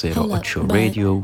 00 0.00 0.32
on 0.32 0.42
Show 0.42 0.62
Radio. 0.62 1.20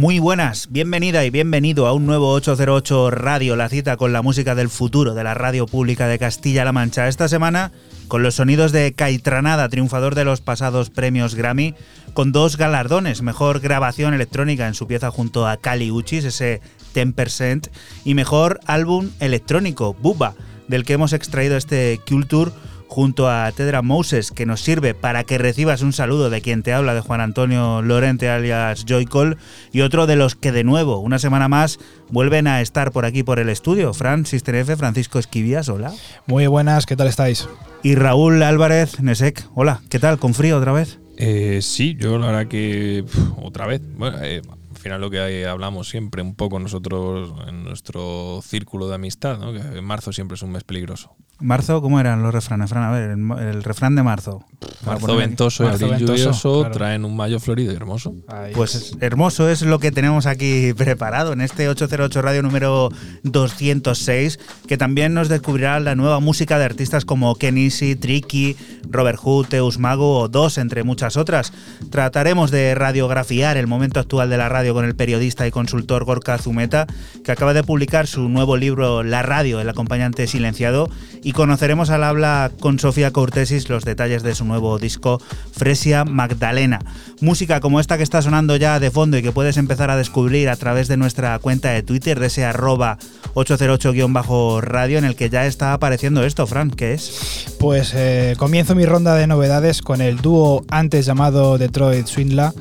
Muy 0.00 0.18
buenas, 0.18 0.68
bienvenida 0.70 1.26
y 1.26 1.30
bienvenido 1.30 1.86
a 1.86 1.92
un 1.92 2.06
nuevo 2.06 2.32
808 2.32 3.10
Radio, 3.10 3.54
la 3.54 3.68
cita 3.68 3.98
con 3.98 4.14
la 4.14 4.22
música 4.22 4.54
del 4.54 4.70
futuro 4.70 5.12
de 5.12 5.22
la 5.22 5.34
radio 5.34 5.66
pública 5.66 6.08
de 6.08 6.18
Castilla-La 6.18 6.72
Mancha. 6.72 7.06
Esta 7.06 7.28
semana 7.28 7.70
con 8.08 8.22
los 8.22 8.36
sonidos 8.36 8.72
de 8.72 8.94
Caitranada, 8.94 9.68
triunfador 9.68 10.14
de 10.14 10.24
los 10.24 10.40
pasados 10.40 10.88
premios 10.88 11.34
Grammy, 11.34 11.74
con 12.14 12.32
dos 12.32 12.56
galardones, 12.56 13.20
mejor 13.20 13.60
grabación 13.60 14.14
electrónica 14.14 14.66
en 14.66 14.72
su 14.72 14.86
pieza 14.86 15.10
junto 15.10 15.46
a 15.46 15.58
Cali 15.58 15.90
Uchis, 15.90 16.24
ese 16.24 16.62
10%, 16.94 17.68
y 18.02 18.14
mejor 18.14 18.58
álbum 18.64 19.10
electrónico, 19.20 19.92
Buba, 19.92 20.32
del 20.66 20.86
que 20.86 20.94
hemos 20.94 21.12
extraído 21.12 21.58
este 21.58 22.00
Culture 22.08 22.52
junto 22.90 23.30
a 23.30 23.50
Tedra 23.52 23.82
Moses, 23.82 24.32
que 24.32 24.46
nos 24.46 24.62
sirve 24.62 24.94
para 24.94 25.22
que 25.22 25.38
recibas 25.38 25.80
un 25.80 25.92
saludo 25.92 26.28
de 26.28 26.40
quien 26.40 26.64
te 26.64 26.72
habla, 26.72 26.92
de 26.92 27.00
Juan 27.00 27.20
Antonio 27.20 27.82
Lorente 27.82 28.28
alias 28.28 28.84
Joycol, 28.86 29.38
y 29.72 29.82
otro 29.82 30.08
de 30.08 30.16
los 30.16 30.34
que 30.34 30.50
de 30.50 30.64
nuevo, 30.64 30.98
una 30.98 31.20
semana 31.20 31.48
más, 31.48 31.78
vuelven 32.10 32.48
a 32.48 32.60
estar 32.60 32.90
por 32.90 33.04
aquí 33.04 33.22
por 33.22 33.38
el 33.38 33.48
estudio. 33.48 33.94
Fran, 33.94 34.26
Sister 34.26 34.76
Francisco 34.76 35.20
Esquivias, 35.20 35.68
hola. 35.68 35.92
Muy 36.26 36.48
buenas, 36.48 36.84
¿qué 36.84 36.96
tal 36.96 37.06
estáis? 37.06 37.48
Y 37.84 37.94
Raúl 37.94 38.42
Álvarez, 38.42 39.00
Nesek, 39.00 39.46
hola, 39.54 39.82
¿qué 39.88 40.00
tal? 40.00 40.18
¿Con 40.18 40.34
frío 40.34 40.58
otra 40.58 40.72
vez? 40.72 40.98
Eh, 41.16 41.60
sí, 41.62 41.96
yo 41.96 42.18
la 42.18 42.26
verdad 42.26 42.48
que 42.48 43.04
otra 43.40 43.68
vez. 43.68 43.82
Bueno, 43.96 44.18
eh, 44.20 44.42
final 44.80 45.00
lo 45.00 45.10
que 45.10 45.20
hay- 45.20 45.44
hablamos 45.44 45.88
siempre 45.88 46.22
un 46.22 46.34
poco 46.34 46.58
nosotros 46.58 47.32
en 47.46 47.62
nuestro 47.64 48.40
círculo 48.42 48.88
de 48.88 48.94
amistad, 48.96 49.38
¿no? 49.38 49.52
que 49.52 49.58
en 49.60 49.84
marzo 49.84 50.12
siempre 50.12 50.34
es 50.34 50.42
un 50.42 50.50
mes 50.52 50.64
peligroso. 50.64 51.14
Marzo, 51.42 51.80
¿cómo 51.80 51.98
eran 52.00 52.22
los 52.22 52.34
refranes? 52.34 52.68
Fran, 52.68 52.82
a 52.82 52.90
ver, 52.90 53.10
el, 53.12 53.30
el 53.38 53.62
refrán 53.64 53.94
de 53.94 54.02
marzo. 54.02 54.44
Marzo 54.84 55.16
ventoso 55.16 55.64
y 55.64 55.68
abril 55.68 55.90
ventoso, 55.92 56.14
lluvioso 56.16 56.58
claro. 56.60 56.74
traen 56.74 57.04
un 57.06 57.16
mayo 57.16 57.40
florido 57.40 57.72
y 57.72 57.76
hermoso. 57.76 58.14
Ahí 58.28 58.52
Pues 58.54 58.74
es. 58.74 58.96
hermoso 59.00 59.48
es 59.48 59.62
lo 59.62 59.78
que 59.78 59.90
tenemos 59.90 60.26
aquí 60.26 60.74
preparado 60.74 61.32
en 61.32 61.40
este 61.40 61.66
808 61.70 62.20
Radio 62.20 62.42
número 62.42 62.90
206, 63.22 64.38
que 64.68 64.76
también 64.76 65.14
nos 65.14 65.28
descubrirá 65.28 65.80
la 65.80 65.94
nueva 65.94 66.20
música 66.20 66.58
de 66.58 66.64
artistas 66.66 67.04
como 67.06 67.34
Ken 67.36 67.56
Easy, 67.56 67.96
Tricky, 67.96 68.56
Robert 68.90 69.18
Hood, 69.18 69.46
Teus 69.46 69.78
Mago 69.78 70.18
o 70.20 70.28
Dos, 70.28 70.58
entre 70.58 70.82
muchas 70.84 71.16
otras. 71.16 71.52
Trataremos 71.90 72.50
de 72.50 72.74
radiografiar 72.74 73.56
el 73.56 73.66
momento 73.66 73.98
actual 74.00 74.28
de 74.30 74.36
la 74.36 74.48
radio 74.48 74.69
con 74.74 74.84
el 74.84 74.94
periodista 74.94 75.46
y 75.46 75.50
consultor 75.50 76.04
Gorka 76.04 76.38
Zumeta, 76.38 76.86
que 77.24 77.32
acaba 77.32 77.54
de 77.54 77.62
publicar 77.62 78.06
su 78.06 78.28
nuevo 78.28 78.56
libro 78.56 79.02
La 79.02 79.22
Radio, 79.22 79.60
el 79.60 79.68
acompañante 79.68 80.26
silenciado, 80.26 80.88
y 81.22 81.32
conoceremos 81.32 81.90
al 81.90 82.04
habla 82.04 82.50
con 82.60 82.78
Sofía 82.78 83.10
Cortesis 83.10 83.68
los 83.68 83.84
detalles 83.84 84.22
de 84.22 84.34
su 84.34 84.44
nuevo 84.44 84.78
disco 84.78 85.20
Fresia 85.52 86.04
Magdalena. 86.04 86.80
Música 87.20 87.60
como 87.60 87.80
esta 87.80 87.96
que 87.96 88.02
está 88.02 88.22
sonando 88.22 88.56
ya 88.56 88.80
de 88.80 88.90
fondo 88.90 89.18
y 89.18 89.22
que 89.22 89.32
puedes 89.32 89.56
empezar 89.56 89.90
a 89.90 89.96
descubrir 89.96 90.48
a 90.48 90.56
través 90.56 90.88
de 90.88 90.96
nuestra 90.96 91.38
cuenta 91.38 91.70
de 91.70 91.82
Twitter, 91.82 92.18
de 92.18 92.26
ese 92.26 92.44
arroba 92.44 92.98
808-radio, 93.34 94.98
en 94.98 95.04
el 95.04 95.16
que 95.16 95.30
ya 95.30 95.46
está 95.46 95.72
apareciendo 95.72 96.24
esto, 96.24 96.46
Fran, 96.46 96.70
¿qué 96.70 96.94
es? 96.94 97.56
Pues 97.58 97.92
eh, 97.94 98.34
comienzo 98.38 98.74
mi 98.74 98.86
ronda 98.86 99.14
de 99.14 99.26
novedades 99.26 99.82
con 99.82 100.00
el 100.00 100.18
dúo 100.18 100.64
antes 100.68 101.06
llamado 101.06 101.58
Detroit 101.58 102.06
Swindler 102.06 102.52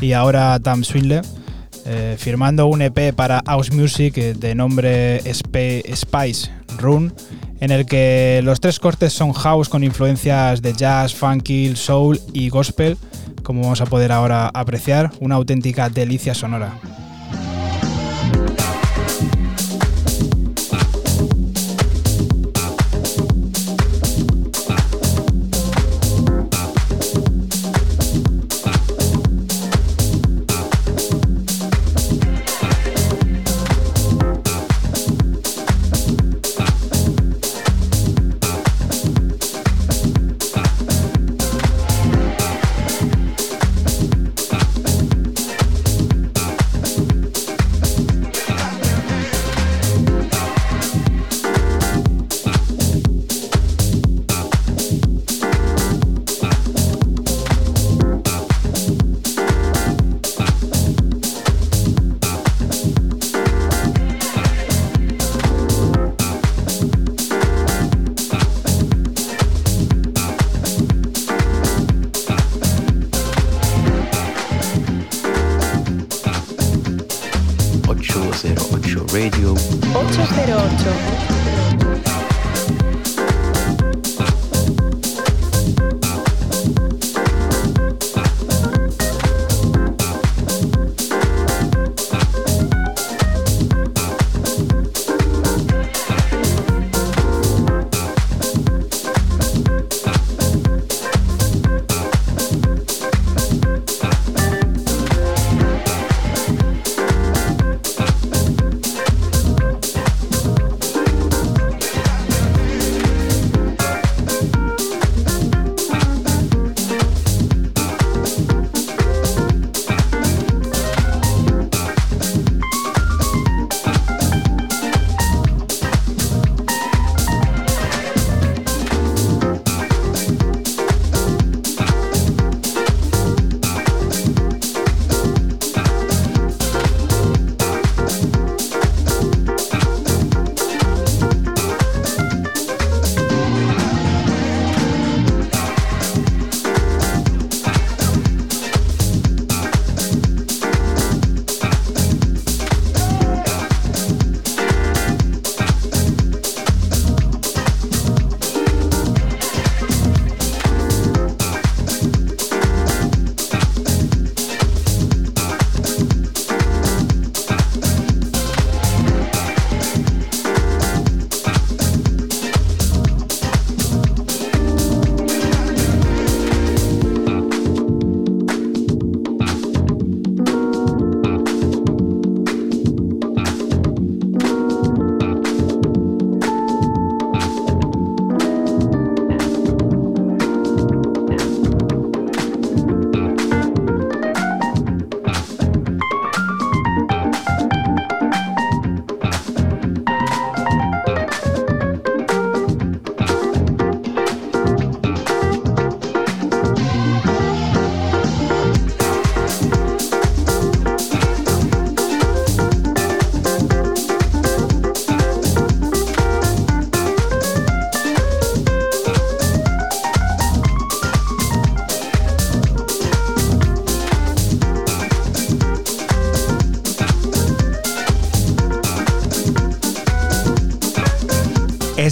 y 0.00 0.12
ahora 0.12 0.58
Tam 0.60 0.84
Swindler, 0.84 1.22
eh, 1.86 2.16
firmando 2.18 2.66
un 2.66 2.82
EP 2.82 3.12
para 3.14 3.42
House 3.46 3.72
Music 3.72 4.16
eh, 4.18 4.34
de 4.34 4.54
nombre 4.54 5.20
Spe- 5.32 5.82
Spice 5.94 6.50
Run, 6.78 7.12
en 7.60 7.70
el 7.70 7.86
que 7.86 8.40
los 8.44 8.60
tres 8.60 8.78
cortes 8.80 9.12
son 9.12 9.32
house 9.32 9.68
con 9.68 9.84
influencias 9.84 10.62
de 10.62 10.72
jazz, 10.72 11.14
funky, 11.14 11.74
soul 11.76 12.20
y 12.32 12.48
gospel, 12.48 12.96
como 13.42 13.62
vamos 13.62 13.80
a 13.80 13.86
poder 13.86 14.12
ahora 14.12 14.48
apreciar, 14.52 15.10
una 15.20 15.34
auténtica 15.36 15.88
delicia 15.88 16.34
sonora. 16.34 16.72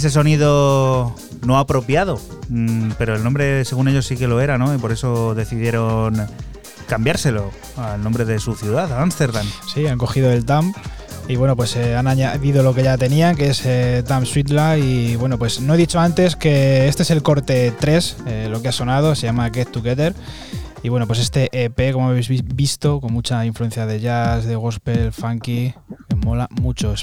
Ese 0.01 0.09
sonido 0.09 1.15
no 1.45 1.57
apropiado, 1.59 2.19
mm, 2.49 2.91
pero 2.97 3.15
el 3.15 3.23
nombre 3.23 3.63
según 3.65 3.87
ellos 3.87 4.05
sí 4.07 4.17
que 4.17 4.27
lo 4.27 4.41
era, 4.41 4.57
¿no? 4.57 4.73
Y 4.73 4.77
por 4.79 4.91
eso 4.91 5.35
decidieron 5.35 6.25
cambiárselo 6.87 7.51
al 7.77 8.03
nombre 8.03 8.25
de 8.25 8.39
su 8.39 8.55
ciudad, 8.55 8.91
Ámsterdam. 8.99 9.45
Sí, 9.73 9.85
han 9.87 9.97
cogido 9.97 10.31
el 10.31 10.43
TAM 10.45 10.73
y 11.27 11.35
bueno, 11.35 11.55
pues 11.55 11.75
eh, 11.75 11.95
han 11.95 12.07
añadido 12.07 12.63
lo 12.63 12.73
que 12.73 12.83
ya 12.83 12.97
tenían, 12.97 13.35
que 13.35 13.49
es 13.51 13.61
eh, 13.65 14.03
TAM 14.05 14.25
Sweetla. 14.25 14.77
Y 14.79 15.15
bueno, 15.15 15.37
pues 15.37 15.61
no 15.61 15.75
he 15.75 15.77
dicho 15.77 15.99
antes 15.99 16.35
que 16.35 16.87
este 16.87 17.03
es 17.03 17.11
el 17.11 17.21
corte 17.21 17.71
3, 17.79 18.17
eh, 18.25 18.47
lo 18.49 18.61
que 18.61 18.69
ha 18.69 18.71
sonado, 18.73 19.13
se 19.15 19.27
llama 19.27 19.49
Get 19.53 19.69
Together. 19.69 20.13
Y 20.83 20.89
bueno, 20.89 21.05
pues 21.07 21.19
este 21.19 21.47
EP, 21.53 21.93
como 21.93 22.09
habéis 22.09 22.27
vi- 22.27 22.41
visto, 22.43 22.99
con 22.99 23.13
mucha 23.13 23.45
influencia 23.45 23.85
de 23.85 23.99
jazz, 23.99 24.45
de 24.45 24.55
gospel, 24.55 25.13
funky, 25.13 25.73
que 26.09 26.15
mola 26.15 26.47
mucho. 26.59 26.93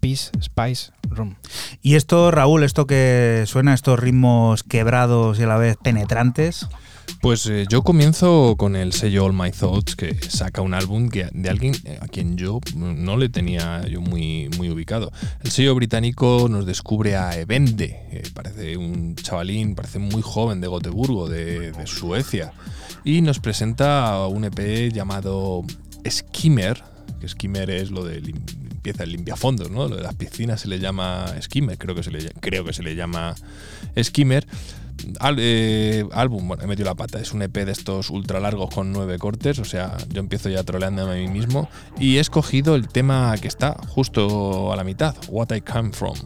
Peace, 0.00 0.30
Spice, 0.40 0.92
Room. 1.10 1.34
Y 1.82 1.94
esto, 1.94 2.30
Raúl, 2.30 2.64
esto 2.64 2.86
que 2.86 3.44
suena, 3.46 3.72
estos 3.72 3.98
ritmos 3.98 4.62
quebrados 4.64 5.38
y 5.38 5.44
a 5.44 5.46
la 5.46 5.56
vez 5.58 5.76
penetrantes, 5.82 6.66
Pues 7.22 7.46
eh, 7.46 7.64
yo 7.70 7.82
comienzo 7.82 8.54
con 8.58 8.76
el 8.76 8.92
sello 8.92 9.24
All 9.24 9.32
My 9.32 9.50
Thoughts, 9.50 9.96
que 9.96 10.14
saca 10.28 10.60
un 10.60 10.74
álbum 10.74 11.08
de 11.08 11.48
alguien 11.48 11.74
eh, 11.84 11.98
a 12.02 12.06
quien 12.06 12.36
yo 12.36 12.60
no 12.76 13.16
le 13.16 13.28
tenía 13.30 13.80
yo 13.88 14.00
muy, 14.02 14.50
muy 14.58 14.68
ubicado. 14.70 15.10
El 15.42 15.50
sello 15.50 15.74
británico 15.74 16.48
nos 16.50 16.66
descubre 16.66 17.16
a 17.16 17.34
Evende, 17.38 18.22
parece 18.34 18.76
un 18.76 19.14
chavalín, 19.16 19.74
parece 19.74 19.98
muy 19.98 20.20
joven 20.20 20.60
de 20.60 20.66
Gotemburgo, 20.68 21.28
de, 21.30 21.72
de 21.72 21.86
Suecia, 21.86 22.52
y 23.04 23.22
nos 23.22 23.38
presenta 23.40 24.26
un 24.26 24.44
EP 24.44 24.92
llamado 24.92 25.64
Skimmer, 26.08 26.82
que 27.20 27.28
Skimmer 27.28 27.70
es 27.70 27.90
lo 27.90 28.04
de 28.04 28.20
lim- 28.20 28.42
limpieza, 28.78 29.04
limpiafondos, 29.04 29.70
¿no? 29.70 29.88
Lo 29.88 29.96
de 29.96 30.02
las 30.02 30.14
piscinas 30.14 30.60
se 30.60 30.68
le 30.68 30.78
llama 30.78 31.26
Skimmer, 31.40 31.76
creo 31.76 31.94
que 31.94 32.02
se 32.02 32.10
le, 32.10 32.30
creo 32.40 32.64
que 32.64 32.72
se 32.72 32.82
le 32.82 32.94
llama 32.94 33.34
Skimmer. 34.00 34.46
Eh, 35.38 36.04
álbum, 36.12 36.48
bueno, 36.48 36.64
he 36.64 36.66
metido 36.66 36.86
la 36.86 36.94
pata, 36.94 37.20
es 37.20 37.32
un 37.32 37.42
EP 37.42 37.54
de 37.64 37.70
estos 37.70 38.10
ultra 38.10 38.40
largos 38.40 38.74
con 38.74 38.92
nueve 38.92 39.16
cortes, 39.18 39.60
o 39.60 39.64
sea, 39.64 39.96
yo 40.08 40.20
empiezo 40.20 40.48
ya 40.48 40.64
troleándome 40.64 41.12
a 41.12 41.14
mí 41.14 41.28
mismo 41.28 41.68
y 42.00 42.16
he 42.16 42.20
escogido 42.20 42.74
el 42.74 42.88
tema 42.88 43.34
que 43.40 43.46
está 43.46 43.76
justo 43.88 44.72
a 44.72 44.76
la 44.76 44.82
mitad, 44.82 45.14
What 45.28 45.54
I 45.54 45.60
Come 45.60 45.92
From. 45.92 46.18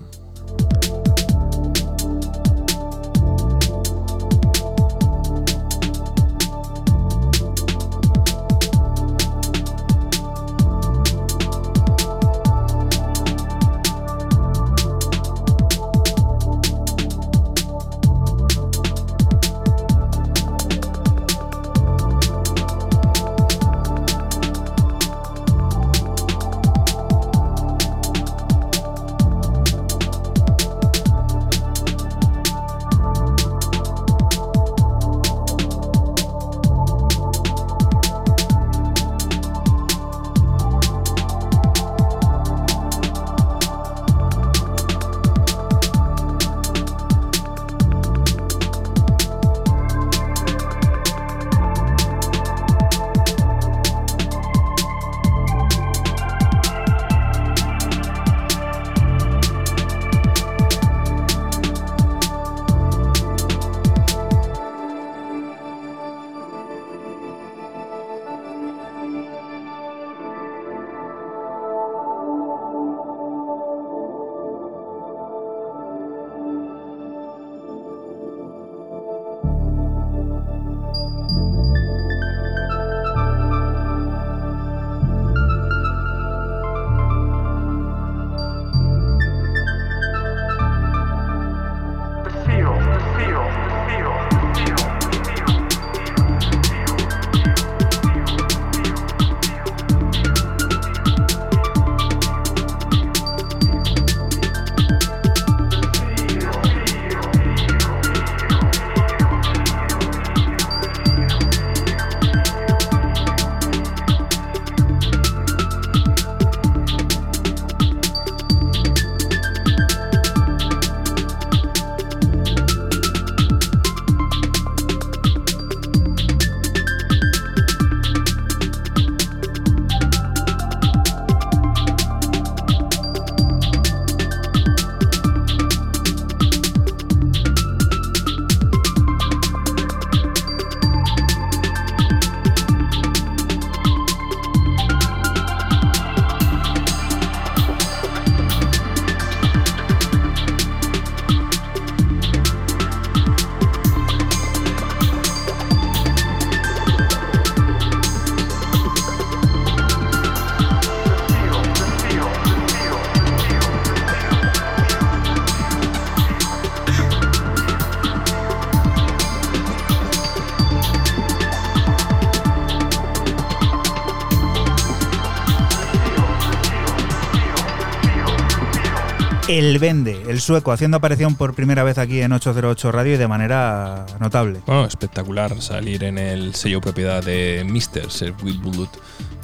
El 179.59 179.78
Vende, 179.78 180.18
el 180.30 180.40
sueco, 180.40 180.73
haciendo 180.73 180.97
aparición 180.97 181.35
por 181.35 181.54
primera 181.54 181.85
vez 181.85 181.99
aquí 181.99 182.23
en 182.23 182.32
808 182.32 182.90
Radio 182.90 183.12
y 183.12 183.16
de 183.18 183.28
manera 183.28 184.06
notable. 184.18 184.62
Bueno, 184.64 184.87
espectacular 184.87 185.61
salir 185.61 186.04
en 186.04 186.16
el 186.16 186.54
sello 186.54 186.80
propiedad 186.80 187.23
de 187.23 187.62
Mr. 187.62 188.11
Sir 188.11 188.35
Will 188.42 188.56
Bullet, 188.61 188.88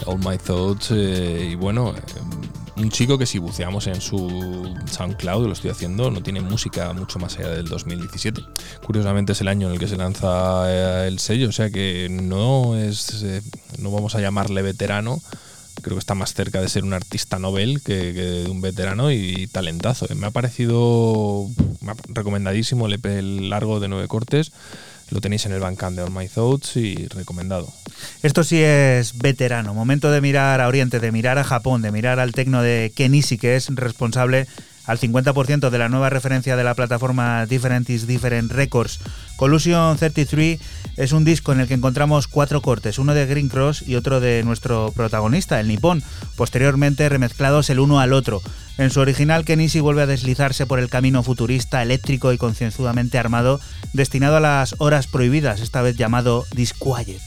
All 0.07 0.19
My 0.19 0.39
Thoughts. 0.39 0.93
eh, 0.93 1.51
y 1.53 1.57
bueno, 1.57 1.93
eh, 1.95 2.01
un 2.79 2.91
chico 2.91 3.19
que 3.19 3.27
si 3.27 3.39
buceamos 3.39 3.87
en 3.87 4.01
su 4.01 4.75
SoundCloud, 4.87 5.47
lo 5.47 5.53
estoy 5.53 5.71
haciendo, 5.71 6.11
no 6.11 6.23
tiene 6.23 6.41
música 6.41 6.93
mucho 6.93 7.19
más 7.19 7.37
allá 7.39 7.49
del 7.51 7.67
2017. 7.67 8.41
Curiosamente 8.87 9.33
es 9.33 9.41
el 9.41 9.49
año 9.49 9.67
en 9.67 9.75
el 9.75 9.81
que 9.81 9.89
se 9.89 9.97
lanza 9.97 10.63
eh, 10.69 11.09
el 11.09 11.19
sello, 11.19 11.49
o 11.49 11.53
sea 11.53 11.71
que 11.71 12.09
no 12.09 12.77
es, 12.77 13.23
eh, 13.25 13.43
no 13.79 13.91
vamos 13.91 14.15
a 14.15 14.21
llamarle 14.21 14.63
veterano. 14.63 15.21
Creo 15.89 15.97
que 15.97 16.01
está 16.01 16.15
más 16.15 16.35
cerca 16.35 16.61
de 16.61 16.69
ser 16.69 16.85
un 16.85 16.93
artista 16.93 17.39
novel 17.39 17.81
que, 17.83 18.13
de 18.13 18.51
un 18.51 18.61
veterano 18.61 19.11
y 19.11 19.47
talentazo. 19.47 20.07
Me 20.17 20.27
ha 20.27 20.31
parecido 20.31 21.47
recomendadísimo 22.11 22.87
el 22.87 22.93
EP 22.93 23.07
largo 23.23 23.81
de 23.81 23.89
nueve 23.89 24.07
cortes. 24.07 24.53
Lo 25.09 25.23
tenéis 25.23 25.47
en 25.47 25.53
el 25.53 25.61
Bandcamp 25.61 25.97
de 25.97 26.03
All 26.03 26.11
My 26.11 26.29
Thoughts 26.29 26.77
y 26.77 27.07
recomendado. 27.07 27.73
Esto 28.23 28.45
sí 28.45 28.61
es 28.63 29.17
veterano. 29.17 29.73
Momento 29.73 30.11
de 30.11 30.21
mirar 30.21 30.61
a 30.61 30.69
Oriente, 30.69 31.01
de 31.01 31.11
mirar 31.11 31.39
a 31.39 31.45
Japón, 31.45 31.81
de 31.81 31.91
mirar 31.91 32.21
al 32.21 32.33
tecno 32.33 32.61
de 32.61 32.93
Kenishi, 32.95 33.39
que 33.39 33.57
es 33.57 33.75
responsable 33.75 34.47
al 34.89 34.99
50% 34.99 35.71
de 35.71 35.79
la 35.79 35.89
nueva 35.89 36.11
referencia 36.11 36.57
de 36.57 36.65
la 36.65 36.75
plataforma 36.75 37.47
Different 37.47 37.89
is 37.89 38.07
Different 38.07 38.53
Records. 38.53 39.01
Collusion 39.37 39.97
33 39.97 40.59
es 40.99 41.13
un 41.13 41.25
disco 41.25 41.53
en 41.53 41.61
el 41.61 41.69
que 41.69 41.75
encontramos 41.75 42.27
cuatro 42.27 42.61
cortes, 42.61 42.99
uno 42.99 43.15
de 43.15 43.25
Green 43.25 43.49
Cross 43.49 43.85
y 43.87 43.95
otro 43.95 44.19
de 44.19 44.43
nuestro 44.43 44.93
protagonista, 44.95 45.61
el 45.61 45.69
nipón, 45.69 46.03
posteriormente 46.37 47.09
remezclados 47.09 47.71
el 47.71 47.79
uno 47.79 48.01
al 48.01 48.13
otro. 48.13 48.43
En 48.79 48.91
su 48.91 48.99
original, 48.99 49.45
Kenishi 49.45 49.79
vuelve 49.79 50.03
a 50.03 50.07
deslizarse 50.07 50.67
por 50.67 50.81
el 50.81 50.91
camino 50.91 51.23
futurista, 51.23 51.83
eléctrico 51.83 52.33
y 52.33 52.39
concienzudamente 52.39 53.17
armado, 53.17 53.61
destinado 53.93 54.39
a 54.39 54.41
las 54.41 54.75
horas 54.79 55.07
prohibidas, 55.07 55.61
esta 55.61 55.83
vez 55.83 55.97
llamado 55.97 56.45
Disquiet. 56.53 57.23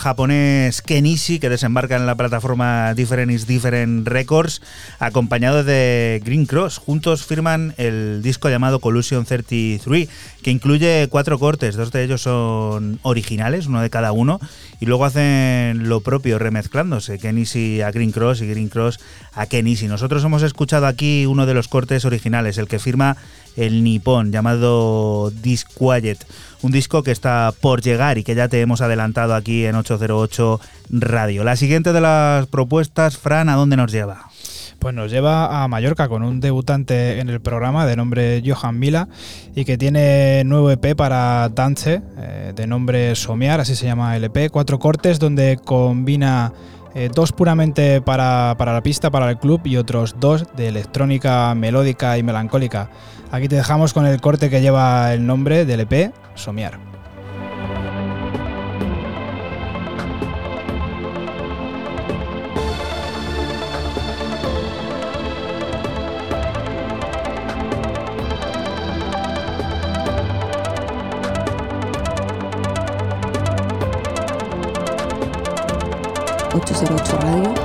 Japonés 0.00 0.80
Kenishi, 0.80 1.38
que 1.38 1.50
desembarca 1.50 1.94
en 1.94 2.06
la 2.06 2.14
plataforma 2.14 2.94
Different 2.94 3.30
is 3.30 3.46
Different 3.46 4.08
Records, 4.08 4.62
acompañado 4.98 5.62
de 5.62 6.22
Green 6.24 6.46
Cross. 6.46 6.78
Juntos 6.78 7.26
firman 7.26 7.74
el 7.76 8.22
disco 8.22 8.48
llamado 8.48 8.80
Collusion 8.80 9.26
33, 9.26 10.08
que 10.42 10.50
incluye 10.50 11.06
cuatro 11.10 11.38
cortes, 11.38 11.76
dos 11.76 11.92
de 11.92 12.02
ellos 12.02 12.22
son 12.22 12.98
originales, 13.02 13.66
uno 13.66 13.82
de 13.82 13.90
cada 13.90 14.12
uno, 14.12 14.40
y 14.80 14.86
luego 14.86 15.04
hacen 15.04 15.88
lo 15.90 16.00
propio, 16.00 16.38
remezclándose, 16.38 17.18
Kenishi 17.18 17.82
a 17.82 17.90
Green 17.90 18.10
Cross 18.10 18.40
y 18.40 18.46
Green 18.46 18.70
Cross 18.70 19.00
a 19.34 19.46
Kenishi. 19.46 19.86
Nosotros 19.86 20.24
hemos 20.24 20.42
escuchado 20.42 20.86
aquí 20.86 21.26
uno 21.26 21.44
de 21.44 21.52
los 21.52 21.68
cortes 21.68 22.06
originales, 22.06 22.56
el 22.56 22.68
que 22.68 22.78
firma 22.78 23.18
el 23.66 23.84
nipón, 23.84 24.32
llamado 24.32 25.30
Disquiet 25.30 26.18
un 26.62 26.72
disco 26.72 27.02
que 27.02 27.10
está 27.10 27.52
por 27.60 27.80
llegar 27.80 28.18
y 28.18 28.24
que 28.24 28.34
ya 28.34 28.48
te 28.48 28.60
hemos 28.60 28.80
adelantado 28.80 29.34
aquí 29.34 29.64
en 29.64 29.76
808 29.76 30.60
Radio. 30.90 31.44
La 31.44 31.56
siguiente 31.56 31.92
de 31.92 32.00
las 32.00 32.46
propuestas, 32.46 33.16
Fran, 33.16 33.48
¿a 33.48 33.54
dónde 33.54 33.76
nos 33.76 33.92
lleva? 33.92 34.28
Pues 34.78 34.94
nos 34.94 35.10
lleva 35.10 35.62
a 35.62 35.68
Mallorca 35.68 36.08
con 36.08 36.22
un 36.22 36.40
debutante 36.40 37.20
en 37.20 37.28
el 37.28 37.40
programa 37.40 37.86
de 37.86 37.96
nombre 37.96 38.42
Johan 38.44 38.78
Mila 38.78 39.08
y 39.54 39.64
que 39.66 39.76
tiene 39.76 40.42
nuevo 40.44 40.70
EP 40.70 40.96
para 40.96 41.50
Dance 41.50 42.00
eh, 42.18 42.52
de 42.56 42.66
nombre 42.66 43.14
Somear, 43.14 43.60
así 43.60 43.76
se 43.76 43.84
llama 43.84 44.16
el 44.16 44.24
EP. 44.24 44.50
Cuatro 44.50 44.78
cortes 44.78 45.18
donde 45.18 45.58
combina 45.62 46.52
eh, 46.94 47.10
dos 47.14 47.32
puramente 47.32 48.00
para, 48.00 48.54
para 48.58 48.72
la 48.72 48.82
pista, 48.82 49.10
para 49.10 49.30
el 49.30 49.38
club 49.38 49.60
y 49.64 49.76
otros 49.76 50.16
dos 50.18 50.46
de 50.56 50.68
electrónica 50.68 51.54
melódica 51.54 52.18
y 52.18 52.22
melancólica. 52.22 52.90
Aquí 53.30 53.48
te 53.48 53.56
dejamos 53.56 53.94
con 53.94 54.06
el 54.06 54.20
corte 54.20 54.50
que 54.50 54.60
lleva 54.60 55.12
el 55.14 55.24
nombre 55.26 55.64
del 55.64 55.80
EP, 55.80 56.12
Somiar. 56.34 56.89
808 76.72 77.12
Radio. 77.24 77.59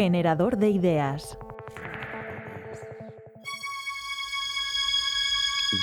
Generador 0.00 0.58
de 0.58 0.70
ideas. 0.70 1.36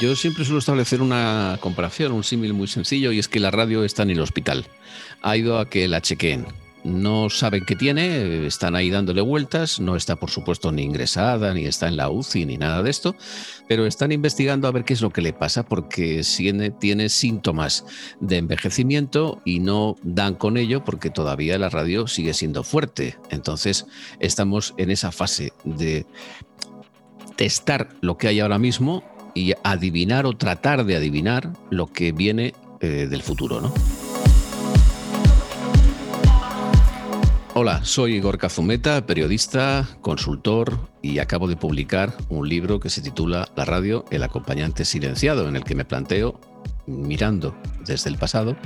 Yo 0.02 0.16
siempre 0.16 0.46
suelo 0.46 0.60
establecer 0.60 1.02
una 1.02 1.58
comparación, 1.60 2.14
un 2.14 2.24
símil 2.24 2.54
muy 2.54 2.70
sencillo, 2.70 3.12
y 3.12 3.20
es 3.20 3.28
que 3.28 3.42
la 3.42 3.52
radio 3.52 3.84
está 3.84 4.04
en 4.04 4.12
el 4.12 4.22
hospital. 4.22 4.68
Ha 5.22 5.36
ido 5.36 5.60
a 5.60 5.70
que 5.70 5.90
la 5.90 6.00
chequeen. 6.00 6.46
No 6.86 7.32
saben 7.32 7.66
qué 7.66 7.76
tiene, 7.76 8.46
están 8.46 8.76
ahí 8.76 8.92
dándole 8.92 9.22
vueltas, 9.22 9.80
no 9.80 9.96
está 9.96 10.16
por 10.16 10.30
supuesto 10.30 10.72
ni 10.72 10.84
ingresada, 10.84 11.54
ni 11.54 11.66
está 11.66 11.88
en 11.88 11.98
la 11.98 12.10
UCI, 12.10 12.46
ni 12.46 12.58
nada 12.58 12.84
de 12.84 12.92
esto, 12.92 13.16
pero 13.68 13.88
están 13.88 14.12
investigando 14.12 14.68
a 14.68 14.72
ver 14.72 14.86
qué 14.86 14.94
es 14.94 15.02
lo 15.02 15.10
que 15.10 15.22
le 15.22 15.34
pasa 15.34 15.64
porque 15.66 16.22
tiene, 16.38 16.70
tiene 16.70 17.10
síntomas 17.10 17.86
de 18.20 18.38
envejecimiento 18.38 19.42
y 19.46 19.60
no 19.60 19.96
dan 20.04 20.36
con 20.36 20.58
ello 20.58 20.84
porque 20.84 21.10
todavía 21.10 21.58
la 21.58 21.70
radio 21.70 22.08
sigue 22.08 22.36
siendo 22.36 22.64
fuerte. 22.64 23.18
Entonces 23.32 23.88
estamos 24.20 24.76
en 24.78 24.92
esa 24.92 25.12
fase 25.12 25.54
de 25.64 26.06
testar 27.36 27.90
lo 28.02 28.18
que 28.18 28.28
hay 28.28 28.40
ahora 28.40 28.60
mismo 28.60 29.04
y 29.34 29.54
adivinar 29.64 30.28
o 30.28 30.38
tratar 30.38 30.86
de 30.86 30.96
adivinar 30.96 31.52
lo 31.72 31.88
que 31.88 32.12
viene 32.12 32.54
eh, 32.80 33.08
del 33.10 33.24
futuro, 33.24 33.60
¿no? 33.60 33.74
Hola, 37.58 37.86
soy 37.86 38.16
Igor 38.16 38.38
Cazumeta, 38.38 39.06
periodista, 39.06 39.88
consultor 40.02 40.78
y 41.02 41.20
acabo 41.20 41.48
de 41.48 41.56
publicar 41.56 42.14
un 42.28 42.50
libro 42.50 42.82
que 42.82 42.90
se 42.90 43.02
titula 43.02 43.48
La 43.56 43.64
radio, 43.64 44.04
el 44.12 44.24
acompañante 44.24 44.84
silenciado, 44.84 45.48
en 45.48 45.56
el 45.56 45.64
que 45.64 45.74
me 45.74 45.86
planteo, 45.86 46.38
mirando 46.86 47.56
desde 47.86 48.10
el 48.10 48.18
pasado, 48.18 48.58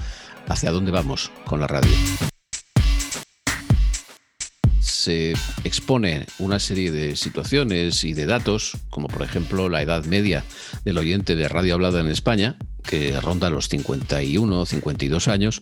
hacia 0.47 0.71
dónde 0.71 0.89
vamos 0.89 1.32
con 1.45 1.60
la 1.60 1.67
radio. 1.67 1.91
Se 4.80 5.34
expone 5.63 6.25
una 6.39 6.58
serie 6.58 6.91
de 6.91 7.15
situaciones 7.15 8.04
y 8.04 8.15
de 8.15 8.25
datos, 8.25 8.75
como 8.89 9.08
por 9.08 9.21
ejemplo 9.21 9.69
la 9.69 9.84
edad 9.84 10.04
media 10.06 10.43
del 10.84 10.97
oyente 10.97 11.36
de 11.36 11.47
radio 11.47 11.75
hablada 11.75 12.02
en 12.02 12.08
España, 12.08 12.58
que 12.84 13.20
ronda 13.22 13.50
los 13.50 13.70
51 13.70 14.60
o 14.60 14.65
52 14.65 15.28
años, 15.28 15.62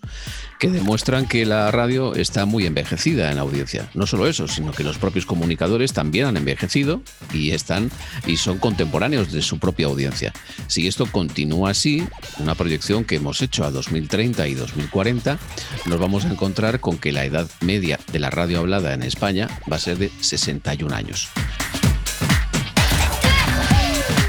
que 0.60 0.69
demuestran 0.69 1.27
que 1.27 1.45
la 1.45 1.71
radio 1.71 2.15
está 2.15 2.45
muy 2.45 2.65
envejecida 2.65 3.32
en 3.32 3.38
audiencia. 3.38 3.89
No 3.93 4.08
solo 4.08 4.27
eso, 4.27 4.47
sino 4.47 4.71
que 4.71 4.84
los 4.84 4.97
propios 4.97 5.25
comunicadores 5.25 5.93
también 5.93 6.27
han 6.27 6.38
envejecido 6.38 7.01
y 7.34 7.51
están 7.51 7.91
y 8.25 8.38
son 8.38 8.58
contemporáneos 8.58 9.32
de 9.32 9.41
su 9.41 9.60
propia 9.60 9.88
audiencia. 9.88 10.34
Si 10.67 10.88
esto 10.88 11.06
continúa 11.12 11.71
así, 11.71 12.08
una 12.39 12.56
proyección 12.56 13.03
que 13.03 13.15
hemos 13.15 13.41
hecho 13.41 13.65
a 13.65 13.71
2030 13.71 14.47
y 14.47 14.53
2040, 14.53 15.38
nos 15.86 15.99
vamos 15.99 16.25
a 16.25 16.32
encontrar 16.32 16.80
con 16.80 16.97
que 16.97 17.12
la 17.12 17.25
edad 17.25 17.49
media 17.62 17.99
de 18.12 18.19
la 18.19 18.30
radio 18.30 18.60
hablada 18.60 18.93
en 18.93 19.03
España 19.03 19.47
va 19.71 19.77
a 19.77 19.80
ser 19.80 19.97
de 19.97 20.12
61 20.21 20.93
años. 20.93 21.30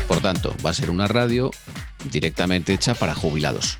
Por 0.06 0.20
tanto, 0.20 0.56
va 0.64 0.70
a 0.70 0.74
ser 0.74 0.90
una 0.90 1.06
radio 1.06 1.50
directamente 2.10 2.72
hecha 2.72 2.94
para 2.94 3.14
jubilados. 3.14 3.78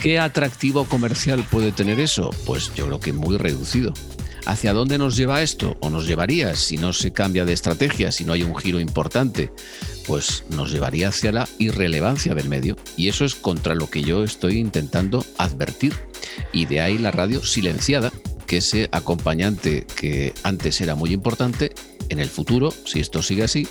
¿Qué 0.00 0.18
atractivo 0.18 0.84
comercial 0.84 1.44
puede 1.50 1.72
tener 1.72 1.98
eso? 1.98 2.30
Pues 2.46 2.72
yo 2.74 2.86
creo 2.86 3.00
que 3.00 3.12
muy 3.12 3.36
reducido. 3.36 3.92
¿Hacia 4.46 4.72
dónde 4.72 4.96
nos 4.96 5.16
lleva 5.16 5.42
esto? 5.42 5.76
¿O 5.80 5.90
nos 5.90 6.06
llevaría 6.06 6.54
si 6.54 6.76
no 6.76 6.92
se 6.92 7.12
cambia 7.12 7.44
de 7.44 7.52
estrategia, 7.52 8.12
si 8.12 8.24
no 8.24 8.32
hay 8.32 8.44
un 8.44 8.56
giro 8.56 8.80
importante? 8.80 9.52
Pues 10.06 10.44
nos 10.50 10.70
llevaría 10.70 11.08
hacia 11.08 11.32
la 11.32 11.48
irrelevancia 11.58 12.34
del 12.34 12.48
medio. 12.48 12.76
Y 12.96 13.08
eso 13.08 13.24
es 13.24 13.34
contra 13.34 13.74
lo 13.74 13.90
que 13.90 14.02
yo 14.02 14.24
estoy 14.24 14.58
intentando 14.58 15.26
advertir. 15.36 15.94
Y 16.52 16.66
de 16.66 16.80
ahí 16.80 16.96
la 16.96 17.10
radio 17.10 17.44
silenciada, 17.44 18.12
que 18.46 18.58
ese 18.58 18.88
acompañante 18.92 19.84
que 19.96 20.32
antes 20.44 20.80
era 20.80 20.94
muy 20.94 21.12
importante, 21.12 21.72
en 22.08 22.20
el 22.20 22.28
futuro, 22.28 22.72
si 22.86 23.00
esto 23.00 23.22
sigue 23.22 23.42
así, 23.42 23.68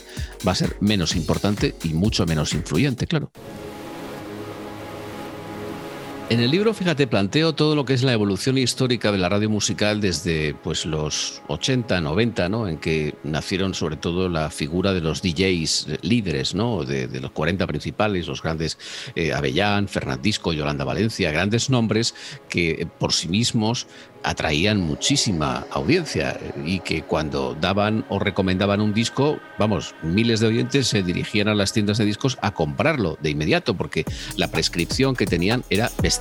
va 0.48 0.52
a 0.52 0.56
ser 0.56 0.76
menos 0.80 1.16
importante 1.16 1.74
y 1.84 1.90
mucho 1.90 2.26
menos 2.26 2.54
influyente, 2.54 3.08
claro. 3.08 3.32
En 6.30 6.42
el 6.42 6.52
libro, 6.52 6.74
fíjate, 6.74 7.08
planteo 7.08 7.56
todo 7.56 7.74
lo 7.74 7.86
que 7.86 7.94
es 7.94 8.04
la 8.04 8.12
evolución 8.12 8.58
histórica 8.58 9.14
de 9.14 9.18
la 9.18 9.30
radio 9.30 9.50
musical 9.50 10.02
desde 10.02 10.54
pues, 10.56 10.86
los 10.86 11.42
80, 11.48 12.02
90, 12.02 12.50
¿no? 12.50 12.68
en 12.68 12.80
que 12.80 13.16
nacieron 13.24 13.74
sobre 13.74 13.96
todo 13.96 14.28
la 14.28 14.50
figura 14.50 14.92
de 14.92 15.00
los 15.00 15.22
DJs 15.22 16.00
líderes, 16.02 16.54
¿no? 16.54 16.84
de, 16.84 17.08
de 17.08 17.22
los 17.22 17.32
40 17.32 17.66
principales, 17.66 18.28
los 18.28 18.44
grandes 18.44 18.78
eh, 19.16 19.32
Avellán, 19.32 19.88
Fernandisco, 19.88 20.52
Yolanda 20.52 20.84
Valencia, 20.84 21.32
grandes 21.32 21.70
nombres 21.70 22.14
que 22.50 22.72
eh, 22.72 22.88
por 23.00 23.14
sí 23.14 23.30
mismos 23.30 23.88
atraían 24.24 24.82
muchísima 24.82 25.66
audiencia 25.72 26.38
y 26.66 26.80
que 26.80 27.04
cuando 27.04 27.56
daban 27.56 28.04
o 28.10 28.20
recomendaban 28.20 28.82
un 28.82 28.94
disco, 28.94 29.40
vamos, 29.58 29.96
miles 30.02 30.42
de 30.42 30.48
oyentes 30.48 30.88
se 30.88 31.04
dirigían 31.04 31.48
a 31.48 31.56
las 31.56 31.72
tiendas 31.72 31.98
de 31.98 32.04
discos 32.04 32.38
a 32.42 32.54
comprarlo 32.54 33.18
de 33.22 33.30
inmediato 33.30 33.76
porque 33.76 34.04
la 34.36 34.50
prescripción 34.50 35.16
que 35.16 35.26
tenían 35.26 35.64
era 35.70 35.90
bestial. 36.02 36.17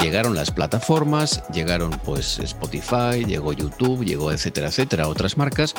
Llegaron 0.00 0.34
las 0.34 0.50
plataformas, 0.50 1.44
llegaron 1.52 1.90
pues 2.04 2.40
Spotify, 2.40 3.24
llegó 3.24 3.52
YouTube, 3.52 4.04
llegó 4.04 4.32
etcétera, 4.32 4.66
etcétera, 4.66 5.06
otras 5.06 5.36
marcas 5.36 5.74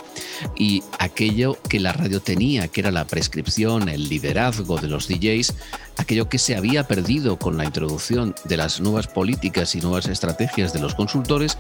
y 0.56 0.82
aquello 1.00 1.58
que 1.68 1.82
la 1.82 1.92
radio 1.92 2.22
tenía, 2.22 2.70
que 2.70 2.80
era 2.80 2.92
la 2.92 3.06
prescripción, 3.06 3.90
el 3.90 4.08
liderazgo 4.08 4.80
de 4.80 4.88
los 4.88 5.10
DJs, 5.10 5.54
aquello 5.98 6.30
que 6.30 6.40
se 6.40 6.56
había 6.56 6.88
perdido 6.88 7.38
con 7.38 7.58
la 7.58 7.66
introducción 7.66 8.34
de 8.46 8.56
las 8.56 8.80
nuevas 8.80 9.08
políticas 9.08 9.76
y 9.76 9.82
nuevas 9.82 10.08
estrategias 10.08 10.72
de 10.72 10.80
los 10.80 10.96
consultores, 10.96 11.58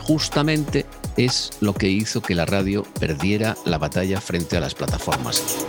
justamente 0.00 0.84
es 1.16 1.50
lo 1.60 1.74
que 1.74 1.88
hizo 1.88 2.22
que 2.22 2.34
la 2.34 2.44
radio 2.44 2.82
perdiera 2.98 3.56
la 3.64 3.78
batalla 3.78 4.20
frente 4.20 4.56
a 4.56 4.60
las 4.60 4.74
plataformas. 4.74 5.64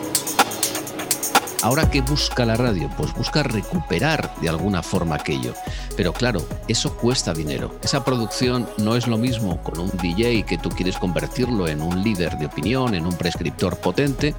Ahora, 1.64 1.92
¿qué 1.92 2.02
busca 2.02 2.44
la 2.44 2.56
radio? 2.56 2.90
Pues 2.98 3.14
busca 3.14 3.44
recuperar 3.44 4.34
de 4.42 4.50
alguna 4.50 4.82
forma 4.82 5.16
aquello. 5.16 5.54
Pero 5.96 6.12
claro, 6.12 6.44
eso 6.68 6.98
cuesta 6.98 7.34
dinero. 7.34 7.76
Esa 7.84 8.04
producción 8.04 8.68
no 8.78 8.96
es 8.96 9.08
lo 9.08 9.20
mismo 9.20 9.62
con 9.62 9.80
un 9.80 9.92
DJ 10.02 10.44
que 10.44 10.58
tú 10.58 10.70
quieres 10.70 10.98
convertirlo 10.98 11.68
en 11.68 11.84
un 11.84 12.02
líder 12.02 12.40
de 12.40 12.48
opinión, 12.48 12.96
en 12.96 13.06
un 13.06 13.16
prescriptor 13.16 13.78
potente, 13.78 14.34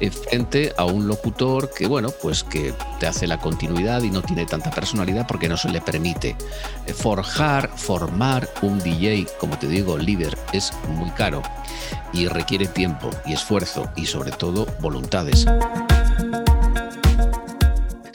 eh, 0.00 0.10
frente 0.10 0.72
a 0.76 0.84
un 0.84 1.06
locutor 1.06 1.70
que, 1.70 1.86
bueno, 1.86 2.10
pues 2.20 2.42
que 2.42 2.74
te 2.98 3.06
hace 3.06 3.28
la 3.28 3.38
continuidad 3.38 4.02
y 4.02 4.10
no 4.10 4.22
tiene 4.22 4.44
tanta 4.44 4.72
personalidad 4.72 5.28
porque 5.28 5.48
no 5.48 5.56
se 5.56 5.68
le 5.68 5.80
permite. 5.80 6.36
Eh, 6.86 6.92
Forjar, 6.92 7.70
formar 7.76 8.48
un 8.62 8.80
DJ, 8.80 9.28
como 9.38 9.56
te 9.58 9.68
digo, 9.68 9.96
líder, 9.96 10.36
es 10.52 10.72
muy 10.88 11.10
caro 11.10 11.40
y 12.12 12.26
requiere 12.26 12.66
tiempo 12.66 13.10
y 13.26 13.32
esfuerzo 13.32 13.88
y 13.94 14.06
sobre 14.06 14.32
todo 14.32 14.66
voluntades. 14.80 15.46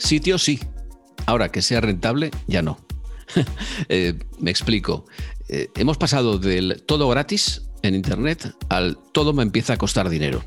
Sitio 0.00 0.38
sí. 0.38 0.58
Ahora 1.26 1.52
que 1.52 1.62
sea 1.62 1.80
rentable, 1.80 2.30
ya 2.46 2.62
no. 2.62 2.78
Eh, 3.88 4.18
me 4.40 4.50
explico. 4.50 5.06
Eh, 5.48 5.68
hemos 5.76 5.98
pasado 5.98 6.38
del 6.38 6.82
todo 6.84 7.08
gratis 7.08 7.62
en 7.82 7.94
Internet 7.94 8.54
al 8.68 8.98
todo 9.12 9.32
me 9.32 9.44
empieza 9.44 9.74
a 9.74 9.76
costar 9.76 10.08
dinero. 10.08 10.42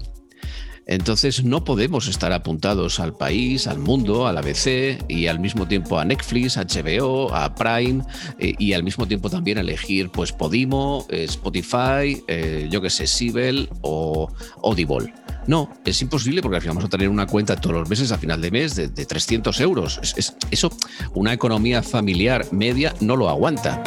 Entonces 0.86 1.44
no 1.44 1.64
podemos 1.64 2.08
estar 2.08 2.34
apuntados 2.34 3.00
al 3.00 3.16
país, 3.16 3.68
al 3.68 3.80
mundo, 3.80 4.28
a 4.28 4.34
la 4.34 4.42
ABC 4.42 5.04
y 5.08 5.28
al 5.28 5.40
mismo 5.40 5.68
tiempo 5.68 5.98
a 5.98 6.06
Netflix, 6.06 6.58
HBO, 6.58 7.34
a 7.34 7.56
Prime 7.56 8.04
eh, 8.40 8.54
y 8.60 8.74
al 8.74 8.84
mismo 8.84 9.08
tiempo 9.08 9.30
también 9.30 9.58
elegir 9.58 10.10
pues 10.10 10.32
Podimo, 10.34 11.06
eh, 11.10 11.24
Spotify, 11.24 12.22
eh, 12.28 12.68
yo 12.70 12.82
que 12.82 12.90
sé, 12.90 13.08
Sibel 13.08 13.70
o 13.82 14.30
Audible. 14.64 15.14
No, 15.48 15.70
es 15.86 16.02
imposible 16.02 16.42
porque 16.42 16.56
al 16.58 16.62
final 16.62 16.76
vamos 16.76 16.88
a 16.88 16.90
tener 16.92 17.10
una 17.10 17.28
cuenta 17.28 17.56
todos 17.56 17.76
los 17.76 17.90
meses 17.90 18.12
a 18.12 18.18
final 18.18 18.40
de 18.42 18.52
mes 18.52 18.76
de, 18.76 18.88
de 18.88 19.06
300 19.06 19.60
euros. 19.62 20.00
Es- 20.18 20.36
eso, 20.52 20.70
una 21.14 21.34
economía 21.34 21.84
familiar 21.84 22.46
media 22.52 22.94
no 23.02 23.16
lo 23.18 23.30
aguanta. 23.30 23.82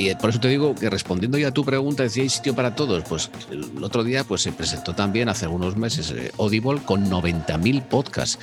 Y, 0.00 0.14
por 0.14 0.30
eso 0.30 0.40
te 0.40 0.48
digo 0.48 0.74
que 0.74 0.88
respondiendo 0.88 1.36
ya 1.36 1.48
a 1.48 1.52
tu 1.52 1.62
pregunta, 1.62 2.02
decía, 2.02 2.22
¿hay 2.22 2.30
sitio 2.30 2.54
para 2.54 2.74
todos? 2.74 3.04
Pues 3.04 3.30
el 3.50 3.84
otro 3.84 4.02
día 4.02 4.24
pues, 4.24 4.40
se 4.40 4.52
presentó 4.52 4.94
también 4.94 5.28
hace 5.28 5.44
algunos 5.44 5.76
meses 5.76 6.10
eh, 6.10 6.32
Audible 6.38 6.80
con 6.82 7.10
90.000 7.10 7.82
podcasts. 7.82 8.38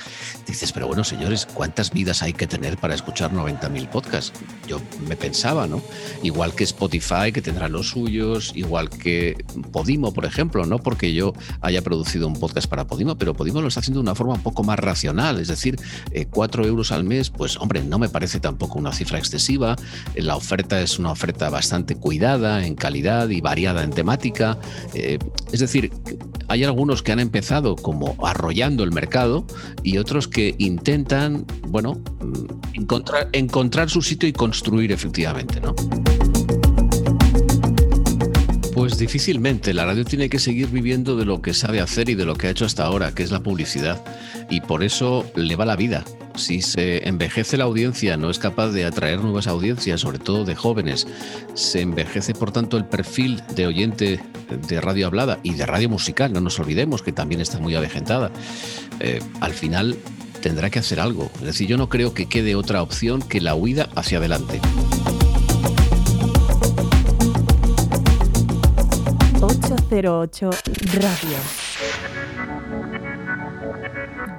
Dices, 0.46 0.72
pero 0.72 0.86
bueno, 0.86 1.02
señores, 1.02 1.46
¿cuántas 1.46 1.92
vidas 1.92 2.22
hay 2.22 2.32
que 2.32 2.46
tener 2.46 2.78
para 2.78 2.94
escuchar 2.94 3.32
90.000 3.32 3.88
podcasts? 3.88 4.32
Yo 4.68 4.80
me 5.08 5.16
pensaba, 5.16 5.66
¿no? 5.66 5.82
Igual 6.22 6.54
que 6.54 6.62
Spotify, 6.62 7.32
que 7.32 7.42
tendrá 7.42 7.68
los 7.68 7.88
suyos, 7.88 8.52
igual 8.54 8.88
que 8.88 9.44
Podimo, 9.72 10.12
por 10.12 10.26
ejemplo, 10.26 10.64
no 10.64 10.78
porque 10.78 11.12
yo 11.12 11.32
haya 11.60 11.82
producido 11.82 12.28
un 12.28 12.34
podcast 12.34 12.68
para 12.68 12.86
Podimo, 12.86 13.18
pero 13.18 13.34
Podimo 13.34 13.60
lo 13.60 13.68
está 13.68 13.80
haciendo 13.80 13.98
de 13.98 14.02
una 14.02 14.14
forma 14.14 14.34
un 14.34 14.42
poco 14.42 14.62
más 14.62 14.78
racional, 14.78 15.40
es 15.40 15.48
decir, 15.48 15.76
eh, 16.12 16.26
4 16.30 16.64
euros 16.66 16.92
al 16.92 17.02
mes, 17.02 17.30
pues 17.30 17.56
hombre, 17.56 17.82
no 17.82 17.98
me 17.98 18.08
parece 18.08 18.38
tampoco 18.38 18.78
una 18.78 18.92
cifra 18.92 19.18
excesiva, 19.18 19.74
la 20.14 20.36
oferta 20.36 20.80
es 20.80 20.98
una 20.98 21.10
oferta 21.10 21.47
bastante 21.50 21.96
cuidada 21.96 22.66
en 22.66 22.74
calidad 22.74 23.28
y 23.28 23.40
variada 23.40 23.82
en 23.82 23.90
temática, 23.90 24.58
Eh, 24.94 25.18
es 25.52 25.60
decir, 25.60 25.90
hay 26.48 26.64
algunos 26.64 27.02
que 27.02 27.12
han 27.12 27.20
empezado 27.20 27.76
como 27.76 28.16
arrollando 28.24 28.84
el 28.84 28.92
mercado 28.92 29.44
y 29.82 29.98
otros 29.98 30.28
que 30.28 30.54
intentan, 30.58 31.44
bueno, 31.68 31.94
mm, 32.20 32.78
encontrar, 32.80 33.28
encontrar 33.32 33.90
su 33.90 34.02
sitio 34.02 34.28
y 34.28 34.32
construir 34.32 34.92
efectivamente, 34.92 35.60
¿no? 35.60 35.74
Difícilmente. 38.98 39.74
La 39.74 39.84
radio 39.84 40.04
tiene 40.04 40.28
que 40.28 40.40
seguir 40.40 40.68
viviendo 40.68 41.14
de 41.16 41.24
lo 41.24 41.40
que 41.40 41.54
sabe 41.54 41.80
hacer 41.80 42.08
y 42.08 42.16
de 42.16 42.24
lo 42.24 42.34
que 42.34 42.48
ha 42.48 42.50
hecho 42.50 42.64
hasta 42.64 42.84
ahora, 42.84 43.14
que 43.14 43.22
es 43.22 43.30
la 43.30 43.40
publicidad. 43.40 44.04
Y 44.50 44.60
por 44.60 44.82
eso 44.82 45.24
le 45.36 45.54
va 45.54 45.64
la 45.64 45.76
vida. 45.76 46.04
Si 46.34 46.62
se 46.62 47.06
envejece 47.08 47.56
la 47.56 47.64
audiencia, 47.64 48.16
no 48.16 48.28
es 48.28 48.40
capaz 48.40 48.70
de 48.70 48.84
atraer 48.84 49.20
nuevas 49.20 49.46
audiencias, 49.46 50.00
sobre 50.00 50.18
todo 50.18 50.44
de 50.44 50.56
jóvenes, 50.56 51.06
se 51.54 51.80
envejece 51.80 52.34
por 52.34 52.50
tanto 52.50 52.76
el 52.76 52.86
perfil 52.86 53.40
de 53.54 53.66
oyente 53.66 54.20
de 54.68 54.80
radio 54.80 55.06
hablada 55.06 55.38
y 55.42 55.54
de 55.54 55.66
radio 55.66 55.88
musical, 55.88 56.32
no 56.32 56.40
nos 56.40 56.58
olvidemos 56.58 57.02
que 57.02 57.12
también 57.12 57.40
está 57.40 57.58
muy 57.58 57.74
avejentada. 57.74 58.30
Eh, 59.00 59.20
al 59.40 59.52
final 59.52 59.96
tendrá 60.40 60.70
que 60.70 60.78
hacer 60.78 61.00
algo. 61.00 61.30
Es 61.36 61.46
decir, 61.46 61.68
yo 61.68 61.76
no 61.76 61.88
creo 61.88 62.14
que 62.14 62.26
quede 62.26 62.54
otra 62.54 62.82
opción 62.82 63.22
que 63.22 63.40
la 63.40 63.54
huida 63.54 63.88
hacia 63.94 64.18
adelante. 64.18 64.60
808 69.40 70.50
Radio. 70.94 71.38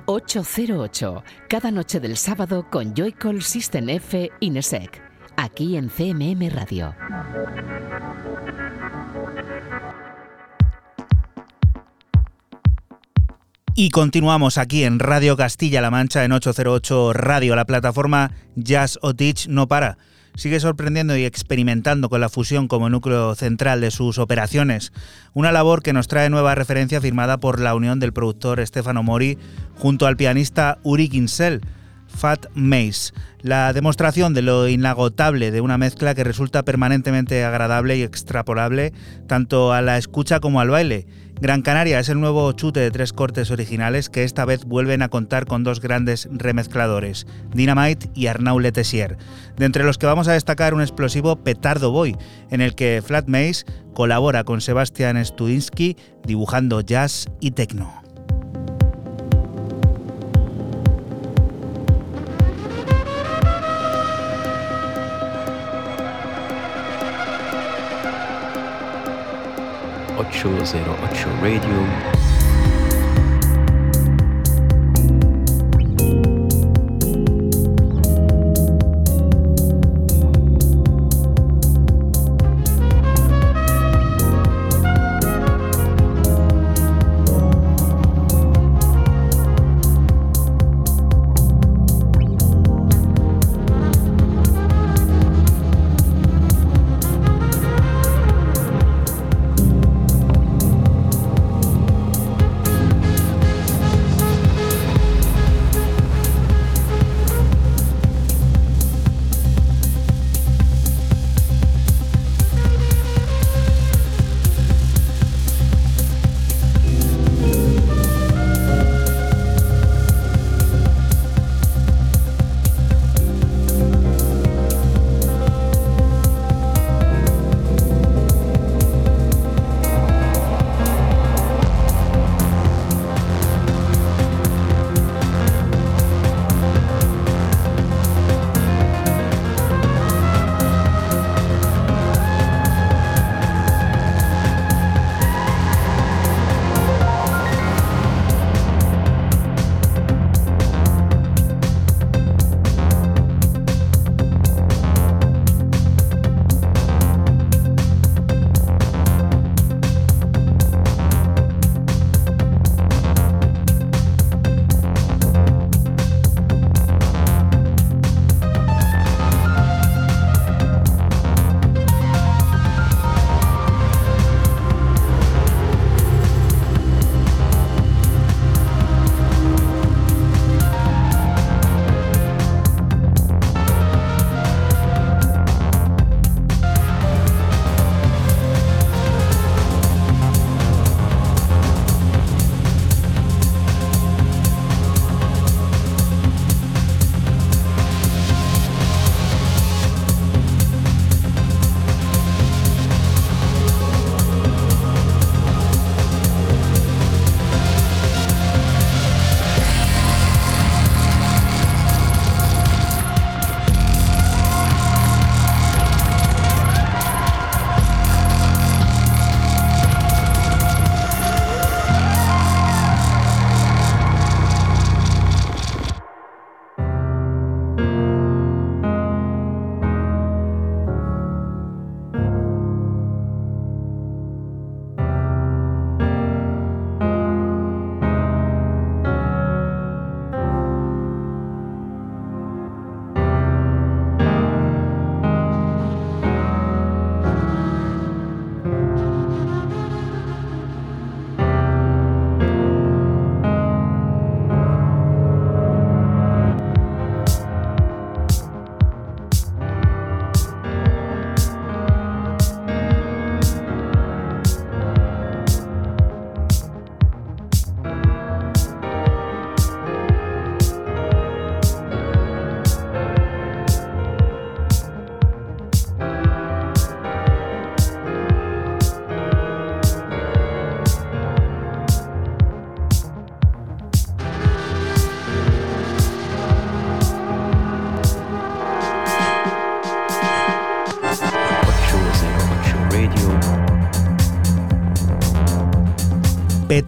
808, 0.05 1.23
cada 1.47 1.71
noche 1.71 2.01
del 2.01 2.17
sábado 2.17 2.65
con 2.69 2.93
Joycall 2.93 3.41
System 3.41 3.87
F 3.89 4.29
Inesec, 4.41 5.01
aquí 5.37 5.77
en 5.77 5.87
CMM 5.87 6.49
Radio. 6.49 6.93
Y 13.75 13.91
continuamos 13.91 14.57
aquí 14.57 14.83
en 14.83 14.99
Radio 14.99 15.37
Castilla-La 15.37 15.89
Mancha 15.89 16.25
en 16.25 16.33
808 16.33 17.13
Radio. 17.13 17.55
La 17.55 17.63
plataforma 17.63 18.31
Jazz 18.55 18.99
o 19.01 19.13
Teach 19.13 19.47
no 19.47 19.69
para. 19.69 19.97
Sigue 20.35 20.59
sorprendiendo 20.59 21.17
y 21.17 21.25
experimentando 21.25 22.09
con 22.09 22.21
la 22.21 22.29
fusión 22.29 22.67
como 22.67 22.89
núcleo 22.89 23.35
central 23.35 23.81
de 23.81 23.91
sus 23.91 24.17
operaciones. 24.17 24.93
Una 25.33 25.51
labor 25.51 25.83
que 25.83 25.93
nos 25.93 26.07
trae 26.07 26.29
nueva 26.29 26.55
referencia 26.55 27.01
firmada 27.01 27.37
por 27.37 27.59
la 27.59 27.75
unión 27.75 27.99
del 27.99 28.13
productor 28.13 28.65
Stefano 28.65 29.03
Mori 29.03 29.37
junto 29.77 30.07
al 30.07 30.17
pianista 30.17 30.77
Uri 30.83 31.09
Kinsel. 31.09 31.61
Fat 32.09 32.47
Maze, 32.53 33.13
la 33.41 33.71
demostración 33.71 34.33
de 34.33 34.41
lo 34.41 34.67
inagotable 34.67 35.51
de 35.51 35.61
una 35.61 35.77
mezcla 35.77 36.13
que 36.15 36.23
resulta 36.23 36.63
permanentemente 36.63 37.43
agradable 37.45 37.97
y 37.97 38.03
extrapolable 38.03 38.91
tanto 39.27 39.71
a 39.71 39.81
la 39.81 39.97
escucha 39.97 40.39
como 40.39 40.59
al 40.59 40.69
baile. 40.69 41.07
Gran 41.41 41.61
Canaria 41.61 41.99
es 41.99 42.09
el 42.09 42.19
nuevo 42.19 42.51
chute 42.51 42.81
de 42.81 42.91
tres 42.91 43.13
cortes 43.13 43.49
originales 43.49 44.09
que 44.09 44.25
esta 44.25 44.43
vez 44.43 44.65
vuelven 44.65 45.01
a 45.01 45.07
contar 45.07 45.45
con 45.45 45.63
dos 45.63 45.79
grandes 45.79 46.27
remezcladores, 46.33 47.27
Dynamite 47.53 48.09
y 48.13 48.27
Arnaud 48.27 48.61
Letessier, 48.61 49.17
de 49.55 49.65
entre 49.65 49.85
los 49.85 49.97
que 49.97 50.05
vamos 50.05 50.27
a 50.27 50.33
destacar 50.33 50.73
un 50.73 50.81
explosivo 50.81 51.37
Petardo 51.37 51.91
Boy, 51.91 52.17
en 52.49 52.59
el 52.59 52.75
que 52.75 53.01
Flat 53.05 53.29
Maze 53.29 53.63
colabora 53.93 54.43
con 54.43 54.59
Sebastian 54.59 55.23
Studinsky 55.23 55.95
dibujando 56.25 56.81
jazz 56.81 57.29
y 57.39 57.51
techno. 57.51 58.08
808 70.19 71.25
Radio. 71.41 72.18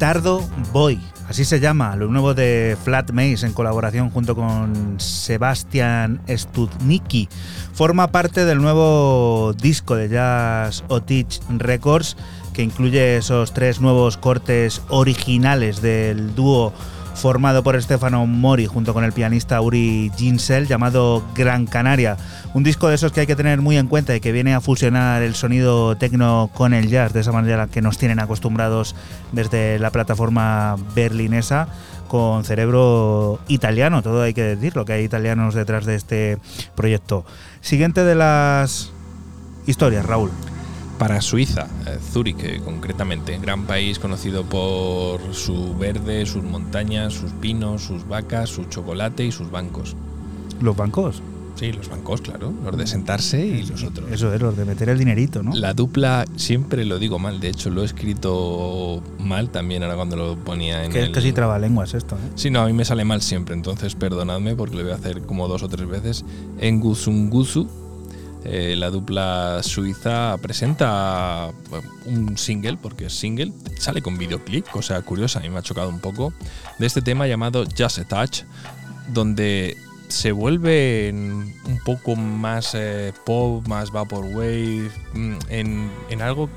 Petardo 0.02 0.44
Boy. 0.74 1.00
Así 1.30 1.46
se 1.46 1.60
llama, 1.60 1.96
lo 1.96 2.08
nuevo 2.08 2.34
de 2.34 2.76
Flat 2.84 3.12
Maze 3.12 3.46
en 3.46 3.54
colaboración 3.54 4.10
junto 4.10 4.36
con 4.36 5.00
Sebastian 5.00 6.20
Studnicki. 6.28 7.30
Forma 7.72 8.08
parte 8.08 8.44
del 8.44 8.64
nuevo 8.64 9.54
disco 9.54 9.96
de 9.96 10.10
Jazz 10.10 10.84
Otich 10.88 11.40
Records 11.56 12.18
que 12.52 12.64
incluye 12.64 13.18
esos 13.18 13.54
tres 13.54 13.80
nuevos 13.80 14.18
cortes 14.18 14.82
originales 14.90 15.84
del 15.84 16.34
dúo 16.34 16.74
formado 17.16 17.64
por 17.64 17.82
Stefano 17.82 18.26
Mori 18.26 18.66
junto 18.66 18.94
con 18.94 19.04
el 19.04 19.12
pianista 19.12 19.62
Uri 19.62 20.12
Ginsel 20.18 20.68
llamado 20.68 21.24
Gran 21.36 21.66
Canaria. 21.66 22.18
Un 22.54 22.64
disco 22.64 22.88
de 22.88 22.96
esos 22.96 23.12
que 23.12 23.22
hay 23.22 23.28
que 23.28 23.36
tener 23.36 23.62
muy 23.62 23.78
en 23.78 23.88
cuenta 23.88 24.16
y 24.16 24.20
que 24.20 24.32
viene 24.32 24.54
a 24.54 24.62
fusionar 24.62 25.22
el 25.22 25.36
sonido 25.36 25.96
tecno 25.98 26.50
con 26.54 26.74
el 26.74 26.90
jazz 26.90 27.14
de 27.14 27.22
esa 27.22 27.32
manera 27.32 27.68
que 27.68 27.82
nos 27.82 27.98
tienen 27.98 28.20
acostumbrados 28.20 28.96
desde 29.32 29.80
la 29.80 29.92
plataforma 29.92 30.76
berlinesa 30.96 31.68
con 32.08 32.44
cerebro 32.44 33.40
italiano, 33.48 34.02
todo 34.02 34.22
hay 34.22 34.34
que 34.34 34.44
decirlo, 34.44 34.84
que 34.84 34.92
hay 34.92 35.06
italianos 35.06 35.56
detrás 35.56 35.86
de 35.86 35.96
este 35.96 36.38
proyecto. 36.76 37.24
Siguiente 37.62 38.04
de 38.04 38.16
las 38.16 38.92
historias, 39.66 40.06
Raúl. 40.06 40.30
Para 41.02 41.20
Suiza, 41.20 41.66
eh, 41.88 41.98
Zúrich 42.00 42.44
eh, 42.44 42.62
concretamente, 42.64 43.40
gran 43.40 43.66
país 43.66 43.98
conocido 43.98 44.44
por 44.44 45.34
su 45.34 45.76
verde, 45.76 46.28
sus 46.28 46.44
montañas, 46.44 47.14
sus 47.16 47.32
pinos, 47.32 47.82
sus 47.82 48.08
vacas, 48.08 48.52
su 48.52 48.66
chocolate 48.66 49.26
y 49.26 49.32
sus 49.32 49.50
bancos. 49.50 49.96
Los 50.62 50.78
bancos. 50.78 51.24
Sí, 51.56 51.72
los 51.72 51.90
bancos, 51.90 52.22
claro, 52.22 52.54
los 52.64 52.78
de 52.78 52.86
sentarse 52.86 53.44
y 53.44 53.64
los 53.64 53.84
otros. 53.84 54.12
Eso 54.12 54.32
es, 54.32 54.40
los 54.40 54.56
de 54.56 54.64
meter 54.64 54.90
el 54.90 55.00
dinerito, 55.00 55.42
¿no? 55.42 55.56
La 55.56 55.74
dupla 55.74 56.26
siempre 56.36 56.86
lo 56.86 57.00
digo 57.00 57.18
mal, 57.18 57.40
de 57.40 57.50
hecho 57.50 57.72
lo 57.72 57.82
he 57.82 57.86
escrito 57.86 59.02
mal 59.18 59.50
también 59.50 59.82
ahora 59.82 59.96
cuando 59.96 60.16
lo 60.16 60.36
ponía 60.36 60.86
en 60.86 60.92
Que 60.92 61.00
es 61.00 61.06
el... 61.06 61.12
casi 61.14 61.34
trabalenguas 61.34 61.96
esto, 61.96 62.16
¿eh? 62.16 62.30
Sí, 62.36 62.52
no, 62.52 62.62
a 62.62 62.68
mí 62.68 62.74
me 62.74 62.86
sale 62.86 63.06
mal 63.06 63.24
siempre, 63.24 63.56
entonces 63.56 63.96
perdonadme 63.96 64.56
porque 64.56 64.76
lo 64.76 64.84
voy 64.84 64.92
a 64.92 64.96
hacer 64.96 65.24
como 65.24 65.48
dos 65.48 65.64
o 65.64 65.68
tres 65.68 65.90
veces. 65.90 66.26
Engusungusu, 66.60 67.68
eh, 68.44 68.76
la 68.76 68.90
dupla 68.90 69.62
suiza 69.62 70.38
presenta 70.42 71.52
un 72.06 72.38
single, 72.38 72.78
porque 72.78 73.06
es 73.06 73.14
single, 73.14 73.52
sale 73.78 74.02
con 74.02 74.18
videoclip, 74.18 74.68
cosa 74.68 75.02
curiosa, 75.02 75.40
a 75.40 75.42
mí 75.44 75.50
me 75.50 75.60
ha 75.60 75.62
chocado 75.62 75.90
un 75.90 76.00
poco, 76.00 76.34
de 76.80 76.88
este 76.88 77.02
tema 77.02 77.28
llamado 77.28 77.66
Just 77.78 78.00
a 78.00 78.06
Touch, 78.06 78.44
donde 79.10 79.78
se 80.08 80.32
vuelve 80.32 81.10
un 81.14 81.80
poco 81.86 82.16
más 82.16 82.74
eh, 82.74 83.14
pop, 83.26 83.66
más 83.68 83.92
vaporwave, 83.92 84.92
mm, 85.14 85.34
en, 85.50 85.92
en 86.10 86.22
algo 86.22 86.50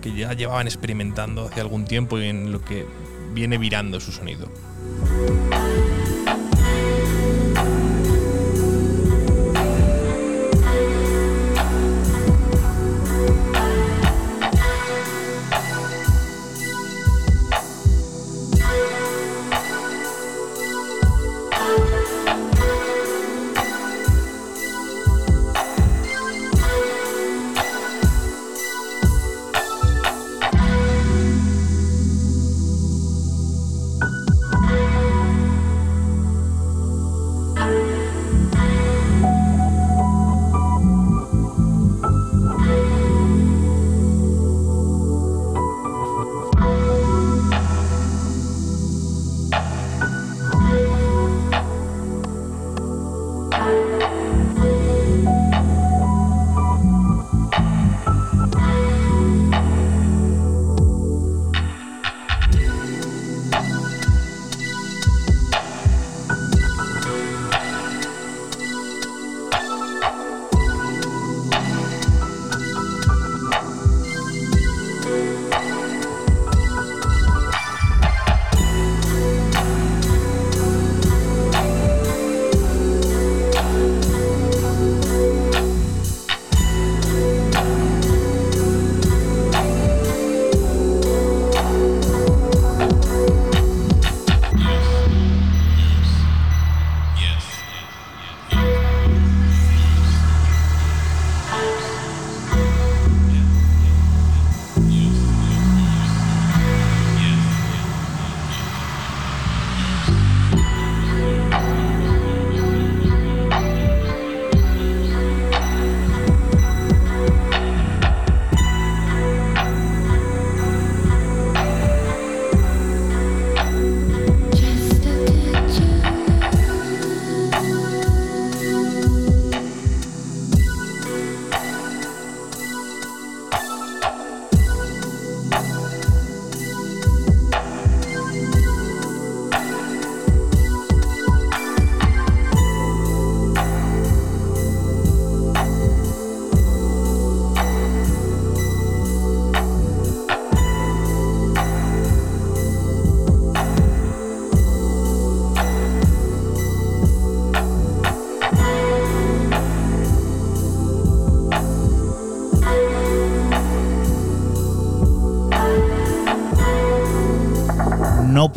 que 0.00 0.14
ya 0.14 0.32
llevaban 0.32 0.66
experimentando 0.66 1.46
hace 1.46 1.60
algún 1.60 1.84
tiempo 1.84 2.18
y 2.18 2.26
en 2.26 2.52
lo 2.52 2.62
que 2.62 2.86
viene 3.34 3.58
virando 3.58 4.00
su 4.00 4.12
sonido. 4.12 4.48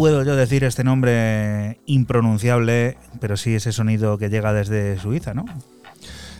Puedo 0.01 0.23
yo 0.23 0.35
decir 0.35 0.63
este 0.63 0.83
nombre 0.83 1.77
impronunciable, 1.85 2.97
pero 3.19 3.37
sí 3.37 3.53
ese 3.53 3.71
sonido 3.71 4.17
que 4.17 4.29
llega 4.29 4.51
desde 4.51 4.97
Suiza, 4.97 5.35
¿no? 5.35 5.45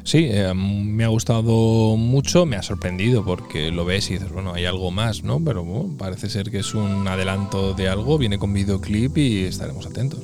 Sí, 0.04 0.30
eh, 0.32 0.52
me 0.56 1.04
ha 1.04 1.10
gustado 1.10 1.96
mucho, 1.96 2.48
me 2.48 2.56
ha 2.56 2.64
sorprendido 2.64 3.24
porque 3.24 3.70
lo 3.70 3.86
ves 3.86 4.10
y 4.10 4.14
dices, 4.14 4.32
bueno, 4.32 4.56
hay 4.56 4.66
algo 4.66 4.90
más, 4.90 5.24
¿no? 5.24 5.40
Pero 5.46 5.64
bueno, 5.64 5.96
parece 5.96 6.28
ser 6.28 6.50
que 6.50 6.58
es 6.58 6.74
un 6.74 7.08
adelanto 7.08 7.76
de 7.76 7.88
algo, 7.88 8.18
viene 8.18 8.40
con 8.40 8.52
videoclip 8.52 9.16
y 9.20 9.44
estaremos 9.44 9.86
atentos. 9.86 10.21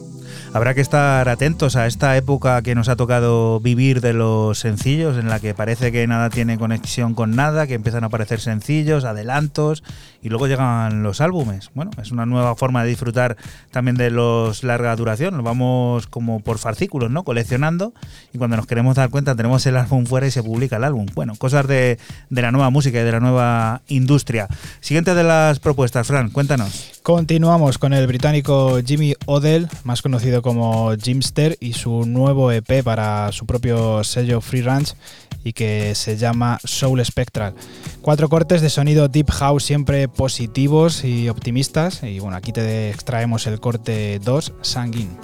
Habrá 0.57 0.73
que 0.73 0.81
estar 0.81 1.29
atentos 1.29 1.75
a 1.75 1.85
esta 1.85 2.17
época 2.17 2.63
que 2.63 2.73
nos 2.73 2.89
ha 2.89 2.95
tocado 2.95 3.59
vivir 3.59 4.01
de 4.01 4.13
los 4.13 4.57
sencillos, 4.57 5.15
en 5.15 5.29
la 5.29 5.39
que 5.39 5.53
parece 5.53 5.91
que 5.91 6.07
nada 6.07 6.31
tiene 6.31 6.57
conexión 6.57 7.13
con 7.13 7.35
nada, 7.35 7.67
que 7.67 7.75
empiezan 7.75 8.03
a 8.03 8.07
aparecer 8.07 8.39
sencillos, 8.39 9.05
adelantos 9.05 9.83
y 10.23 10.29
luego 10.29 10.47
llegan 10.47 11.03
los 11.03 11.21
álbumes. 11.21 11.69
Bueno, 11.75 11.91
es 12.01 12.11
una 12.11 12.25
nueva 12.25 12.55
forma 12.55 12.81
de 12.81 12.89
disfrutar 12.89 13.37
también 13.69 13.97
de 13.97 14.09
los 14.09 14.63
larga 14.63 14.95
duración. 14.95 15.35
Nos 15.35 15.43
vamos 15.43 16.07
como 16.07 16.39
por 16.39 16.57
fascículos, 16.57 17.11
¿no? 17.11 17.21
Coleccionando 17.21 17.93
y 18.33 18.39
cuando 18.39 18.57
nos 18.57 18.65
queremos 18.65 18.95
dar 18.95 19.11
cuenta 19.11 19.35
tenemos 19.35 19.63
el 19.67 19.77
álbum 19.77 20.07
fuera 20.07 20.25
y 20.25 20.31
se 20.31 20.41
publica 20.41 20.77
el 20.77 20.85
álbum. 20.85 21.05
Bueno, 21.13 21.35
cosas 21.35 21.67
de, 21.67 21.99
de 22.31 22.41
la 22.41 22.51
nueva 22.51 22.71
música 22.71 22.99
y 22.99 23.03
de 23.03 23.11
la 23.11 23.19
nueva 23.19 23.83
industria. 23.89 24.47
Siguiente 24.79 25.13
de 25.13 25.23
las 25.23 25.59
propuestas, 25.59 26.07
Fran, 26.07 26.31
cuéntanos. 26.31 26.96
Continuamos 27.07 27.77
con 27.77 27.93
el 27.93 28.05
británico 28.05 28.79
Jimmy 28.85 29.13
Odell, 29.27 29.69
más 29.85 30.01
conocido 30.01 30.41
como 30.41 30.93
Jimster, 30.97 31.55
y 31.61 31.71
su 31.71 32.05
nuevo 32.05 32.51
EP 32.51 32.83
para 32.83 33.31
su 33.31 33.45
propio 33.45 34.03
sello 34.03 34.41
Free 34.41 34.61
Ranch 34.61 34.93
y 35.41 35.53
que 35.53 35.95
se 35.95 36.17
llama 36.17 36.59
Soul 36.65 37.05
Spectral. 37.05 37.53
Cuatro 38.01 38.27
cortes 38.27 38.61
de 38.61 38.69
sonido 38.69 39.07
deep 39.07 39.31
house 39.31 39.63
siempre 39.63 40.09
positivos 40.09 41.05
y 41.05 41.29
optimistas. 41.29 42.03
Y 42.03 42.19
bueno, 42.19 42.35
aquí 42.35 42.51
te 42.51 42.89
extraemos 42.89 43.47
el 43.47 43.61
corte 43.61 44.19
2, 44.21 44.55
Sanguine. 44.61 45.15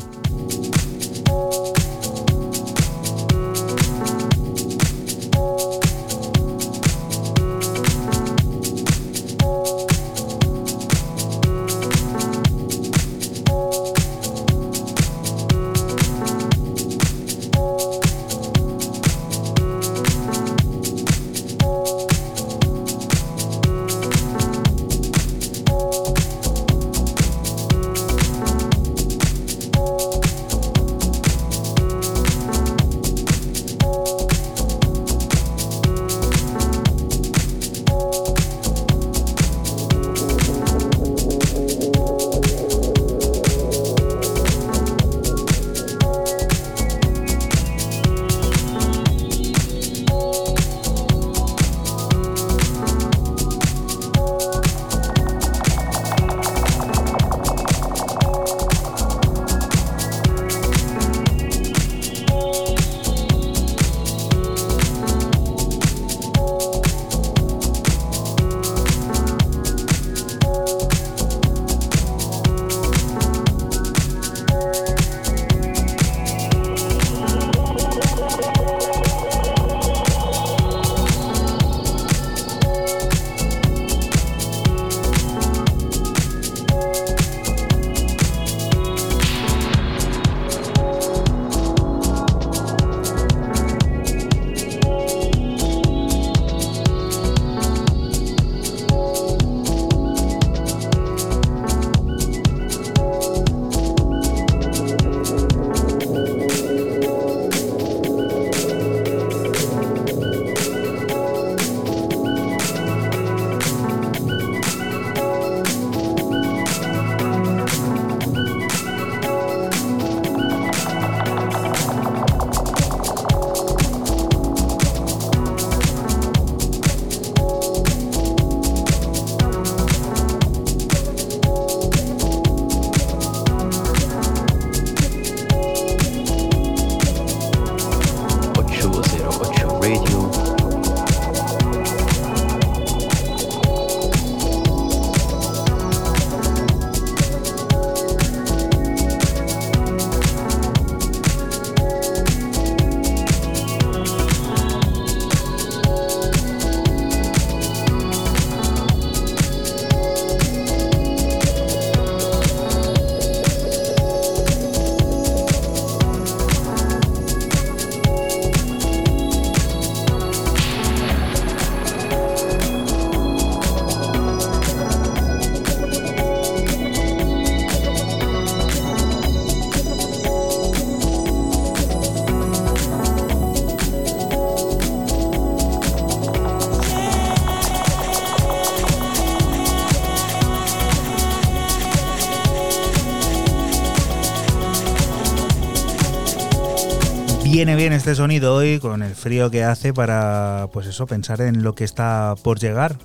Viene 197.64 197.78
bien 197.78 197.94
este 197.94 198.14
sonido 198.14 198.56
hoy 198.56 198.78
con 198.78 199.04
el 199.04 199.16
frío 199.16 199.50
que 199.50 199.64
hace 199.64 199.94
para, 199.94 200.68
pues 200.74 200.86
eso, 200.86 201.08
pensar 201.08 201.40
en 201.40 201.64
lo 201.64 201.76
que 201.76 201.86
está 201.86 202.36
por 202.44 202.60
llegar. 202.60 202.98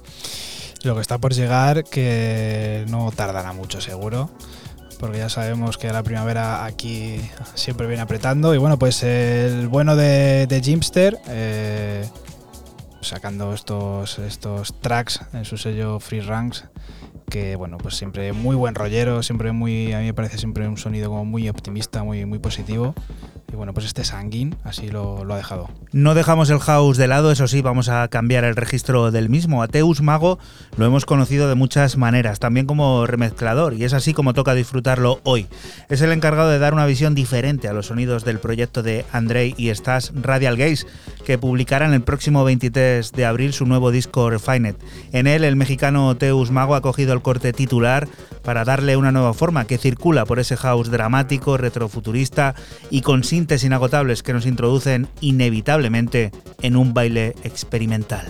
Lo 0.83 0.97
que 0.97 1.01
está 1.01 1.19
por 1.19 1.33
llegar, 1.33 1.85
que 1.85 2.85
no 2.89 3.13
tardará 3.13 3.53
mucho 3.53 3.81
seguro, 3.81 4.31
porque 4.99 5.19
ya 5.19 5.29
sabemos 5.29 5.79
que 5.79 5.93
la 5.93 6.03
primavera 6.03 6.65
aquí 6.65 7.21
siempre 7.55 7.87
viene 7.87 8.03
apretando. 8.03 8.53
Y 8.53 8.59
bueno, 8.59 8.81
pues 8.81 9.05
el 9.05 9.69
bueno 9.69 9.95
de, 9.95 10.49
de 10.49 10.61
Jimster, 10.61 11.21
eh, 11.29 12.05
sacando 13.01 13.55
estos, 13.55 14.19
estos 14.19 14.75
tracks 14.81 15.21
en 15.35 15.45
su 15.45 15.57
sello 15.57 16.01
Free 16.01 16.21
Ranks, 16.21 16.65
que 17.31 17.55
bueno, 17.55 17.79
pues 17.79 17.95
siempre 17.95 18.33
muy 18.33 18.57
buen 18.57 18.75
rollero, 18.75 19.23
siempre 19.23 19.53
muy, 19.53 19.93
a 19.93 20.01
mí 20.01 20.07
me 20.07 20.15
parece 20.15 20.37
siempre 20.37 20.67
un 20.67 20.79
sonido 20.79 21.11
como 21.11 21.25
muy 21.25 21.49
optimista, 21.49 22.03
muy, 22.03 22.25
muy 22.25 22.41
positivo. 22.41 22.97
Bueno, 23.69 23.75
pues 23.75 23.85
este 23.85 24.03
Sanguín 24.03 24.57
así 24.65 24.89
lo, 24.89 25.25
lo 25.25 25.35
ha 25.35 25.37
dejado. 25.37 25.69
No 25.93 26.15
dejamos 26.15 26.49
el 26.49 26.59
house 26.59 26.97
de 26.97 27.07
lado, 27.07 27.31
eso 27.31 27.47
sí, 27.47 27.61
vamos 27.61 27.91
a 27.91 28.09
cambiar 28.09 28.45
el 28.45 28.57
registro 28.57 29.11
del 29.11 29.29
mismo. 29.29 29.63
Ateus 29.63 30.01
Mago 30.01 30.39
lo 30.79 30.87
hemos 30.87 31.05
conocido 31.05 31.51
de 31.51 31.55
muchas 31.55 31.99
maneras, 31.99 32.39
también 32.39 32.65
como 32.65 33.07
remezclador, 33.07 33.75
y 33.75 33.85
es 33.85 33.93
así 33.93 34.15
como 34.15 34.33
toca 34.33 34.55
disfrutarlo 34.55 35.21
hoy. 35.23 35.49
Es 35.91 36.01
el 36.01 36.13
encargado 36.13 36.49
de 36.49 36.59
dar 36.59 36.73
una 36.73 36.87
visión 36.87 37.15
diferente 37.15 37.69
a 37.69 37.75
los 37.75 37.89
sonidos 37.89 38.25
del 38.25 38.39
proyecto 38.39 38.83
de 38.83 39.05
Andrei 39.13 39.55
y 39.59 39.69
Stas 39.75 40.13
Radial 40.15 40.57
Gaze, 40.57 40.87
que 41.29 41.37
publicarán 41.37 41.93
el 41.93 42.01
próximo 42.01 42.43
23 42.43 43.13
de 43.13 43.27
abril 43.27 43.53
su 43.53 43.67
nuevo 43.67 43.91
disco 43.91 44.31
Refined. 44.31 44.77
En 45.13 45.27
él, 45.27 45.45
el 45.45 45.57
mexicano 45.57 46.17
Teus 46.17 46.51
Mago 46.51 46.75
ha 46.75 46.81
cogido 46.81 47.13
el 47.13 47.21
corte 47.21 47.53
titular 47.53 48.09
para 48.43 48.65
darle 48.65 48.97
una 48.97 49.13
nueva 49.13 49.35
forma 49.35 49.67
que 49.67 49.77
circula 49.77 50.25
por 50.25 50.39
ese 50.39 50.57
house 50.57 50.91
dramático, 50.91 51.59
retrofuturista 51.59 52.55
y 52.89 53.03
con 53.03 53.25
sintes 53.25 53.63
inagotables 53.63 54.23
que 54.23 54.33
nos 54.33 54.47
introducen 54.47 55.07
inevitablemente 55.21 56.33
en 56.63 56.77
un 56.77 56.95
baile 56.95 57.35
experimental. 57.45 58.25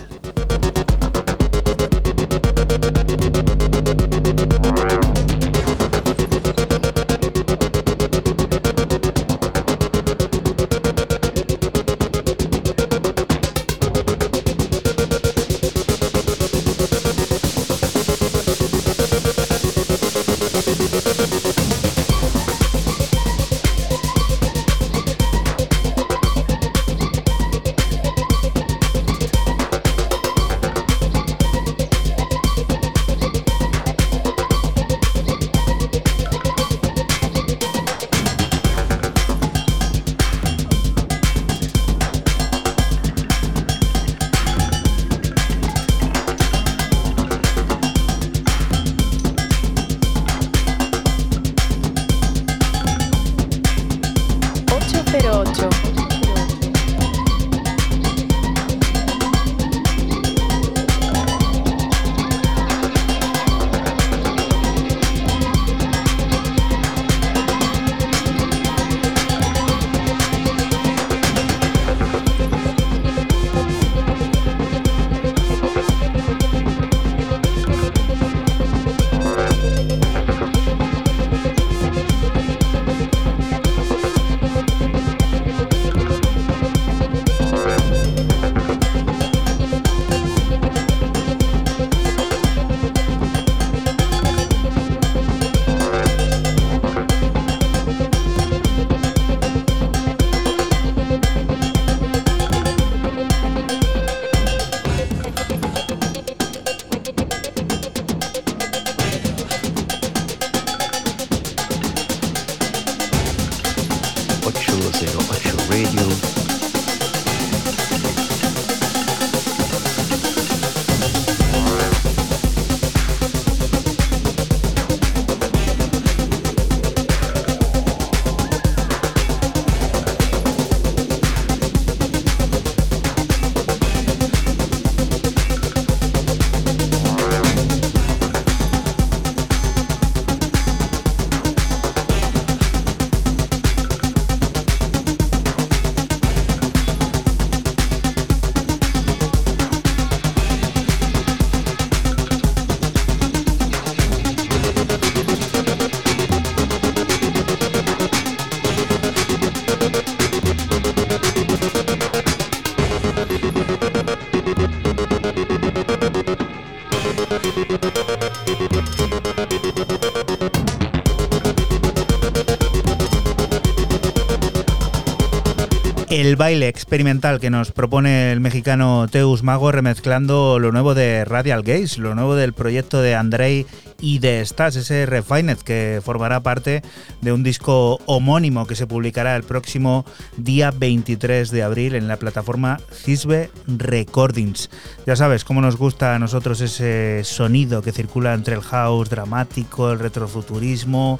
El 176.19 176.35
baile 176.35 176.67
experimental 176.67 177.39
que 177.39 177.49
nos 177.49 177.71
propone 177.71 178.33
el 178.33 178.41
mexicano 178.41 179.07
Teus 179.09 179.41
Mago 179.41 179.71
remezclando 179.71 180.59
lo 180.59 180.73
nuevo 180.73 180.93
de 180.93 181.23
Radial 181.23 181.63
Gaze, 181.63 182.01
lo 182.01 182.13
nuevo 182.13 182.35
del 182.35 182.51
proyecto 182.51 183.01
de 183.01 183.15
Andrei 183.15 183.65
y 184.01 184.19
de 184.19 184.45
Stas, 184.45 184.75
ese 184.75 185.05
Refined 185.05 185.57
que 185.59 186.01
formará 186.03 186.41
parte 186.41 186.81
de 187.21 187.31
un 187.31 187.43
disco 187.43 187.99
homónimo 188.05 188.67
que 188.67 188.75
se 188.75 188.87
publicará 188.87 189.35
el 189.35 189.43
próximo 189.43 190.05
día 190.37 190.71
23 190.71 191.51
de 191.51 191.63
abril 191.63 191.95
en 191.95 192.07
la 192.07 192.17
plataforma 192.17 192.79
Cisbe 192.91 193.49
Recordings. 193.67 194.69
Ya 195.05 195.15
sabes 195.15 195.43
cómo 195.43 195.61
nos 195.61 195.77
gusta 195.77 196.15
a 196.15 196.19
nosotros 196.19 196.61
ese 196.61 197.21
sonido 197.23 197.81
que 197.81 197.91
circula 197.91 198.33
entre 198.33 198.55
el 198.55 198.61
house 198.61 199.09
dramático, 199.09 199.91
el 199.91 199.99
retrofuturismo, 199.99 201.19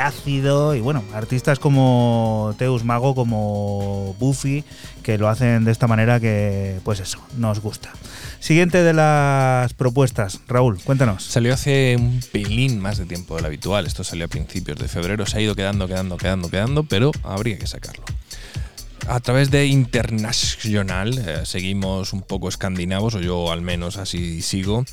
ácido 0.00 0.74
y 0.74 0.80
bueno, 0.80 1.02
artistas 1.12 1.58
como 1.58 2.54
Teus 2.58 2.84
Mago, 2.84 3.14
como 3.14 4.14
Buffy, 4.18 4.64
que 5.02 5.18
lo 5.18 5.28
hacen 5.28 5.64
de 5.64 5.72
esta 5.72 5.86
manera 5.86 6.20
que 6.20 6.80
pues 6.84 7.00
eso, 7.00 7.18
nos 7.36 7.60
gusta. 7.60 7.90
Siguiente 8.40 8.82
de 8.82 8.92
las 8.92 9.74
propuestas, 9.74 10.40
Raúl, 10.46 10.78
cuéntanos. 10.82 11.24
Salió 11.24 11.52
hace 11.52 11.96
un 11.98 12.20
pelín 12.32 12.80
más 12.80 12.98
de 12.98 13.04
tiempo 13.04 13.36
del 13.36 13.44
habitual. 13.44 13.86
Esto 13.86 14.04
salió 14.04 14.26
a 14.26 14.28
principios 14.28 14.78
de 14.78 14.86
febrero. 14.88 15.26
Se 15.26 15.38
ha 15.38 15.40
ido 15.40 15.54
quedando, 15.54 15.88
quedando, 15.88 16.16
quedando, 16.16 16.48
quedando, 16.48 16.84
pero 16.84 17.10
habría 17.24 17.58
que 17.58 17.66
sacarlo. 17.66 18.04
A 19.08 19.20
través 19.20 19.50
de 19.50 19.66
International, 19.66 21.16
eh, 21.16 21.40
seguimos 21.44 22.12
un 22.12 22.20
poco 22.20 22.48
escandinavos, 22.48 23.14
o 23.14 23.20
yo 23.20 23.50
al 23.50 23.62
menos 23.62 23.96
así 23.96 24.42
sigo. 24.42 24.84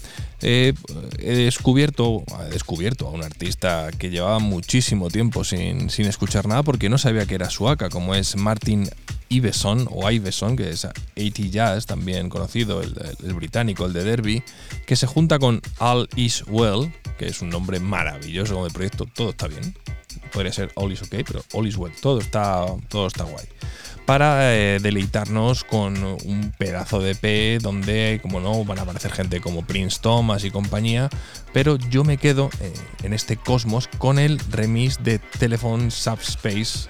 Eh, 0.41 0.73
he 1.19 1.35
descubierto, 1.35 2.23
he 2.47 2.53
descubierto 2.53 3.04
que 3.97 4.09
llevaba 4.09 4.39
muchísimo 4.39 5.09
tiempo 5.09 5.43
sin, 5.43 5.89
sin 5.89 6.07
escuchar 6.07 6.47
nada 6.47 6.63
porque 6.63 6.89
no 6.89 6.97
sabía 6.97 7.25
que 7.25 7.35
era 7.35 7.49
suaca, 7.49 7.89
como 7.89 8.15
es 8.15 8.35
Martin 8.35 8.89
Iveson 9.29 9.87
o 9.91 10.09
Iveson, 10.09 10.55
que 10.55 10.69
es 10.69 10.85
80 10.85 11.41
Jazz, 11.51 11.85
también 11.85 12.29
conocido, 12.29 12.81
el, 12.81 12.95
el 13.23 13.33
británico, 13.33 13.85
el 13.85 13.93
de 13.93 14.03
Derby, 14.03 14.43
que 14.85 14.95
se 14.95 15.07
junta 15.07 15.39
con 15.39 15.61
All 15.79 16.09
Is 16.15 16.43
Well, 16.47 16.91
que 17.17 17.27
es 17.27 17.41
un 17.41 17.49
nombre 17.49 17.79
maravilloso 17.79 18.53
como 18.53 18.65
de 18.65 18.73
proyecto, 18.73 19.05
todo 19.05 19.29
está 19.29 19.47
bien. 19.47 19.75
Podría 20.33 20.51
ser 20.51 20.71
All 20.75 20.91
Is 20.91 21.01
OK, 21.03 21.15
pero 21.25 21.43
All 21.53 21.67
Is 21.67 21.77
Well, 21.77 21.93
todo 22.01 22.19
está, 22.19 22.65
todo 22.89 23.07
está 23.07 23.23
guay 23.23 23.45
para 24.05 24.55
eh, 24.55 24.79
deleitarnos 24.81 25.63
con 25.63 26.03
un 26.03 26.53
pedazo 26.57 26.99
de 26.99 27.11
EP 27.11 27.61
donde, 27.61 28.19
como 28.21 28.39
no, 28.39 28.63
van 28.63 28.79
a 28.79 28.83
aparecer 28.83 29.11
gente 29.11 29.41
como 29.41 29.65
Prince 29.65 29.99
Thomas 30.01 30.43
y 30.43 30.51
compañía, 30.51 31.09
pero 31.53 31.77
yo 31.77 32.03
me 32.03 32.17
quedo 32.17 32.49
eh, 32.61 32.73
en 33.03 33.13
este 33.13 33.37
cosmos 33.37 33.87
con 33.97 34.19
el 34.19 34.39
remix 34.51 35.03
de 35.03 35.19
Telephone 35.19 35.89
Subspace 35.91 36.89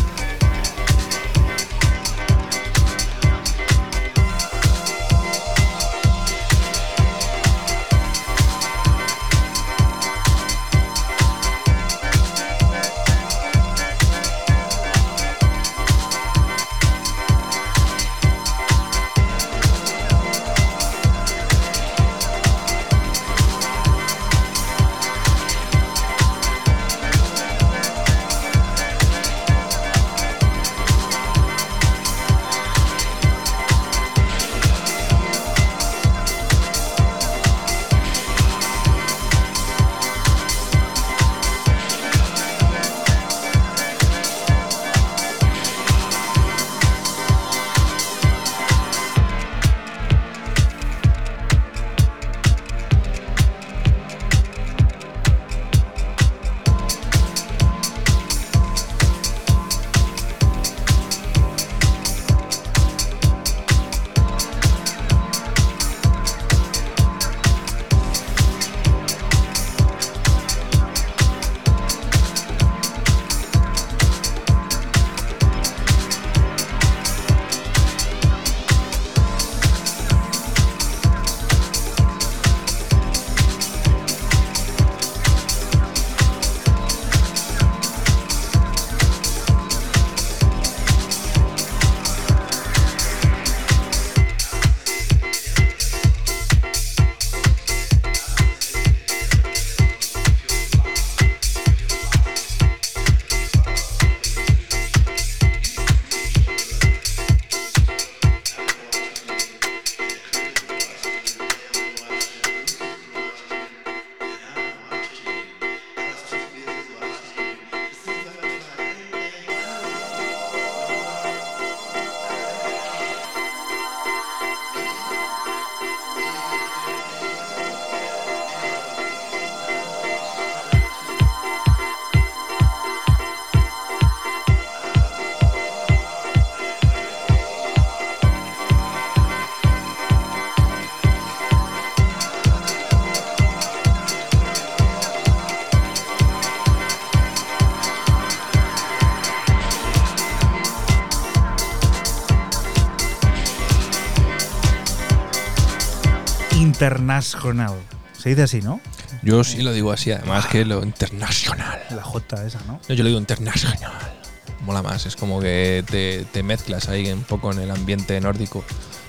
Se 158.17 158.29
dice 158.29 158.43
así, 158.43 158.61
¿no? 158.61 158.79
Yo 159.23 159.43
sí 159.43 159.61
lo 159.61 159.73
digo 159.73 159.91
así, 159.91 160.11
además 160.11 160.45
que 160.45 160.63
lo 160.63 160.83
internacional. 160.83 161.81
La 161.89 162.03
J 162.03 162.45
esa, 162.45 162.59
¿no? 162.67 162.79
No, 162.87 162.95
yo 162.95 163.03
lo 163.03 163.07
digo 163.09 163.19
internacional. 163.19 164.13
Mola 164.61 164.83
más, 164.83 165.07
es 165.07 165.15
como 165.15 165.39
que 165.39 165.83
te, 165.89 166.25
te 166.25 166.43
mezclas 166.43 166.87
ahí 166.87 167.11
un 167.11 167.23
poco 167.23 167.51
en 167.51 167.59
el 167.59 167.71
ambiente 167.71 168.19
nórdico 168.21 168.63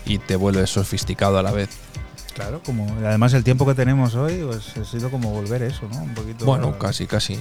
y 0.06 0.18
te 0.18 0.36
vuelves 0.36 0.70
sofisticado 0.70 1.38
a 1.38 1.42
la 1.42 1.52
vez. 1.52 1.68
Claro, 2.34 2.62
como 2.64 2.90
además 3.04 3.34
el 3.34 3.44
tiempo 3.44 3.66
que 3.66 3.74
tenemos 3.74 4.14
hoy, 4.14 4.42
pues 4.44 4.76
ha 4.78 4.84
sido 4.84 5.10
como 5.10 5.30
volver 5.30 5.62
eso, 5.62 5.86
¿no? 5.92 6.02
Un 6.02 6.14
poquito. 6.14 6.46
Bueno, 6.46 6.78
casi, 6.78 7.06
casi. 7.06 7.38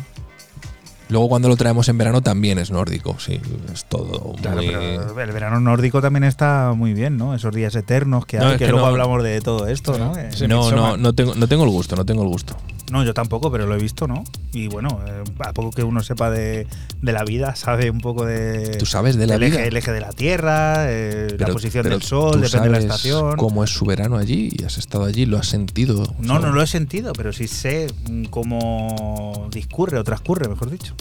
Luego 1.11 1.27
cuando 1.29 1.49
lo 1.49 1.57
traemos 1.57 1.87
en 1.89 1.97
verano 1.97 2.21
también 2.21 2.57
es 2.57 2.71
nórdico, 2.71 3.17
sí, 3.19 3.39
es 3.73 3.83
todo 3.85 4.33
Claro, 4.41 4.61
muy... 4.63 4.67
pero 4.71 5.21
el 5.21 5.31
verano 5.33 5.59
nórdico 5.59 6.01
también 6.01 6.23
está 6.23 6.71
muy 6.75 6.93
bien, 6.93 7.17
¿no? 7.17 7.35
Esos 7.35 7.53
días 7.53 7.75
eternos 7.75 8.25
que 8.25 8.37
No, 8.37 8.45
hay, 8.45 8.51
es 8.53 8.57
que, 8.59 8.65
que 8.65 8.71
luego 8.71 8.85
no- 8.87 8.91
hablamos 8.93 9.21
de 9.21 9.41
todo 9.41 9.67
esto, 9.67 9.97
¿no? 9.99 10.13
No, 10.47 10.71
no, 10.71 10.95
no 10.97 11.13
tengo, 11.13 11.35
no 11.35 11.47
tengo 11.47 11.65
el 11.65 11.69
gusto, 11.69 11.97
no 11.97 12.05
tengo 12.05 12.23
el 12.23 12.29
gusto. 12.29 12.55
No, 12.91 13.03
yo 13.03 13.13
tampoco, 13.13 13.51
pero 13.51 13.67
lo 13.67 13.75
he 13.75 13.79
visto, 13.79 14.07
¿no? 14.07 14.23
Y 14.53 14.67
bueno, 14.67 14.99
eh, 15.05 15.23
a 15.39 15.53
poco 15.53 15.71
que 15.71 15.83
uno 15.83 16.01
sepa 16.01 16.29
de, 16.31 16.65
de 17.01 17.11
la 17.13 17.23
vida, 17.23 17.55
sabe 17.55 17.89
un 17.89 17.99
poco 17.99 18.25
de. 18.25 18.75
¿Tú 18.77 18.85
sabes 18.85 19.15
de 19.17 19.25
la 19.27 19.33
del 19.37 19.49
vida? 19.49 19.59
Eje, 19.59 19.67
el 19.69 19.77
eje 19.77 19.91
de 19.91 20.01
la 20.01 20.11
Tierra, 20.11 20.85
eh, 20.87 21.35
la 21.39 21.47
posición 21.47 21.83
pero 21.83 21.95
del 21.97 22.03
Sol, 22.03 22.33
¿tú 22.33 22.39
depende 22.41 22.67
de 22.67 22.71
la 22.73 22.77
estación. 22.79 23.37
¿Cómo 23.37 23.63
es 23.63 23.69
su 23.71 23.85
verano 23.85 24.17
allí? 24.17 24.51
¿Has 24.65 24.77
estado 24.77 25.05
allí? 25.05 25.25
¿Lo 25.25 25.37
has 25.37 25.47
sentido? 25.47 26.03
No, 26.19 26.39
no 26.39 26.51
lo 26.51 26.61
he 26.61 26.67
sentido, 26.67 27.13
pero 27.13 27.33
sí 27.33 27.47
sé 27.47 27.87
mm, 28.09 28.25
cómo 28.25 29.47
discurre 29.51 29.97
o 29.97 30.03
transcurre, 30.03 30.47
mejor 30.47 30.69
dicho. 30.69 30.93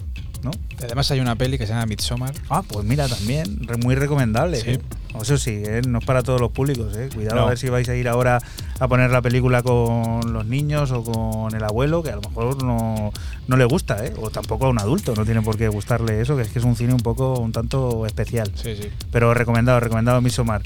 ¿No? 0.42 0.50
Además 0.82 1.10
hay 1.10 1.20
una 1.20 1.36
peli 1.36 1.58
que 1.58 1.66
se 1.66 1.74
llama 1.74 1.84
Midsommar. 1.84 2.32
Ah, 2.48 2.62
pues 2.66 2.86
mira, 2.86 3.06
también, 3.08 3.60
re- 3.66 3.76
muy 3.76 3.94
recomendable. 3.94 4.58
Sí. 4.58 4.70
¿eh? 4.70 4.80
Eso 5.20 5.38
sí, 5.38 5.62
¿eh? 5.64 5.82
no 5.86 5.98
es 5.98 6.04
para 6.04 6.22
todos 6.22 6.40
los 6.40 6.50
públicos. 6.52 6.96
¿eh? 6.96 7.08
Cuidado 7.12 7.36
No. 7.36 7.42
a 7.46 7.48
ver 7.50 7.58
si 7.58 7.68
vais 7.68 7.88
a 7.88 7.96
ir 7.96 8.08
ahora 8.08 8.40
a 8.78 8.88
poner 8.88 9.10
la 9.10 9.20
película 9.22 9.62
con 9.62 10.32
los 10.32 10.46
niños 10.46 10.90
o 10.92 11.02
con 11.02 11.54
el 11.54 11.64
abuelo, 11.64 12.02
que 12.02 12.10
a 12.10 12.16
lo 12.16 12.22
mejor 12.22 12.62
no, 12.62 13.12
no 13.48 13.56
le 13.56 13.64
gusta, 13.64 14.04
¿eh? 14.06 14.12
o 14.20 14.30
tampoco 14.30 14.66
a 14.66 14.68
un 14.70 14.78
adulto, 14.78 15.14
no 15.16 15.24
tiene 15.24 15.42
por 15.42 15.56
qué 15.58 15.68
gustarle 15.68 16.20
eso, 16.20 16.36
que 16.36 16.42
es 16.42 16.48
que 16.48 16.58
es 16.60 16.64
un 16.64 16.76
cine 16.76 16.94
un 16.94 17.00
poco, 17.00 17.38
un 17.38 17.52
tanto 17.52 18.06
especial. 18.06 18.50
Sí, 18.54 18.76
sí. 18.80 18.88
Pero 19.10 19.34
recomendado, 19.34 19.80
recomendado 19.80 20.20
Midsommar. 20.20 20.62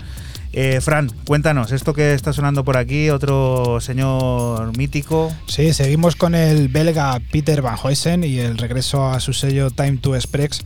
Eh, 0.57 0.81
Fran, 0.81 1.11
cuéntanos, 1.27 1.73
esto 1.73 1.95
que 1.95 2.15
está 2.15 2.33
sonando 2.33 2.63
por 2.65 2.77
aquí, 2.77 3.11
otro 3.11 3.81
señor 3.81 4.77
mítico. 4.77 5.33
Sí, 5.49 5.73
seguimos 5.73 6.15
con 6.15 6.37
el 6.37 6.69
belga 6.69 7.19
Peter 7.33 7.61
Van 7.61 7.77
Huysen 7.83 8.23
y 8.23 8.39
el 8.39 8.57
regreso 8.57 9.09
a 9.09 9.19
su 9.19 9.33
sello 9.33 9.71
Time 9.73 9.97
to 9.97 10.15
Express 10.15 10.63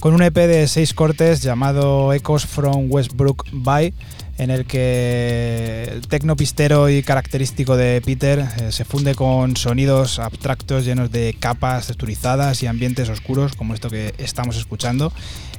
con 0.00 0.14
un 0.14 0.22
EP 0.22 0.34
de 0.34 0.68
seis 0.68 0.94
cortes 0.94 1.42
llamado 1.42 2.12
Echoes 2.12 2.46
from 2.46 2.86
Westbrook 2.88 3.46
Bay, 3.52 3.92
en 4.38 4.50
el 4.50 4.64
que 4.66 5.88
el 5.92 6.06
tecno 6.06 6.36
pistero 6.36 6.88
y 6.88 7.02
característico 7.02 7.76
de 7.76 8.00
Peter 8.04 8.46
eh, 8.60 8.72
se 8.72 8.84
funde 8.84 9.14
con 9.14 9.56
sonidos 9.56 10.18
abstractos 10.18 10.84
llenos 10.84 11.10
de 11.10 11.36
capas 11.38 11.88
texturizadas 11.88 12.62
y 12.62 12.66
ambientes 12.66 13.08
oscuros 13.08 13.54
como 13.54 13.74
esto 13.74 13.90
que 13.90 14.14
estamos 14.18 14.56
escuchando. 14.56 15.12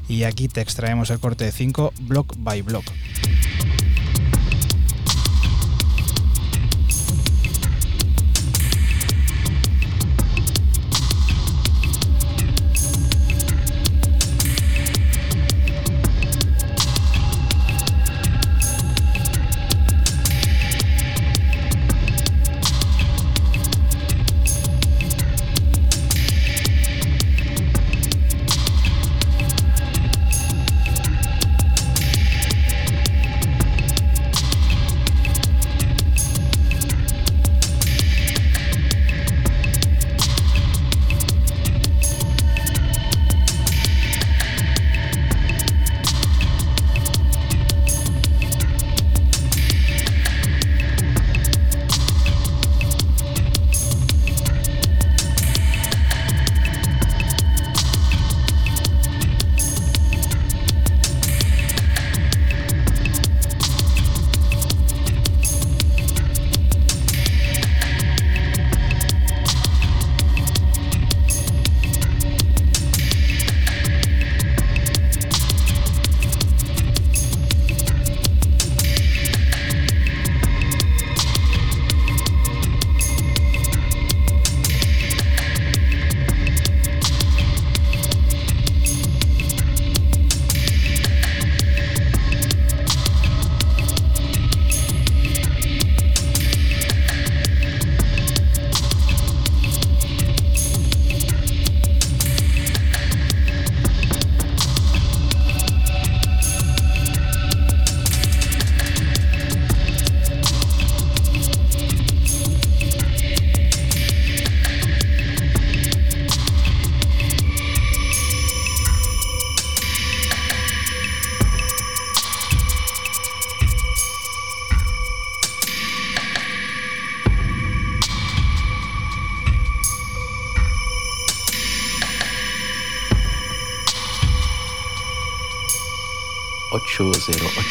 Y 0.08 0.24
aquí 0.24 0.48
te 0.48 0.62
extraemos 0.62 1.10
el 1.10 1.20
corte 1.20 1.46
de 1.46 1.52
5, 1.52 1.94
block 2.02 2.34
by 2.38 2.62
block. 2.62 2.86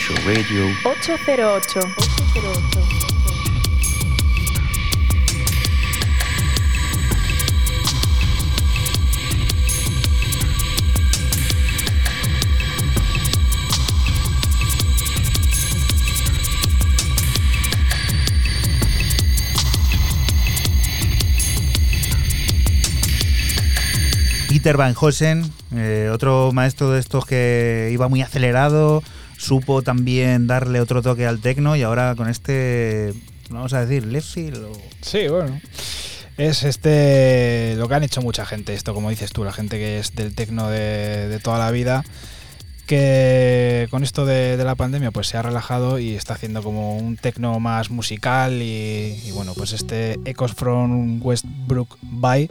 ...808 0.08 0.24
Radio 0.24 0.66
808. 0.84 1.80
808. 1.80 3.08
Peter 24.58 24.76
Van 24.76 24.94
Hosen, 24.98 25.52
eh, 25.76 26.10
otro 26.12 26.50
maestro 26.52 26.90
de 26.90 26.98
estos 26.98 27.24
que 27.24 27.90
iba 27.92 28.08
muy 28.08 28.22
acelerado, 28.22 29.04
supo 29.48 29.80
también 29.80 30.46
darle 30.46 30.78
otro 30.78 31.00
toque 31.00 31.26
al 31.26 31.40
tecno 31.40 31.74
y 31.74 31.82
ahora 31.82 32.14
con 32.14 32.28
este, 32.28 33.14
vamos 33.48 33.72
a 33.72 33.84
decir, 33.84 34.04
left 34.06 34.28
field 34.28 34.62
o- 34.62 34.72
Sí, 35.00 35.26
bueno. 35.28 35.58
Es 36.36 36.64
este 36.64 37.74
lo 37.78 37.88
que 37.88 37.94
han 37.94 38.04
hecho 38.04 38.20
mucha 38.20 38.44
gente, 38.44 38.74
esto 38.74 38.92
como 38.92 39.08
dices 39.08 39.32
tú, 39.32 39.44
la 39.44 39.52
gente 39.52 39.78
que 39.78 39.98
es 39.98 40.14
del 40.14 40.34
tecno 40.34 40.68
de, 40.68 41.40
toda 41.42 41.58
la 41.58 41.70
vida, 41.70 42.04
que 42.86 43.88
con 43.90 44.04
esto 44.04 44.26
de, 44.26 44.62
la 44.62 44.74
pandemia 44.74 45.12
pues 45.12 45.28
se 45.28 45.38
ha 45.38 45.42
relajado 45.42 45.98
y 45.98 46.14
está 46.14 46.34
haciendo 46.34 46.62
como 46.62 46.98
un 46.98 47.16
tecno 47.16 47.58
más 47.58 47.90
musical 47.90 48.60
y, 48.60 49.30
bueno, 49.32 49.54
pues 49.54 49.72
este 49.72 50.20
Echoes 50.26 50.52
from 50.52 51.20
Westbrook 51.24 51.96
Bay, 52.02 52.50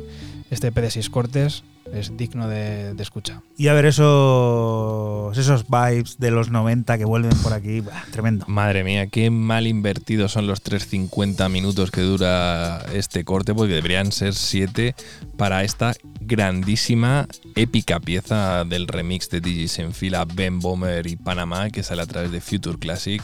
este 0.49 0.67
EP 0.67 0.75
de 0.77 0.91
seis 0.91 1.09
cortes, 1.11 1.63
es 1.93 2.15
digno 2.17 2.47
de, 2.47 2.93
de 2.93 3.03
escucha. 3.03 3.41
Y 3.57 3.67
a 3.67 3.73
ver 3.73 3.85
esos, 3.85 5.37
esos 5.37 5.65
vibes 5.67 6.17
de 6.17 6.31
los 6.31 6.49
90 6.49 6.97
que 6.97 7.05
vuelven 7.05 7.35
por 7.43 7.53
aquí, 7.53 7.81
bah, 7.81 8.05
tremendo. 8.11 8.45
Madre 8.47 8.83
mía, 8.83 9.07
qué 9.07 9.29
mal 9.29 9.67
invertidos 9.67 10.31
son 10.31 10.47
los 10.47 10.63
3.50 10.63 11.49
minutos 11.49 11.91
que 11.91 12.01
dura 12.01 12.85
este 12.93 13.23
corte, 13.23 13.53
porque 13.53 13.73
deberían 13.73 14.11
ser 14.11 14.33
7 14.33 14.95
para 15.37 15.63
esta 15.63 15.93
grandísima, 16.19 17.27
épica 17.55 17.99
pieza 17.99 18.65
del 18.65 18.87
remix 18.87 19.29
de 19.29 19.41
DJ 19.41 19.67
Senfila, 19.67 20.25
Ben 20.25 20.59
Bomber 20.59 21.07
y 21.07 21.15
Panamá, 21.15 21.69
que 21.69 21.83
sale 21.83 22.01
a 22.01 22.05
través 22.05 22.31
de 22.31 22.41
Future 22.41 22.77
Classic. 22.77 23.23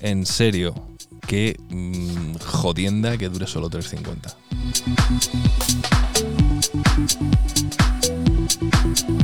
En 0.00 0.26
serio, 0.26 0.74
qué 1.26 1.56
mm, 1.70 2.34
jodienda 2.44 3.16
que 3.16 3.28
dure 3.28 3.46
solo 3.46 3.70
3.50. 3.70 4.34
thank 8.70 9.08
you 9.08 9.23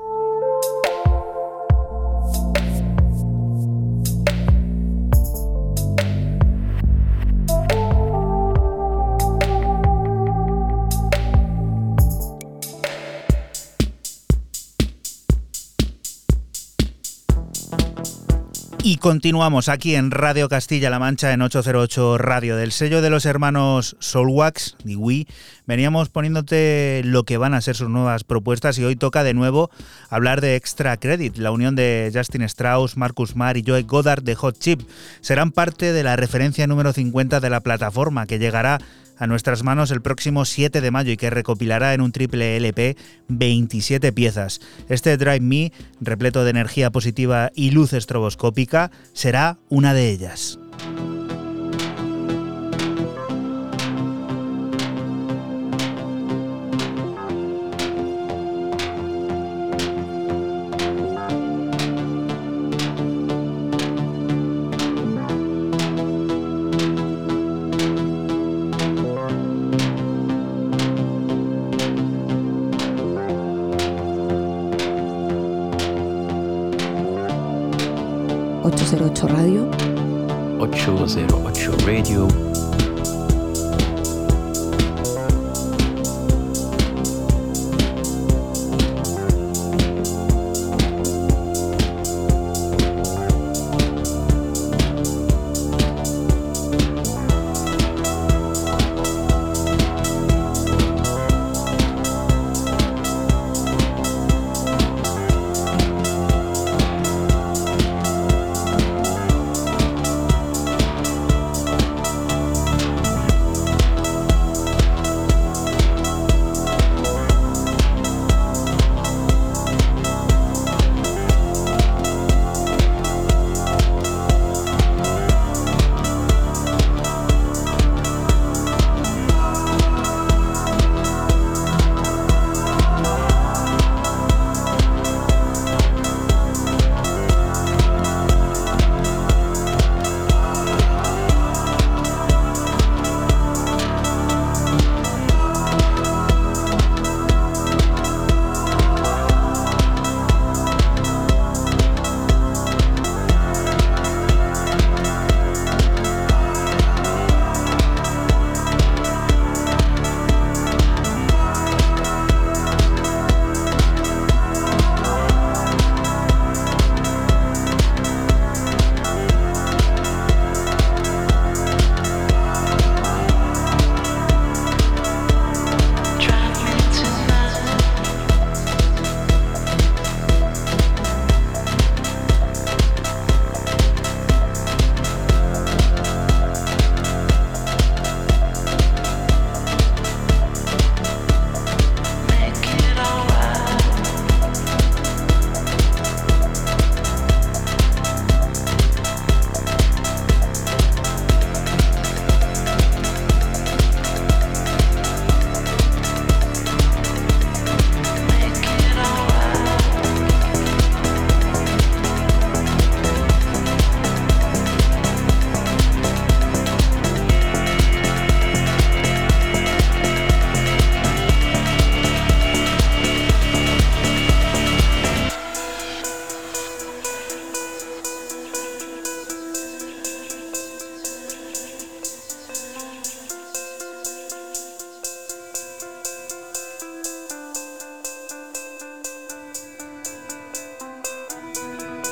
Y 18.83 18.97
continuamos 18.97 19.69
aquí 19.69 19.93
en 19.93 20.09
Radio 20.09 20.49
Castilla-La 20.49 20.97
Mancha 20.97 21.33
en 21.33 21.43
808 21.43 22.17
Radio 22.17 22.55
del 22.55 22.71
sello 22.71 23.03
de 23.03 23.11
los 23.11 23.27
hermanos 23.27 23.95
Soulwax 23.99 24.75
y 24.83 24.95
Wii. 24.95 25.27
Veníamos 25.67 26.09
poniéndote 26.09 27.03
lo 27.05 27.23
que 27.23 27.37
van 27.37 27.53
a 27.53 27.61
ser 27.61 27.75
sus 27.75 27.89
nuevas 27.89 28.23
propuestas 28.23 28.79
y 28.79 28.83
hoy 28.83 28.95
toca 28.95 29.23
de 29.23 29.35
nuevo 29.35 29.69
hablar 30.09 30.41
de 30.41 30.55
Extra 30.55 30.97
Credit, 30.97 31.37
la 31.37 31.51
unión 31.51 31.75
de 31.75 32.11
Justin 32.11 32.41
Strauss, 32.41 32.97
Marcus 32.97 33.35
Marr 33.35 33.57
y 33.57 33.63
Joe 33.65 33.83
Goddard 33.83 34.23
de 34.23 34.33
Hot 34.33 34.57
Chip. 34.57 34.81
Serán 35.21 35.51
parte 35.51 35.93
de 35.93 36.01
la 36.01 36.15
referencia 36.15 36.65
número 36.65 36.91
50 36.91 37.39
de 37.39 37.49
la 37.51 37.59
plataforma 37.59 38.25
que 38.25 38.39
llegará 38.39 38.79
a 39.21 39.27
nuestras 39.27 39.61
manos 39.61 39.91
el 39.91 40.01
próximo 40.01 40.45
7 40.45 40.81
de 40.81 40.91
mayo 40.91 41.11
y 41.11 41.17
que 41.17 41.29
recopilará 41.29 41.93
en 41.93 42.01
un 42.01 42.11
triple 42.11 42.57
LP 42.57 42.97
27 43.27 44.11
piezas. 44.11 44.61
Este 44.89 45.15
Drive 45.15 45.41
Me, 45.41 45.71
repleto 45.99 46.43
de 46.43 46.49
energía 46.49 46.89
positiva 46.89 47.51
y 47.53 47.69
luz 47.69 47.93
estroboscópica, 47.93 48.89
será 49.13 49.59
una 49.69 49.93
de 49.93 50.09
ellas. 50.09 50.57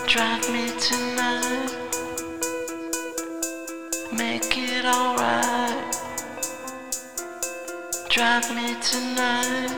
Drive 0.09 0.51
me 0.51 0.67
tonight. 0.79 1.69
Make 4.11 4.57
it 4.57 4.83
alright. 4.83 5.95
Drive 8.09 8.55
me 8.55 8.75
tonight 8.81 9.69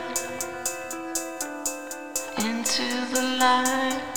into 2.38 2.82
the 3.12 3.36
light. 3.38 4.11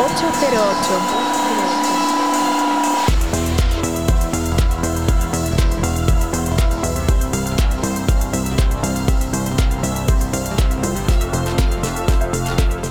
808. 0.00 1.30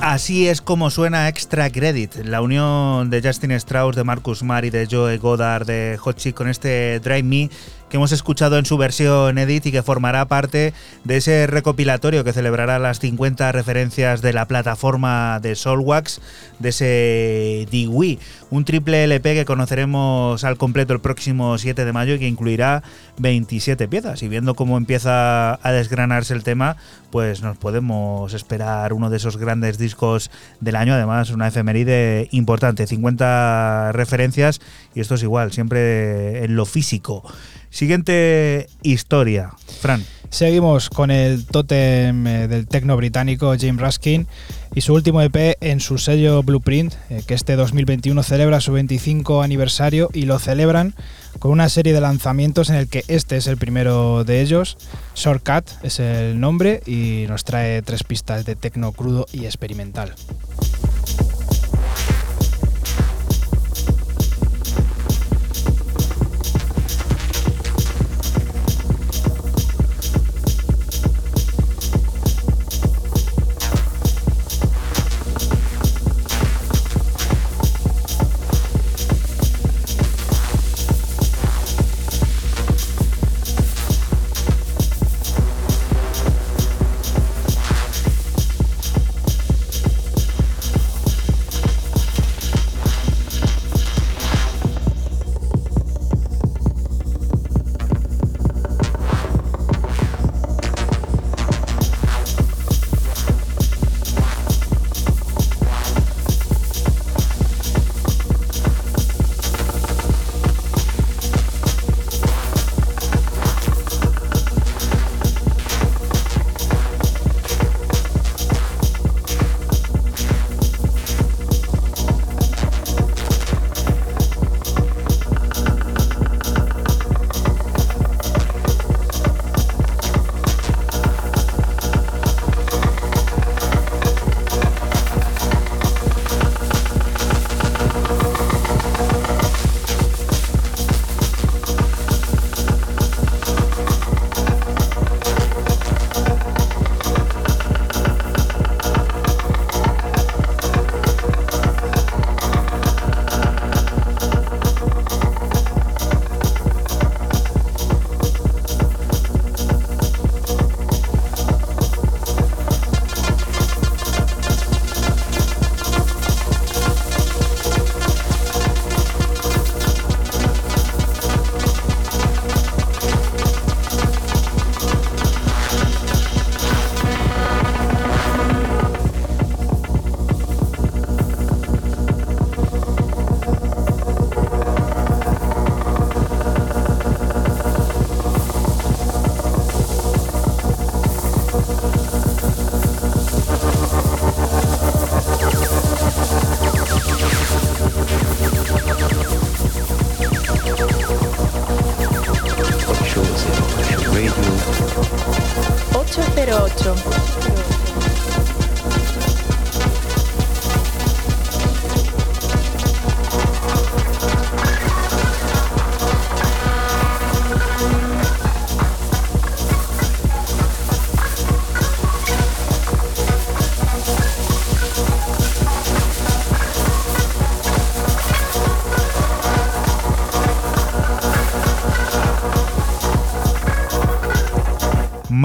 Así 0.02 0.48
es 0.48 0.62
como 0.62 0.90
suena 0.92 1.28
Extra 1.28 1.72
Credit, 1.72 2.16
la 2.26 2.42
unión 2.42 3.10
de 3.10 3.22
Justin 3.24 3.52
Strauss, 3.54 3.96
de 3.96 4.04
Marcus 4.04 4.44
Marr 4.44 4.66
y 4.66 4.70
de 4.70 4.88
Joe 4.90 5.18
Goddard 5.18 5.66
de 5.66 5.98
Hot 6.00 6.16
Chick 6.16 6.36
con 6.36 6.48
este 6.48 7.00
Drive 7.00 7.24
Me 7.24 7.50
que 7.90 7.98
hemos 7.98 8.12
escuchado 8.12 8.58
en 8.58 8.66
su 8.66 8.78
versión 8.78 9.38
edit 9.38 9.66
y 9.66 9.72
que 9.72 9.84
formará 9.84 10.26
parte 10.28 10.74
de 11.04 11.18
ese 11.18 11.48
recopilatorio 11.48 12.24
que 12.24 12.34
celebrará 12.34 12.80
las 12.80 13.00
50 13.00 13.52
referencias 13.52 14.22
de 14.22 14.34
la 14.34 14.48
plataforma 14.48 15.40
de 15.42 15.56
Solwax, 15.56 16.22
de 16.60 16.70
ese 16.70 17.68
Dewey, 17.72 18.20
un 18.52 18.66
triple 18.66 19.04
LP 19.04 19.34
que 19.34 19.46
conoceremos 19.46 20.44
al 20.44 20.58
completo 20.58 20.94
el 20.94 21.00
próximo 21.00 21.58
7 21.58 21.84
de 21.84 21.94
mayo 21.94 22.14
y 22.14 22.20
que 22.20 22.28
incluirá 22.28 22.84
27 23.18 23.88
piezas. 23.88 24.22
Y 24.22 24.28
viendo 24.28 24.56
cómo 24.56 24.78
empieza 24.78 25.60
a 25.62 25.72
desgranarse 25.72 26.34
el 26.34 26.44
tema, 26.44 26.78
pues 27.12 27.42
nos 27.42 27.58
podemos 27.58 28.34
esperar 28.34 28.94
uno 28.94 29.10
de 29.10 29.18
esos 29.18 29.38
grandes 29.38 29.78
discos 29.78 30.30
del 30.60 30.76
año, 30.76 30.94
además 30.94 31.32
una 31.32 31.48
efeméride 31.48 32.28
importante, 32.32 32.86
50 32.86 33.92
referencias 33.94 34.62
y 34.94 35.00
esto 35.00 35.16
es 35.16 35.24
igual, 35.24 35.52
siempre 35.52 36.44
en 36.44 36.56
lo 36.56 36.66
físico. 36.66 37.24
Siguiente 37.70 38.68
historia, 38.82 39.52
Fran. 39.82 40.04
Seguimos 40.30 40.90
con 40.90 41.10
el 41.10 41.46
tótem 41.46 42.28
eh, 42.28 42.48
del 42.48 42.68
tecno 42.68 42.96
británico 42.96 43.56
James 43.60 43.82
Raskin 43.82 44.28
y 44.76 44.82
su 44.82 44.94
último 44.94 45.22
EP 45.22 45.58
en 45.60 45.80
su 45.80 45.98
sello 45.98 46.44
Blueprint, 46.44 46.94
eh, 47.10 47.24
que 47.26 47.34
este 47.34 47.56
2021 47.56 48.22
celebra 48.22 48.62
su 48.62 48.72
25 48.72 49.42
aniversario 49.42 50.10
y 50.14 50.24
lo 50.24 50.38
celebran 50.38 50.94
con 51.40 51.52
una 51.52 51.68
serie 51.68 51.94
de 51.94 52.02
lanzamientos 52.02 52.70
en 52.70 52.76
el 52.76 52.88
que 52.88 53.04
este 53.08 53.38
es 53.38 53.48
el 53.48 53.58
primero 53.58 54.24
de 54.24 54.42
ellos. 54.42 54.78
Shortcut 55.16 55.66
es 55.84 56.00
el 56.00 56.40
nombre 56.40 56.82
y 56.86 57.26
nos 57.28 57.44
trae 57.44 57.82
tres 57.82 58.04
pistas 58.04 58.46
de 58.46 58.56
tecno 58.56 58.92
crudo 58.92 59.26
y 59.32 59.46
experimental. 59.46 60.14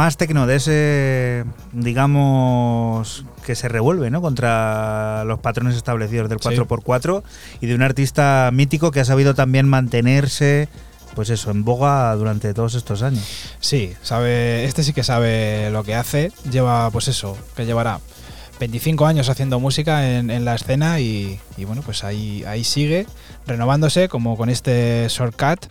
Más 0.05 0.19
tecno 0.19 0.47
de 0.47 0.57
ese, 0.57 1.45
digamos, 1.73 3.25
que 3.47 3.55
se 3.55 3.69
revuelve 3.69 4.11
¿no? 4.11 4.21
contra 4.21 5.25
los 5.25 5.39
patrones 5.39 5.77
establecidos 5.77 6.29
del 6.29 6.41
Sí. 6.41 6.49
4x4 6.51 7.23
y 7.63 7.67
de 7.67 7.75
un 7.75 7.81
artista 7.81 8.51
mítico 8.53 8.91
que 8.91 9.01
ha 9.01 9.07
sabido 9.07 9.35
también 9.35 9.67
mantenerse, 9.67 10.69
pues 11.15 11.31
eso, 11.31 11.51
en 11.51 11.65
boga 11.65 12.15
durante 12.17 12.53
todos 12.53 12.75
estos 12.75 13.01
años. 13.01 13.25
Sí, 13.61 13.95
sabe, 14.03 14.67
este 14.67 14.83
sí 14.83 14.93
que 14.93 15.03
sabe 15.05 15.71
lo 15.71 15.85
que 15.85 15.95
hace. 15.95 16.33
Lleva, 16.51 16.91
pues 16.91 17.09
eso, 17.09 17.35
que 17.57 17.65
llevará 17.65 17.99
25 18.61 19.07
años 19.07 19.31
haciendo 19.31 19.59
música 19.59 20.07
en, 20.07 20.29
en 20.29 20.45
la 20.45 20.55
escena 20.55 21.01
y, 21.01 21.41
y 21.57 21.65
bueno, 21.65 21.81
pues 21.81 22.05
ahí, 22.05 22.45
ahí 22.47 22.63
sigue 22.63 23.07
renovándose 23.47 24.11
como 24.11 24.37
con 24.37 24.51
este 24.51 25.07
shortcut. 25.09 25.65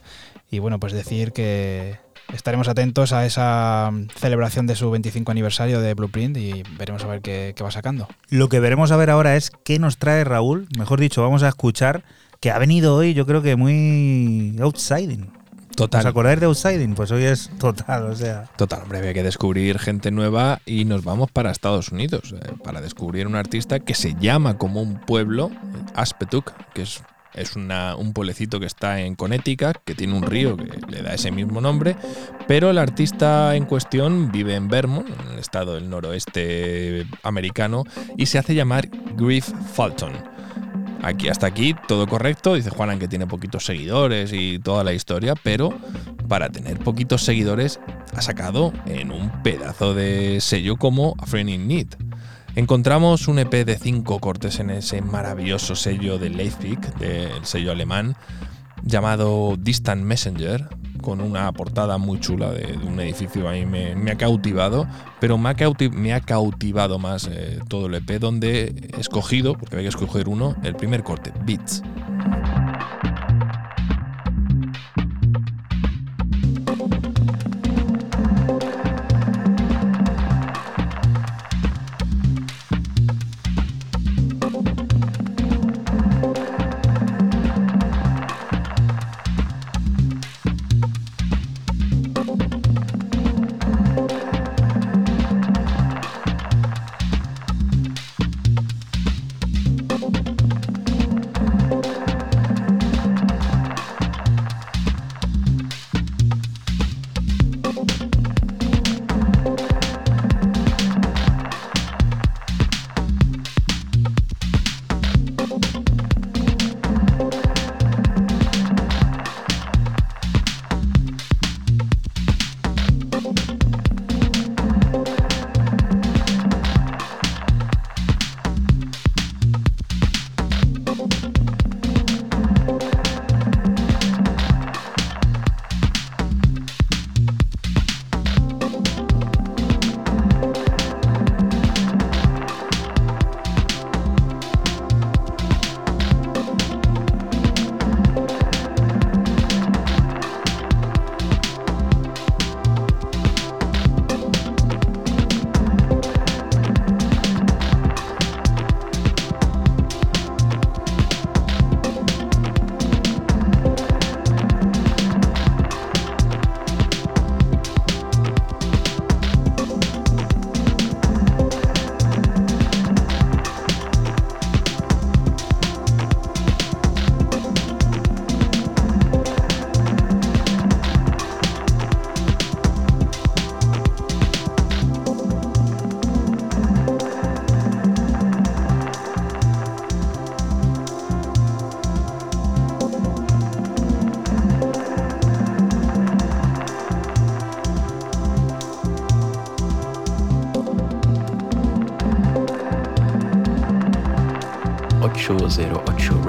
Y 0.49 0.57
bueno, 0.57 0.79
pues 0.79 0.91
decir 0.91 1.33
que 1.33 1.97
estaremos 2.33 2.67
atentos 2.67 3.13
a 3.13 3.25
esa 3.25 3.89
mm, 3.91 4.07
celebración 4.17 4.67
de 4.67 4.75
su 4.75 4.89
25 4.91 5.31
aniversario 5.31 5.79
de 5.79 5.93
Blueprint 5.93 6.37
y 6.37 6.63
veremos 6.77 7.03
a 7.03 7.07
ver 7.07 7.21
qué, 7.21 7.53
qué 7.55 7.63
va 7.63 7.71
sacando. 7.71 8.07
Lo 8.29 8.49
que 8.49 8.59
veremos 8.59 8.91
a 8.91 8.97
ver 8.97 9.09
ahora 9.09 9.35
es 9.35 9.51
qué 9.63 9.79
nos 9.79 9.97
trae 9.97 10.23
Raúl, 10.23 10.67
mejor 10.77 10.99
dicho, 10.99 11.21
vamos 11.21 11.43
a 11.43 11.49
escuchar, 11.49 12.03
que 12.39 12.51
ha 12.51 12.59
venido 12.59 12.95
hoy 12.95 13.13
yo 13.13 13.25
creo 13.25 13.41
que 13.41 13.55
muy 13.55 14.55
outsiding. 14.59 15.43
Total. 15.75 16.01
¿Os 16.01 16.05
acordáis 16.05 16.39
de 16.39 16.45
Outsiding? 16.45 16.93
Pues 16.93 17.11
hoy 17.11 17.23
es 17.23 17.49
total, 17.57 18.03
o 18.03 18.15
sea. 18.15 18.43
Total, 18.57 18.83
hombre, 18.83 18.99
había 18.99 19.13
que 19.13 19.23
descubrir 19.23 19.79
gente 19.79 20.11
nueva 20.11 20.59
y 20.65 20.85
nos 20.85 21.03
vamos 21.03 21.31
para 21.31 21.51
Estados 21.51 21.89
Unidos 21.89 22.33
eh, 22.33 22.53
para 22.63 22.81
descubrir 22.81 23.25
un 23.27 23.35
artista 23.35 23.79
que 23.79 23.95
se 23.95 24.13
llama 24.13 24.57
como 24.57 24.81
un 24.81 24.99
pueblo, 24.99 25.51
Aspetuck, 25.95 26.53
que 26.73 26.83
es, 26.83 27.01
es 27.33 27.55
un 27.55 28.13
pueblecito 28.13 28.59
que 28.59 28.65
está 28.65 29.01
en 29.01 29.15
Connecticut, 29.15 29.77
que 29.85 29.95
tiene 29.95 30.15
un 30.15 30.23
río 30.23 30.55
que 30.57 30.79
le 30.87 31.01
da 31.01 31.13
ese 31.13 31.31
mismo 31.31 31.61
nombre, 31.61 31.95
pero 32.47 32.69
el 32.69 32.77
artista 32.77 33.55
en 33.55 33.65
cuestión 33.65 34.31
vive 34.31 34.55
en 34.55 34.67
Vermont, 34.67 35.09
el 35.31 35.39
estado 35.39 35.75
del 35.75 35.89
noroeste 35.89 37.05
americano, 37.23 37.83
y 38.17 38.27
se 38.27 38.37
hace 38.37 38.55
llamar 38.55 38.89
Griff 39.15 39.49
Fulton. 39.73 40.13
Aquí, 41.01 41.27
hasta 41.27 41.47
aquí 41.47 41.75
todo 41.87 42.07
correcto. 42.07 42.55
Dice 42.55 42.69
Juanan 42.69 42.97
que 42.97 43.09
tiene 43.09 43.27
poquitos 43.27 43.65
seguidores 43.65 44.31
y 44.31 44.59
toda 44.59 44.85
la 44.85 44.93
historia, 44.93 45.33
pero 45.35 45.73
para 46.29 46.49
tener 46.49 46.79
poquitos 46.79 47.23
seguidores 47.23 47.81
ha 48.15 48.21
sacado 48.21 48.71
en 48.85 49.11
un 49.11 49.29
pedazo 49.43 49.93
de 49.93 50.39
sello 50.39 50.77
como 50.77 51.15
A 51.19 51.25
Friend 51.25 51.49
in 51.49 51.67
Need. 51.67 51.87
Encontramos 52.55 53.27
un 53.27 53.39
EP 53.39 53.65
de 53.65 53.77
cinco 53.79 54.19
cortes 54.19 54.59
en 54.59 54.69
ese 54.69 55.01
maravilloso 55.01 55.75
sello 55.75 56.19
de 56.19 56.29
Leipzig, 56.29 56.79
del 56.99 57.43
sello 57.45 57.71
alemán, 57.71 58.15
llamado 58.83 59.55
Distant 59.57 60.03
Messenger, 60.03 60.69
con 61.01 61.19
una 61.19 61.51
portada 61.51 61.97
muy 61.97 62.19
chula 62.19 62.51
de, 62.51 62.77
un 62.77 62.99
edificio. 62.99 63.49
A 63.49 63.53
mí 63.53 63.65
me, 63.65 64.11
ha 64.11 64.15
cautivado, 64.17 64.87
pero 65.19 65.39
me 65.39 65.49
ha, 65.49 65.55
cauti- 65.55 65.91
me 65.91 66.13
ha 66.13 66.21
cautivado 66.21 66.99
más 66.99 67.27
eh, 67.31 67.59
todo 67.69 67.87
el 67.87 67.95
EP, 67.95 68.19
donde 68.19 68.91
he 68.95 68.99
escogido, 69.01 69.55
porque 69.57 69.75
había 69.75 69.89
que 69.89 69.95
escoger 69.95 70.29
uno, 70.29 70.55
el 70.63 70.75
primer 70.75 71.01
corte, 71.01 71.33
Beats. 71.45 71.81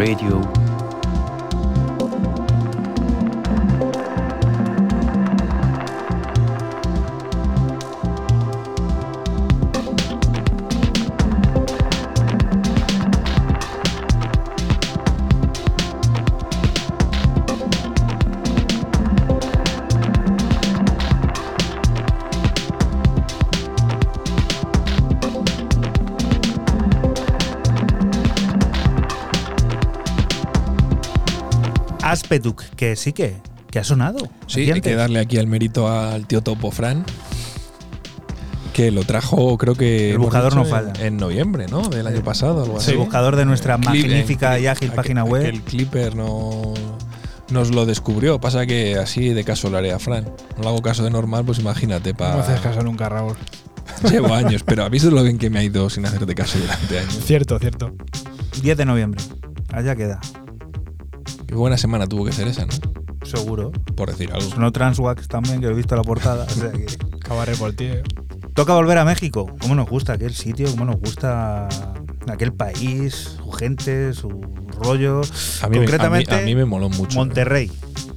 Radio. 0.04 0.43
Que 32.76 32.96
sí 32.96 33.12
que, 33.12 33.36
que 33.70 33.78
ha 33.78 33.84
sonado. 33.84 34.28
Sí, 34.46 34.70
hay 34.70 34.80
que 34.80 34.94
darle 34.94 35.18
aquí 35.20 35.36
el 35.36 35.46
mérito 35.46 35.88
al 35.88 36.26
tío 36.26 36.42
Topo 36.42 36.70
Fran, 36.70 37.04
que 38.72 38.90
lo 38.90 39.04
trajo, 39.04 39.56
creo 39.58 39.74
que. 39.74 40.10
El 40.10 40.18
buscador 40.18 40.54
no 40.56 40.64
falla. 40.64 40.92
En, 41.00 41.06
en 41.06 41.16
noviembre, 41.16 41.66
¿no? 41.70 41.88
Del 41.88 42.06
año 42.06 42.22
pasado, 42.24 42.62
algo 42.64 42.76
Es 42.78 42.84
así. 42.84 42.92
el 42.92 42.98
buscador 42.98 43.36
de 43.36 43.44
nuestra 43.44 43.76
Clip- 43.78 43.84
magnífica 44.02 44.58
y 44.58 44.66
ágil 44.66 44.90
aquel- 44.90 44.96
página 44.96 45.24
web. 45.24 45.44
El 45.46 45.62
Clipper 45.62 46.16
no 46.16 46.74
nos 47.50 47.70
lo 47.70 47.86
descubrió. 47.86 48.40
Pasa 48.40 48.66
que 48.66 48.96
así 48.96 49.28
de 49.28 49.44
caso 49.44 49.70
lo 49.70 49.78
haré 49.78 49.92
a 49.92 49.98
Fran. 49.98 50.24
No 50.56 50.62
le 50.62 50.68
hago 50.68 50.82
caso 50.82 51.04
de 51.04 51.10
normal, 51.10 51.44
pues 51.44 51.58
imagínate. 51.60 52.12
No 52.12 52.16
para 52.18 52.34
me 52.36 52.40
haces 52.40 52.60
caso 52.60 52.82
nunca, 52.82 53.08
Raúl. 53.08 53.36
Llevo 54.10 54.34
años, 54.34 54.62
pero 54.64 54.84
¿has 54.84 54.90
visto 54.90 55.10
lo 55.10 55.22
bien 55.22 55.38
que 55.38 55.50
me 55.50 55.60
ha 55.60 55.62
ido 55.62 55.88
sin 55.88 56.04
hacerte 56.06 56.34
caso 56.34 56.58
durante 56.58 56.98
años? 56.98 57.18
Cierto, 57.24 57.58
cierto. 57.60 57.92
10 58.60 58.76
de 58.76 58.84
noviembre. 58.84 59.22
Allá 59.72 59.94
queda. 59.94 60.20
Qué 61.54 61.58
buena 61.58 61.78
semana 61.78 62.08
tuvo 62.08 62.24
que 62.24 62.32
ser 62.32 62.48
esa, 62.48 62.66
¿no? 62.66 62.72
Seguro. 63.24 63.70
Por 63.94 64.10
decir 64.10 64.32
algo. 64.32 64.50
Sonó 64.50 64.72
Transwax 64.72 65.28
también, 65.28 65.60
que 65.60 65.68
he 65.68 65.72
visto 65.72 65.94
la 65.94 66.02
portada. 66.02 66.46
o 66.46 66.50
sea 66.50 66.72
que- 66.72 66.86
Cabaret 67.20 67.56
por 67.56 67.72
ti. 67.74 67.90
Toca 68.54 68.74
volver 68.74 68.98
a 68.98 69.04
México. 69.04 69.46
¿Cómo 69.60 69.76
nos 69.76 69.88
gusta 69.88 70.14
aquel 70.14 70.34
sitio? 70.34 70.68
¿Cómo 70.72 70.84
nos 70.84 70.96
gusta 70.96 71.68
aquel 72.26 72.52
país? 72.52 73.36
Su 73.38 73.52
gente, 73.52 74.12
su 74.14 74.30
rollo. 74.82 75.20
A 75.62 75.68
mí, 75.68 75.78
me- 75.78 75.84
Concretamente, 75.84 76.34
a 76.34 76.38
mí, 76.38 76.42
a 76.42 76.46
mí 76.46 76.54
me 76.56 76.64
moló 76.64 76.88
mucho. 76.88 77.16
Monterrey. 77.16 77.70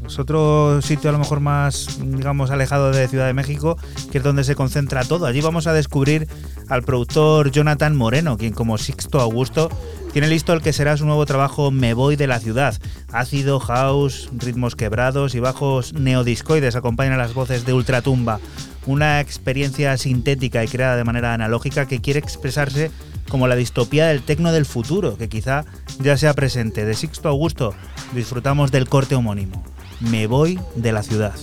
Es 0.07 0.17
otro 0.17 0.81
sitio 0.81 1.09
a 1.11 1.13
lo 1.13 1.19
mejor 1.19 1.39
más, 1.41 1.99
digamos, 2.01 2.49
alejado 2.49 2.91
de 2.91 3.07
Ciudad 3.07 3.27
de 3.27 3.33
México, 3.33 3.77
que 4.11 4.17
es 4.17 4.23
donde 4.23 4.43
se 4.45 4.55
concentra 4.55 5.03
todo. 5.03 5.27
Allí 5.27 5.41
vamos 5.41 5.67
a 5.67 5.73
descubrir 5.73 6.27
al 6.69 6.81
productor 6.81 7.51
Jonathan 7.51 7.95
Moreno, 7.95 8.37
quien 8.37 8.53
como 8.53 8.77
Sixto 8.79 9.19
Augusto 9.19 9.69
tiene 10.13 10.29
listo 10.29 10.53
el 10.53 10.61
que 10.61 10.71
será 10.71 10.95
su 10.95 11.05
nuevo 11.05 11.25
trabajo 11.25 11.71
Me 11.71 11.93
Voy 11.93 12.15
de 12.15 12.25
la 12.25 12.39
Ciudad. 12.39 12.73
Ácido, 13.17 13.59
house, 13.59 14.29
ritmos 14.31 14.75
quebrados 14.75 15.33
y 15.33 15.39
bajos 15.39 15.91
neodiscoides 15.93 16.75
acompañan 16.75 17.17
las 17.17 17.33
voces 17.33 17.65
de 17.65 17.73
Ultratumba. 17.73 18.39
Una 18.85 19.21
experiencia 19.21 19.97
sintética 19.97 20.63
y 20.63 20.67
creada 20.67 20.97
de 20.97 21.03
manera 21.03 21.33
analógica 21.33 21.87
que 21.87 21.99
quiere 21.99 22.19
expresarse 22.19 22.91
como 23.27 23.47
la 23.47 23.55
distopía 23.55 24.05
del 24.05 24.21
tecno 24.21 24.51
del 24.51 24.67
futuro, 24.67 25.17
que 25.17 25.29
quizá 25.29 25.65
ya 25.97 26.15
sea 26.15 26.35
presente. 26.35 26.85
De 26.85 26.93
Sixto 26.93 27.27
Augusto 27.27 27.73
disfrutamos 28.13 28.71
del 28.71 28.87
corte 28.87 29.15
homónimo. 29.15 29.63
Me 29.99 30.27
voy 30.27 30.59
de 30.75 30.91
la 30.91 31.01
ciudad. 31.01 31.33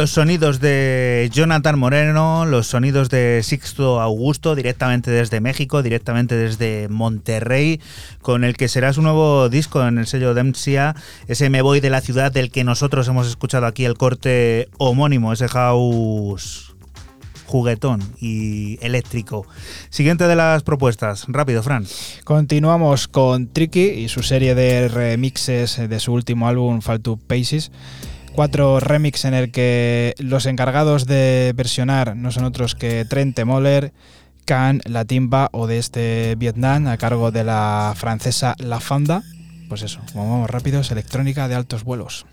Los 0.00 0.12
sonidos 0.12 0.60
de 0.60 1.28
Jonathan 1.30 1.78
Moreno, 1.78 2.46
los 2.46 2.68
sonidos 2.68 3.10
de 3.10 3.42
Sixto 3.44 4.00
Augusto, 4.00 4.54
directamente 4.54 5.10
desde 5.10 5.42
México, 5.42 5.82
directamente 5.82 6.36
desde 6.36 6.88
Monterrey, 6.88 7.82
con 8.22 8.42
el 8.42 8.56
que 8.56 8.68
será 8.68 8.94
su 8.94 9.02
nuevo 9.02 9.50
disco 9.50 9.86
en 9.86 9.98
el 9.98 10.06
sello 10.06 10.32
Dempsia, 10.32 10.96
ese 11.28 11.50
Me 11.50 11.60
Voy 11.60 11.80
de 11.80 11.90
la 11.90 12.00
Ciudad 12.00 12.32
del 12.32 12.50
que 12.50 12.64
nosotros 12.64 13.08
hemos 13.08 13.28
escuchado 13.28 13.66
aquí 13.66 13.84
el 13.84 13.98
corte 13.98 14.70
homónimo, 14.78 15.34
ese 15.34 15.48
house 15.48 16.74
juguetón 17.44 18.00
y 18.20 18.78
eléctrico. 18.80 19.46
Siguiente 19.90 20.26
de 20.26 20.36
las 20.36 20.62
propuestas, 20.62 21.26
rápido, 21.28 21.62
Fran. 21.62 21.84
Continuamos 22.24 23.06
con 23.06 23.48
Tricky 23.48 23.82
y 23.82 24.08
su 24.08 24.22
serie 24.22 24.54
de 24.54 24.88
remixes 24.88 25.76
de 25.76 26.00
su 26.00 26.14
último 26.14 26.48
álbum 26.48 26.80
Fall 26.80 27.02
to 27.02 27.18
Paces. 27.18 27.70
Cuatro 28.34 28.80
remix 28.80 29.24
en 29.24 29.34
el 29.34 29.50
que 29.50 30.14
los 30.18 30.46
encargados 30.46 31.06
de 31.06 31.52
versionar 31.54 32.16
no 32.16 32.32
son 32.32 32.44
otros 32.44 32.74
que 32.74 33.04
Trent 33.04 33.42
Moller, 33.44 33.92
Can, 34.44 34.80
La 34.84 35.04
Timba 35.04 35.48
o 35.52 35.66
de 35.66 35.78
este 35.78 36.34
Vietnam 36.36 36.86
a 36.86 36.96
cargo 36.96 37.30
de 37.30 37.44
la 37.44 37.92
francesa 37.96 38.54
La 38.58 38.80
Fanda. 38.80 39.22
Pues 39.68 39.82
eso, 39.82 40.00
como 40.12 40.30
vamos 40.30 40.50
rápidos, 40.50 40.90
electrónica 40.90 41.48
de 41.48 41.54
altos 41.54 41.84
vuelos. 41.84 42.26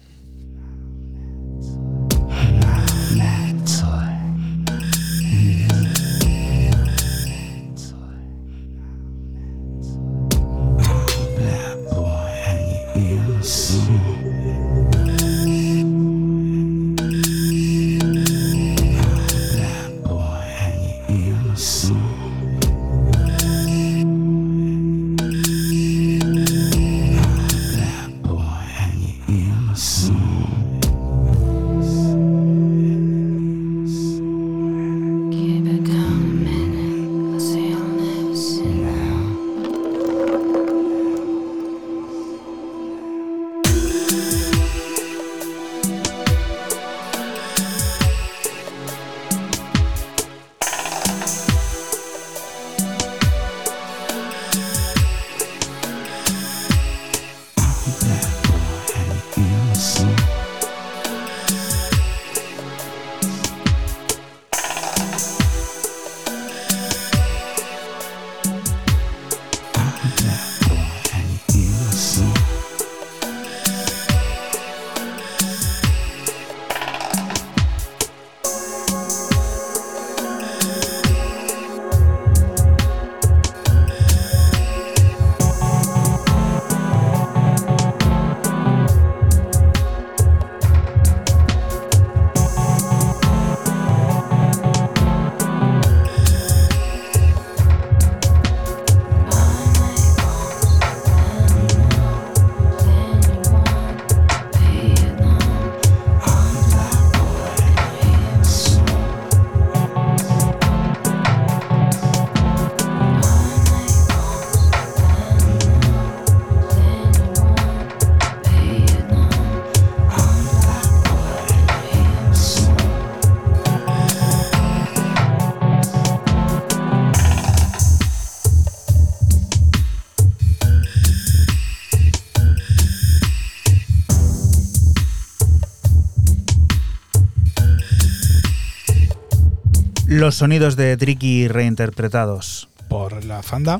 Los 140.27 140.35
sonidos 140.35 140.75
de 140.75 140.97
Tricky 140.97 141.47
reinterpretados. 141.47 142.67
por 142.89 143.23
la 143.23 143.41
Fanda, 143.43 143.79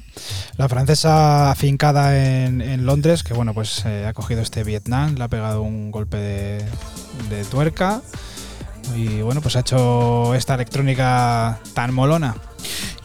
la 0.56 0.70
francesa 0.70 1.52
afincada 1.52 2.18
en, 2.46 2.62
en 2.62 2.86
Londres, 2.86 3.22
que 3.24 3.34
bueno, 3.34 3.54
pues 3.54 3.84
eh, 3.86 4.06
ha 4.08 4.14
cogido 4.14 4.42
este 4.42 4.64
Vietnam, 4.64 5.16
le 5.16 5.26
ha 5.26 5.28
pegado 5.28 5.62
un 5.62 5.92
golpe 5.92 6.16
de, 6.16 6.66
de 7.30 7.44
tuerca 7.52 8.02
y 8.96 9.22
bueno, 9.24 9.42
pues 9.42 9.58
ha 9.58 9.60
hecho 9.60 10.36
esta 10.36 10.56
electrónica 10.56 11.60
tan 11.74 11.94
molona. 11.94 12.38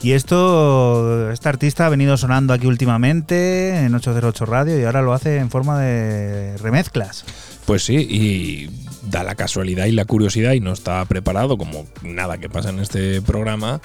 Y 0.00 0.12
esto, 0.12 1.32
este 1.32 1.48
artista 1.48 1.86
ha 1.86 1.88
venido 1.88 2.16
sonando 2.16 2.54
aquí 2.54 2.68
últimamente 2.68 3.84
en 3.84 3.92
808 3.92 4.46
Radio 4.46 4.78
y 4.78 4.84
ahora 4.84 5.02
lo 5.02 5.14
hace 5.14 5.38
en 5.38 5.50
forma 5.50 5.80
de 5.80 6.56
remezclas. 6.58 7.24
Pues 7.66 7.84
sí, 7.84 7.96
y 7.96 8.70
da 9.10 9.22
la 9.22 9.34
casualidad 9.34 9.86
y 9.86 9.92
la 9.92 10.04
curiosidad, 10.04 10.52
y 10.52 10.60
no 10.60 10.72
está 10.72 11.04
preparado 11.04 11.58
como 11.58 11.86
nada 12.12 12.38
que 12.38 12.48
pasa 12.48 12.70
en 12.70 12.78
este 12.78 13.22
programa, 13.22 13.80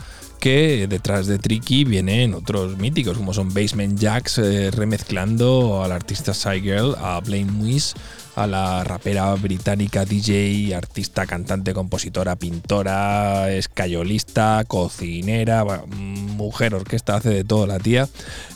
detrás 0.48 1.28
de 1.28 1.40
Tricky 1.40 1.84
vienen 1.84 2.34
otros 2.34 2.78
míticos, 2.78 3.18
como 3.18 3.34
son 3.34 3.54
Basement 3.54 4.00
Jacks 4.00 4.38
eh, 4.38 4.72
remezclando 4.72 5.84
al 5.84 5.92
artista 5.92 6.32
Girl, 6.54 6.96
a 6.98 7.20
Blaine 7.20 7.52
Muis, 7.52 7.94
a 8.38 8.46
la 8.46 8.84
rapera 8.84 9.34
británica 9.34 10.06
DJ, 10.06 10.76
artista, 10.76 11.26
cantante, 11.26 11.74
compositora, 11.74 12.36
pintora, 12.36 13.52
escayolista, 13.52 14.64
cocinera, 14.68 15.64
bueno, 15.64 15.88
mujer 15.88 16.76
orquesta, 16.76 17.16
hace 17.16 17.30
de 17.30 17.44
todo 17.44 17.66
la 17.66 17.80
tía, 17.80 18.08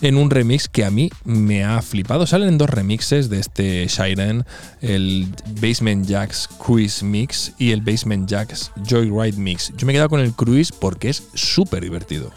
en 0.03 0.17
un 0.17 0.29
remix 0.29 0.69
que 0.69 0.85
a 0.85 0.91
mí 0.91 1.09
me 1.25 1.63
ha 1.63 1.81
flipado. 1.81 2.27
Salen 2.27 2.59
dos 2.59 2.69
remixes 2.69 3.29
de 3.31 3.39
este 3.39 3.87
Shiren, 3.87 4.45
el 4.81 5.27
Basement 5.59 6.05
Jacks 6.07 6.47
Cruise 6.47 7.01
Mix 7.01 7.53
y 7.57 7.71
el 7.71 7.81
Basement 7.81 8.29
Jacks 8.29 8.71
Joyride 8.87 9.39
Mix. 9.39 9.73
Yo 9.75 9.87
me 9.87 9.93
he 9.93 9.95
quedado 9.95 10.09
con 10.09 10.19
el 10.19 10.33
Cruise 10.33 10.71
porque 10.71 11.09
es 11.09 11.23
súper 11.33 11.80
divertido. 11.81 12.31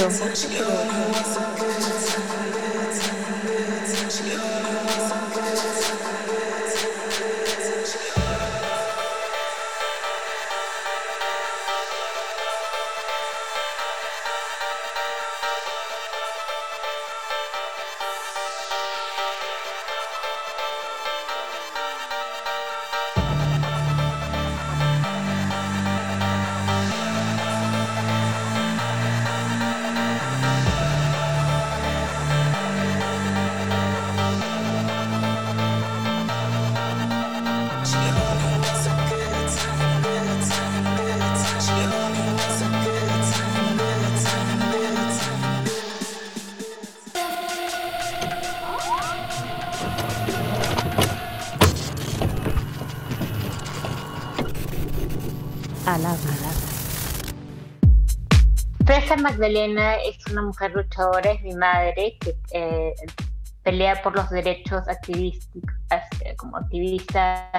808. 0.00 0.69
Magdalena 59.40 59.94
es 59.94 60.18
una 60.30 60.42
mujer 60.42 60.72
luchadora, 60.72 61.32
es 61.32 61.40
mi 61.40 61.54
madre, 61.54 62.18
que 62.20 62.36
eh, 62.52 62.92
pelea 63.62 64.02
por 64.02 64.14
los 64.14 64.28
derechos 64.28 64.86
activísticos, 64.86 65.72
eh, 66.20 66.36
como 66.36 66.58
activista 66.58 67.50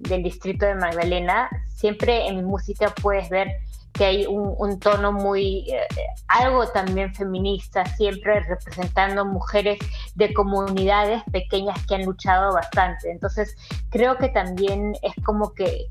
del 0.00 0.24
distrito 0.24 0.66
de 0.66 0.74
Magdalena. 0.74 1.48
Siempre 1.68 2.26
en 2.26 2.38
mi 2.38 2.42
música 2.42 2.92
puedes 3.00 3.28
ver 3.28 3.46
que 3.92 4.04
hay 4.04 4.26
un, 4.26 4.52
un 4.58 4.80
tono 4.80 5.12
muy, 5.12 5.70
eh, 5.70 5.86
algo 6.26 6.66
también 6.66 7.14
feminista, 7.14 7.86
siempre 7.86 8.40
representando 8.40 9.24
mujeres 9.24 9.78
de 10.16 10.34
comunidades 10.34 11.22
pequeñas 11.30 11.78
que 11.86 11.94
han 11.94 12.04
luchado 12.04 12.52
bastante. 12.52 13.12
Entonces, 13.12 13.54
creo 13.90 14.18
que 14.18 14.28
también 14.28 14.94
es 15.02 15.14
como 15.24 15.54
que 15.54 15.86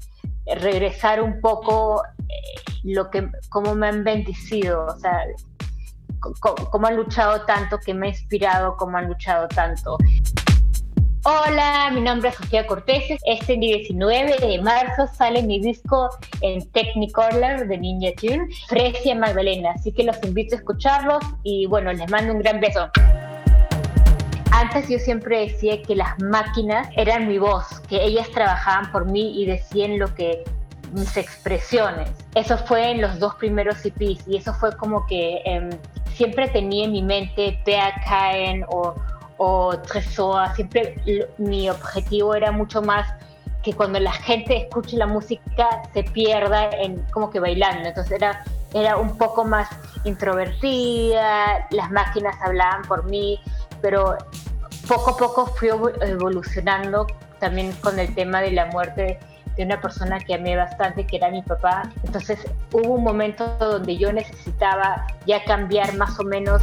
regresar 0.55 1.21
un 1.21 1.41
poco 1.41 2.03
eh, 2.29 2.33
lo 2.83 3.09
que 3.09 3.29
cómo 3.49 3.75
me 3.75 3.87
han 3.87 4.03
bendecido, 4.03 4.85
o 4.85 4.99
sea, 4.99 5.23
cómo 6.39 6.87
han 6.87 6.95
luchado 6.95 7.45
tanto, 7.45 7.79
que 7.79 7.93
me 7.93 8.07
ha 8.07 8.09
inspirado, 8.09 8.75
cómo 8.77 8.97
han 8.97 9.07
luchado 9.07 9.47
tanto. 9.47 9.97
Hola, 11.23 11.91
mi 11.93 11.99
nombre 11.99 12.29
es 12.29 12.35
Sofía 12.35 12.65
Cortés. 12.65 13.19
Este 13.25 13.57
19 13.57 14.37
de 14.39 14.61
marzo 14.61 15.07
sale 15.13 15.43
mi 15.43 15.59
disco 15.59 16.09
en 16.39 16.65
Technicolor 16.71 17.67
de 17.67 17.77
Ninja 17.77 18.13
Tune, 18.15 18.47
Fresia 18.69 19.13
Magdalena. 19.13 19.71
Así 19.75 19.91
que 19.91 20.03
los 20.03 20.15
invito 20.23 20.55
a 20.55 20.59
escucharlos 20.59 21.21
y 21.43 21.65
bueno, 21.65 21.91
les 21.91 22.09
mando 22.09 22.31
un 22.31 22.39
gran 22.39 22.61
beso. 22.61 22.89
Antes 24.51 24.87
yo 24.87 24.97
siempre 24.99 25.41
decía 25.41 25.81
que 25.81 25.95
las 25.95 26.19
máquinas 26.19 26.87
eran 26.95 27.27
mi 27.27 27.37
voz, 27.37 27.65
que 27.89 28.03
ellas 28.03 28.29
trabajaban 28.31 28.91
por 28.91 29.05
mí 29.05 29.41
y 29.41 29.45
decían 29.45 29.99
lo 29.99 30.13
que 30.15 30.43
mis 30.93 31.17
expresiones. 31.17 32.09
Eso 32.35 32.57
fue 32.57 32.91
en 32.91 33.01
los 33.01 33.19
dos 33.19 33.35
primeros 33.35 33.85
EPs 33.85 34.27
y 34.27 34.37
eso 34.37 34.53
fue 34.53 34.75
como 34.77 35.05
que 35.05 35.41
eh, 35.45 35.69
siempre 36.13 36.47
tenía 36.47 36.85
en 36.85 36.91
mi 36.91 37.01
mente 37.01 37.59
Pea 37.65 37.93
Caen 38.07 38.63
o, 38.69 38.95
o 39.37 39.77
Tresor, 39.79 40.53
siempre 40.55 40.95
mi 41.37 41.69
objetivo 41.69 42.33
era 42.33 42.51
mucho 42.51 42.81
más 42.81 43.07
que 43.63 43.73
cuando 43.73 43.99
la 43.99 44.13
gente 44.13 44.55
escuche 44.55 44.95
la 44.95 45.07
música 45.07 45.83
se 45.93 46.03
pierda 46.03 46.69
en 46.69 47.01
como 47.11 47.29
que 47.29 47.39
bailando. 47.39 47.89
Entonces 47.89 48.13
era, 48.13 48.43
era 48.73 48.95
un 48.95 49.17
poco 49.17 49.43
más 49.43 49.67
introvertida, 50.05 51.67
las 51.71 51.91
máquinas 51.91 52.35
hablaban 52.41 52.83
por 52.83 53.03
mí, 53.05 53.41
pero 53.81 54.17
poco 54.87 55.11
a 55.11 55.17
poco 55.17 55.45
fui 55.47 55.69
evolucionando 56.01 57.07
también 57.39 57.71
con 57.73 57.99
el 57.99 58.13
tema 58.15 58.41
de 58.41 58.51
la 58.51 58.65
muerte 58.67 59.19
de 59.55 59.63
una 59.63 59.81
persona 59.81 60.19
que 60.19 60.35
amé 60.35 60.55
bastante, 60.55 61.05
que 61.05 61.17
era 61.17 61.29
mi 61.29 61.41
papá. 61.41 61.89
Entonces 62.03 62.39
hubo 62.71 62.93
un 62.93 63.03
momento 63.03 63.57
donde 63.59 63.97
yo 63.97 64.11
necesitaba 64.11 65.05
ya 65.25 65.43
cambiar 65.43 65.95
más 65.95 66.19
o 66.19 66.23
menos. 66.23 66.61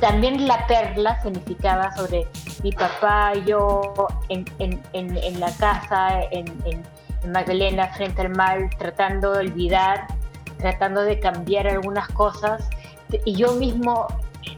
También 0.00 0.48
la 0.48 0.66
perla 0.66 1.20
significaba 1.22 1.94
sobre 1.94 2.26
mi 2.62 2.72
papá, 2.72 3.34
yo 3.46 4.08
en, 4.30 4.46
en, 4.58 4.80
en, 4.94 5.16
en 5.16 5.40
la 5.40 5.52
casa, 5.56 6.22
en, 6.30 6.46
en 6.64 6.82
Magdalena, 7.30 7.88
frente 7.88 8.22
al 8.22 8.30
mar, 8.30 8.70
tratando 8.78 9.32
de 9.32 9.40
olvidar 9.40 10.06
tratando 10.60 11.02
de 11.02 11.18
cambiar 11.18 11.66
algunas 11.66 12.08
cosas 12.08 12.68
y 13.24 13.34
yo 13.34 13.52
mismo 13.54 14.06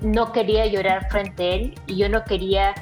no 0.00 0.32
quería 0.32 0.66
llorar 0.66 1.08
frente 1.10 1.42
a 1.42 1.54
él 1.54 1.74
y 1.86 1.96
yo 1.96 2.08
no 2.08 2.24
quería 2.24 2.74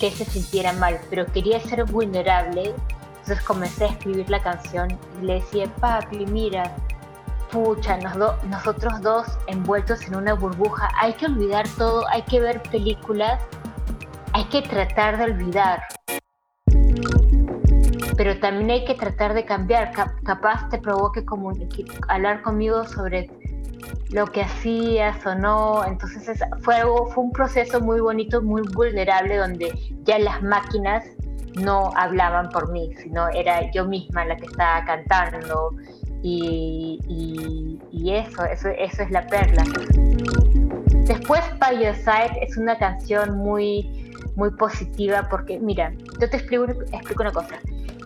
que 0.00 0.10
se 0.10 0.24
sintiera 0.24 0.72
mal, 0.74 0.98
pero 1.10 1.26
quería 1.26 1.60
ser 1.60 1.84
vulnerable. 1.84 2.74
Entonces 3.20 3.44
comencé 3.44 3.84
a 3.84 3.88
escribir 3.88 4.28
la 4.30 4.40
canción 4.40 4.88
y 5.20 5.26
le 5.26 5.34
decía, 5.34 5.66
papi, 5.80 6.24
mira, 6.26 6.74
pucha, 7.52 7.96
nos 7.98 8.16
do- 8.16 8.36
nosotros 8.48 9.00
dos 9.02 9.26
envueltos 9.46 10.02
en 10.06 10.16
una 10.16 10.34
burbuja, 10.34 10.88
hay 11.00 11.12
que 11.14 11.26
olvidar 11.26 11.66
todo, 11.76 12.06
hay 12.08 12.22
que 12.22 12.40
ver 12.40 12.62
películas, 12.62 13.40
hay 14.32 14.44
que 14.44 14.62
tratar 14.62 15.18
de 15.18 15.24
olvidar. 15.24 15.82
Pero 18.16 18.38
también 18.40 18.70
hay 18.70 18.84
que 18.84 18.94
tratar 18.94 19.32
de 19.32 19.44
cambiar. 19.44 19.92
Cap- 19.92 20.22
capaz 20.24 20.68
te 20.70 20.78
provoque 20.78 21.24
hablar 22.08 22.42
conmigo 22.42 22.84
sobre 22.84 23.30
lo 24.10 24.26
que 24.26 24.42
hacías 24.42 25.24
o 25.26 25.34
no. 25.34 25.84
Entonces 25.86 26.28
es- 26.28 26.44
fue 26.62 26.76
algo, 26.76 27.06
fue 27.06 27.24
un 27.24 27.32
proceso 27.32 27.80
muy 27.80 28.00
bonito, 28.00 28.42
muy 28.42 28.62
vulnerable, 28.74 29.36
donde 29.36 29.72
ya 30.04 30.18
las 30.18 30.42
máquinas 30.42 31.04
no 31.62 31.90
hablaban 31.96 32.48
por 32.50 32.70
mí, 32.72 32.90
sino 33.02 33.28
era 33.28 33.70
yo 33.72 33.84
misma 33.86 34.24
la 34.24 34.36
que 34.36 34.46
estaba 34.46 34.84
cantando. 34.84 35.70
Y, 36.22 36.98
y- 37.08 37.78
y 37.92 38.14
eso, 38.14 38.44
eso, 38.44 38.68
eso 38.70 39.02
es 39.02 39.10
la 39.10 39.26
perla. 39.26 39.64
Después, 41.06 41.40
By 41.58 41.82
Your 41.84 41.94
Side 41.94 42.38
es 42.42 42.56
una 42.56 42.76
canción 42.76 43.38
muy, 43.38 44.12
muy 44.36 44.50
positiva 44.50 45.26
porque, 45.30 45.58
mira, 45.58 45.92
yo 46.20 46.28
te 46.28 46.36
explico, 46.36 46.64
explico 46.64 47.22
una 47.22 47.32
cosa. 47.32 47.56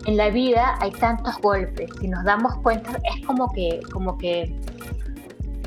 En 0.05 0.17
la 0.17 0.29
vida 0.29 0.75
hay 0.81 0.91
tantos 0.91 1.37
golpes, 1.39 1.89
si 1.99 2.07
nos 2.07 2.23
damos 2.23 2.55
cuenta, 2.59 2.91
es 3.15 3.25
como 3.25 3.51
que, 3.51 3.79
como 3.91 4.17
que, 4.17 4.55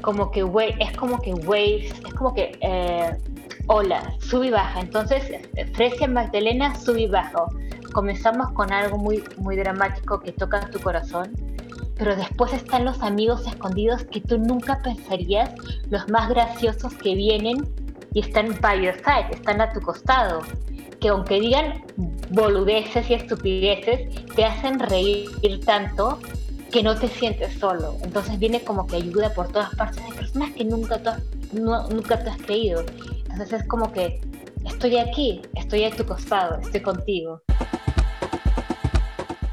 como 0.01 0.31
que, 0.31 0.41
es 0.79 0.97
como 0.97 1.21
que 1.21 1.35
waves, 1.35 1.93
es 2.07 2.15
como 2.15 2.35
que 2.35 2.59
eh, 2.61 3.17
ola, 3.67 4.15
sube 4.21 4.49
y 4.49 4.51
baja. 4.51 4.81
Entonces, 4.81 5.33
Fresia 5.75 6.09
Magdalena 6.09 6.75
sube 6.75 7.03
y 7.03 7.07
baja. 7.07 7.45
Comenzamos 7.93 8.53
con 8.53 8.73
algo 8.73 8.99
muy, 8.99 9.23
muy 9.39 9.57
dramático 9.57 10.21
que 10.21 10.33
toca 10.33 10.69
tu 10.71 10.81
corazón, 10.81 11.33
pero 11.97 12.15
después 12.15 12.53
están 12.53 12.85
los 12.85 13.03
amigos 13.03 13.47
escondidos 13.47 14.05
que 14.05 14.21
tú 14.21 14.39
nunca 14.39 14.81
pensarías, 14.83 15.51
los 15.91 16.09
más 16.11 16.29
graciosos 16.29 16.95
que 16.95 17.15
vienen 17.15 17.69
y 18.13 18.21
están 18.21 18.59
by 18.61 18.83
your 18.83 18.95
side, 18.97 19.29
están 19.31 19.61
a 19.61 19.73
tu 19.73 19.81
costado, 19.81 20.41
que 21.01 21.09
aunque 21.09 21.41
digan 21.41 21.85
boludeces 22.31 23.09
y 23.11 23.15
estupideces, 23.15 24.27
te 24.35 24.45
hacen 24.45 24.79
reír 24.79 25.29
tanto 25.65 26.19
que 26.77 26.83
no 26.83 26.95
te 26.95 27.09
sientes 27.09 27.59
solo. 27.59 27.97
Entonces 28.03 28.39
viene 28.39 28.63
como 28.63 28.87
que 28.87 28.97
ayuda 28.97 29.33
por 29.33 29.49
todas 29.49 29.75
partes 29.77 30.05
de 30.07 30.15
personas 30.15 30.51
que 30.53 30.63
nunca 30.63 30.99
tú 30.99 31.09
has, 31.09 31.23
no- 31.55 31.89
nunca 31.89 32.23
te 32.23 32.29
has 32.29 32.37
creído. 32.37 32.85
Entonces 33.31 33.63
es 33.63 33.67
como 33.67 33.91
que 33.93 34.21
estoy 34.67 34.99
aquí, 34.99 35.41
estoy 35.55 35.85
a 35.85 35.91
tu 35.97 36.05
costado, 36.05 36.59
estoy 36.61 36.83
contigo. 36.83 37.41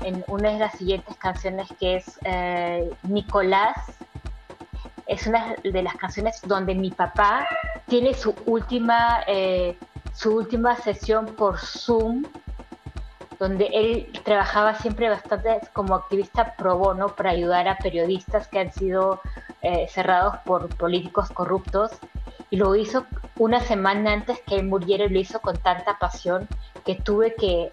En 0.02 0.22
una 0.28 0.50
de 0.52 0.60
las 0.60 0.74
siguientes 0.78 1.16
canciones 1.16 1.70
que 1.80 1.96
es 1.96 2.20
eh, 2.26 2.90
Nicolás, 3.04 3.78
es 5.08 5.26
una 5.26 5.56
de 5.64 5.82
las 5.82 5.96
canciones 5.96 6.42
donde 6.46 6.76
mi 6.76 6.92
papá 6.92 7.48
tiene 7.88 8.14
su 8.16 8.36
última, 8.46 9.22
eh, 9.28 9.78
su 10.14 10.36
última 10.36 10.76
sesión 10.76 11.28
por 11.28 11.58
Zoom, 11.58 12.24
donde 13.44 13.66
él 13.74 14.10
trabajaba 14.24 14.76
siempre 14.76 15.10
bastante 15.10 15.60
como 15.74 15.96
activista 15.96 16.56
pro 16.56 16.78
bono 16.78 17.10
para 17.10 17.32
ayudar 17.32 17.68
a 17.68 17.78
periodistas 17.78 18.48
que 18.48 18.60
han 18.60 18.72
sido 18.72 19.20
eh, 19.62 19.88
cerrados 19.90 20.36
por 20.46 20.70
políticos 20.78 21.30
corruptos. 21.30 21.92
Y 22.50 22.56
lo 22.58 22.74
hizo 22.76 23.06
una 23.38 23.60
semana 23.60 24.14
antes 24.14 24.40
que 24.48 24.56
él 24.56 24.66
muriera 24.68 25.08
lo 25.08 25.20
hizo 25.20 25.42
con 25.42 25.58
tanta 25.58 25.98
pasión 26.00 26.48
que 26.86 26.96
tuve 26.96 27.36
que- 27.36 27.70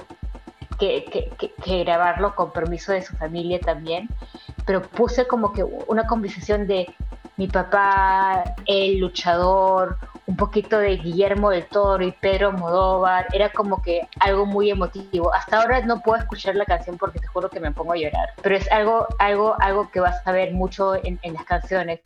que- 0.78 1.52
que 1.62 1.84
grabarlo 1.84 2.34
con 2.34 2.50
permiso 2.52 2.90
de 2.92 3.02
su 3.02 3.14
familia 3.16 3.60
también. 3.60 4.08
Pero 4.66 4.82
puse 4.82 5.26
como 5.26 5.52
que 5.52 5.62
una 5.62 6.06
conversación 6.06 6.66
de 6.66 6.86
mi 7.36 7.46
papá, 7.48 8.42
el 8.66 8.98
luchador, 8.98 9.98
un 10.30 10.36
poquito 10.36 10.78
de 10.78 10.96
Guillermo 10.96 11.50
del 11.50 11.66
Toro 11.66 12.04
y 12.06 12.12
Pedro 12.12 12.52
Modóvar, 12.52 13.26
era 13.32 13.50
como 13.50 13.82
que 13.82 14.06
algo 14.20 14.46
muy 14.46 14.70
emotivo. 14.70 15.34
Hasta 15.34 15.60
ahora 15.60 15.84
no 15.84 16.00
puedo 16.02 16.20
escuchar 16.22 16.54
la 16.54 16.64
canción 16.64 16.96
porque 16.98 17.18
te 17.18 17.26
juro 17.26 17.50
que 17.50 17.58
me 17.58 17.72
pongo 17.72 17.94
a 17.94 17.96
llorar, 17.96 18.28
pero 18.40 18.54
es 18.56 18.70
algo, 18.70 19.08
algo, 19.18 19.56
algo 19.60 19.90
que 19.90 19.98
vas 19.98 20.24
a 20.26 20.30
ver 20.30 20.52
mucho 20.54 20.94
en, 21.04 21.18
en 21.22 21.34
las 21.34 21.44
canciones. 21.46 21.98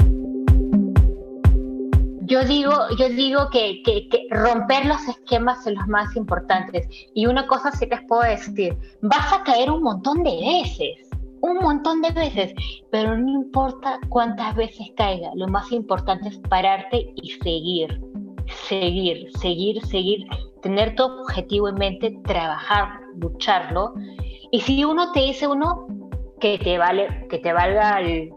Yo 2.27 2.43
digo, 2.45 2.73
yo 2.99 3.11
digo 3.11 3.51
que, 3.51 3.83
que- 3.85 4.09
que 4.09 4.27
romper 4.31 4.87
los 4.87 5.07
esquemas 5.07 5.67
es 5.67 5.75
lo 5.75 5.87
más 5.87 6.17
importantes. 6.17 6.89
Y 7.15 7.27
una 7.27 7.47
cosa 7.47 7.71
sí 7.73 7.85
les 7.85 8.01
puedo 8.09 8.23
decir, 8.23 8.75
vas 9.03 9.31
a 9.35 9.43
caer 9.45 9.71
un 9.71 9.83
montón 9.83 10.23
de 10.23 10.31
veces, 10.41 11.11
un 11.43 11.59
montón 11.59 12.01
de 12.01 12.11
veces, 12.13 12.55
pero 12.91 13.19
no 13.19 13.31
importa 13.31 13.99
cuántas 14.09 14.57
veces 14.57 14.87
caiga, 14.97 15.31
lo 15.35 15.47
más 15.49 15.71
importante 15.73 16.29
es 16.31 16.39
pararte 16.49 17.13
y 17.17 17.33
seguir, 17.43 18.01
seguir, 18.69 19.31
seguir, 19.39 19.85
seguir, 19.87 20.27
tener 20.63 20.95
tu 20.97 21.05
objetivo 21.05 21.69
en 21.69 21.75
mente, 21.77 22.19
trabajar, 22.25 23.01
lucharlo. 23.17 23.95
Y 24.51 24.61
si 24.61 24.85
uno 24.85 25.13
te 25.13 25.21
dice 25.21 25.47
uno 25.47 25.87
que 26.41 26.59
te 26.59 26.79
vale, 26.79 27.27
que 27.29 27.39
te 27.39 27.53
valga 27.53 28.01
el, 28.01 28.31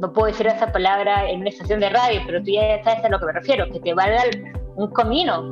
no 0.00 0.12
puedo 0.12 0.26
decir 0.26 0.46
esa 0.46 0.72
palabra 0.72 1.28
en 1.30 1.40
una 1.40 1.50
estación 1.50 1.80
de 1.80 1.90
radio, 1.90 2.20
pero 2.26 2.42
tú 2.42 2.50
ya 2.50 2.82
sabes 2.82 3.04
a 3.04 3.08
lo 3.08 3.18
que 3.18 3.26
me 3.26 3.32
refiero, 3.32 3.70
que 3.70 3.80
te 3.80 3.94
valga 3.94 4.22
un 4.76 4.88
comino. 4.90 5.48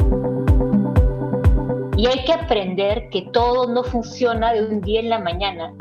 Y 1.96 2.06
hay 2.06 2.24
que 2.24 2.32
aprender 2.32 3.10
que 3.10 3.22
todo 3.32 3.72
no 3.72 3.84
funciona 3.84 4.52
de 4.52 4.64
un 4.64 4.80
día 4.80 5.00
en 5.00 5.10
la 5.10 5.18
mañana. 5.18 5.72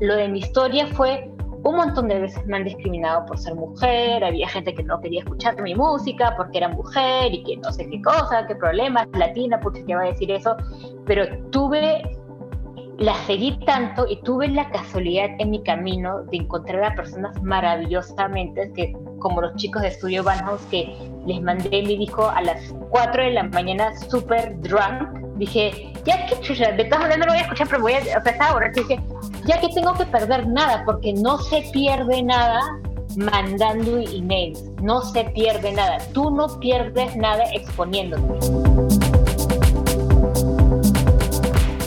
Lo 0.00 0.14
de 0.14 0.28
mi 0.28 0.38
historia 0.38 0.86
fue 0.86 1.28
un 1.66 1.76
montón 1.76 2.06
de 2.06 2.20
veces 2.20 2.46
me 2.46 2.58
han 2.58 2.64
discriminado 2.64 3.26
por 3.26 3.38
ser 3.38 3.54
mujer, 3.56 4.22
había 4.22 4.48
gente 4.48 4.72
que 4.72 4.84
no 4.84 5.00
quería 5.00 5.20
escuchar 5.20 5.60
mi 5.60 5.74
música 5.74 6.34
porque 6.36 6.58
era 6.58 6.68
mujer 6.68 7.34
y 7.34 7.42
que 7.42 7.56
no 7.56 7.72
sé 7.72 7.88
qué 7.90 8.00
cosa, 8.02 8.46
qué 8.46 8.54
problemas, 8.54 9.08
latina, 9.14 9.58
porque 9.60 9.82
te 9.82 9.94
va 9.94 10.02
a 10.02 10.06
decir 10.06 10.30
eso, 10.30 10.56
pero 11.06 11.24
tuve 11.50 12.02
la 12.98 13.14
seguí 13.26 13.58
tanto 13.66 14.06
y 14.08 14.22
tuve 14.22 14.48
la 14.48 14.70
casualidad 14.70 15.28
en 15.38 15.50
mi 15.50 15.62
camino 15.64 16.22
de 16.30 16.38
encontrar 16.38 16.84
a 16.84 16.94
personas 16.94 17.42
maravillosamente 17.42 18.72
que 18.74 18.94
como 19.26 19.40
los 19.40 19.56
chicos 19.56 19.82
de 19.82 19.90
Studio 19.90 20.22
Banhouse 20.22 20.62
que 20.70 20.96
les 21.26 21.42
mandé 21.42 21.82
mi 21.82 21.96
disco 21.96 22.30
a 22.30 22.40
las 22.42 22.72
4 22.90 23.24
de 23.24 23.30
la 23.32 23.42
mañana 23.42 23.90
super 24.08 24.56
drunk. 24.60 25.18
Dije 25.34 25.92
ya 26.04 26.26
que 26.26 26.40
chucha 26.42 26.70
de 26.70 26.84
todas 26.84 27.00
maneras 27.00 27.18
no 27.18 27.26
lo 27.26 27.32
voy 27.32 27.40
a 27.40 27.42
escuchar 27.42 27.66
pero 27.68 27.82
voy 27.82 27.94
a 27.94 27.98
o 27.98 28.02
sea 28.02 28.20
estaba 28.24 28.52
borracho 28.52 28.82
dije 28.82 29.00
ya 29.44 29.60
que 29.60 29.68
tengo 29.70 29.92
que 29.94 30.06
perder 30.06 30.46
nada 30.46 30.84
porque 30.86 31.12
no 31.12 31.38
se 31.38 31.62
pierde 31.72 32.22
nada 32.22 32.60
mandando 33.16 33.98
emails. 33.98 34.62
No 34.80 35.02
se 35.02 35.24
pierde 35.24 35.72
nada. 35.72 35.98
Tú 36.12 36.30
no 36.30 36.46
pierdes 36.60 37.16
nada 37.16 37.42
exponiéndote 37.52 38.22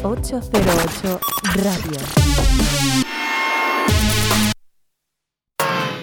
808 0.03 1.19
Radio. 1.55 3.28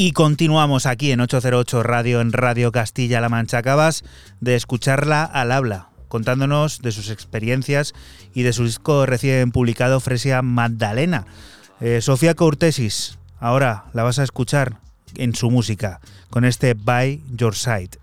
Y 0.00 0.12
continuamos 0.12 0.86
aquí 0.86 1.10
en 1.10 1.20
808 1.20 1.82
Radio, 1.82 2.20
en 2.20 2.32
Radio 2.32 2.70
Castilla-La 2.70 3.28
Mancha. 3.28 3.58
Acabas 3.58 4.04
de 4.38 4.54
escucharla 4.54 5.24
al 5.24 5.50
habla, 5.50 5.88
contándonos 6.06 6.82
de 6.82 6.92
sus 6.92 7.10
experiencias 7.10 7.94
y 8.32 8.44
de 8.44 8.52
su 8.52 8.62
disco 8.62 9.06
recién 9.06 9.50
publicado, 9.50 9.98
Fresia 9.98 10.40
Magdalena. 10.40 11.26
Eh, 11.80 12.00
Sofía 12.00 12.36
Cortesis, 12.36 13.18
ahora 13.40 13.86
la 13.92 14.04
vas 14.04 14.20
a 14.20 14.22
escuchar 14.22 14.78
en 15.16 15.34
su 15.34 15.50
música, 15.50 16.00
con 16.30 16.44
este 16.44 16.74
By 16.74 17.20
Your 17.34 17.56
Side. 17.56 17.98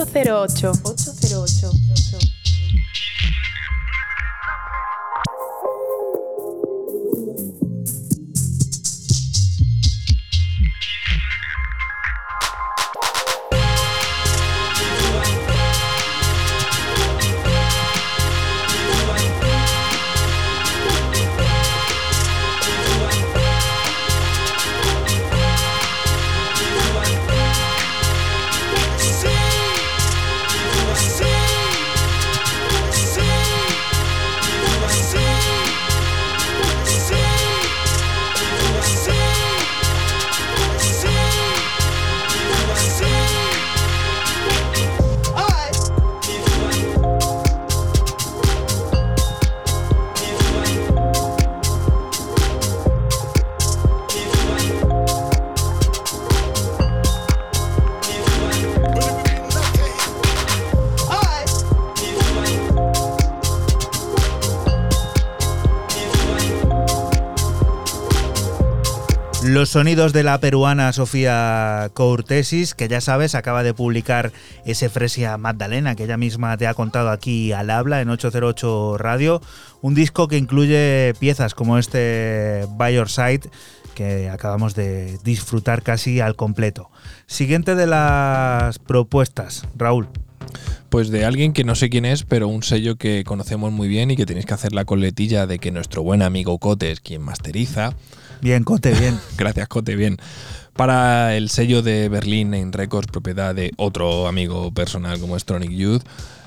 808. 0.00 0.72
808. 0.82 1.79
Sonidos 69.70 70.12
de 70.12 70.24
la 70.24 70.40
peruana 70.40 70.92
Sofía 70.92 71.92
Courtesis, 71.94 72.74
que 72.74 72.88
ya 72.88 73.00
sabes, 73.00 73.36
acaba 73.36 73.62
de 73.62 73.72
publicar 73.72 74.32
ese 74.64 74.88
Fresia 74.88 75.38
Magdalena, 75.38 75.94
que 75.94 76.02
ella 76.02 76.16
misma 76.16 76.56
te 76.56 76.66
ha 76.66 76.74
contado 76.74 77.10
aquí 77.10 77.52
al 77.52 77.70
habla 77.70 78.00
en 78.00 78.10
808 78.10 78.98
Radio. 78.98 79.40
Un 79.80 79.94
disco 79.94 80.26
que 80.26 80.38
incluye 80.38 81.14
piezas 81.20 81.54
como 81.54 81.78
este 81.78 82.66
By 82.70 82.96
Your 82.96 83.08
Side, 83.08 83.42
que 83.94 84.28
acabamos 84.28 84.74
de 84.74 85.18
disfrutar 85.22 85.84
casi 85.84 86.18
al 86.18 86.34
completo. 86.34 86.90
Siguiente 87.28 87.76
de 87.76 87.86
las 87.86 88.80
propuestas, 88.80 89.68
Raúl. 89.76 90.08
Pues 90.88 91.10
de 91.10 91.24
alguien 91.24 91.52
que 91.52 91.62
no 91.62 91.76
sé 91.76 91.90
quién 91.90 92.06
es, 92.06 92.24
pero 92.24 92.48
un 92.48 92.64
sello 92.64 92.96
que 92.96 93.22
conocemos 93.22 93.70
muy 93.70 93.86
bien 93.86 94.10
y 94.10 94.16
que 94.16 94.26
tenéis 94.26 94.46
que 94.46 94.54
hacer 94.54 94.72
la 94.72 94.84
coletilla 94.84 95.46
de 95.46 95.60
que 95.60 95.70
nuestro 95.70 96.02
buen 96.02 96.22
amigo 96.22 96.58
Cote 96.58 96.90
es 96.90 96.98
quien 96.98 97.22
masteriza. 97.22 97.94
Bien, 98.40 98.64
Cote, 98.64 98.92
bien. 98.94 99.18
Gracias, 99.36 99.68
Cote, 99.68 99.96
bien. 99.96 100.16
Para 100.74 101.36
el 101.36 101.50
sello 101.50 101.82
de 101.82 102.08
Berlín 102.08 102.54
en 102.54 102.72
Records, 102.72 103.08
propiedad 103.10 103.54
de 103.54 103.72
otro 103.76 104.26
amigo 104.26 104.72
personal 104.72 105.20
como 105.20 105.38
Stronic 105.38 105.70
Youth, 105.70 106.02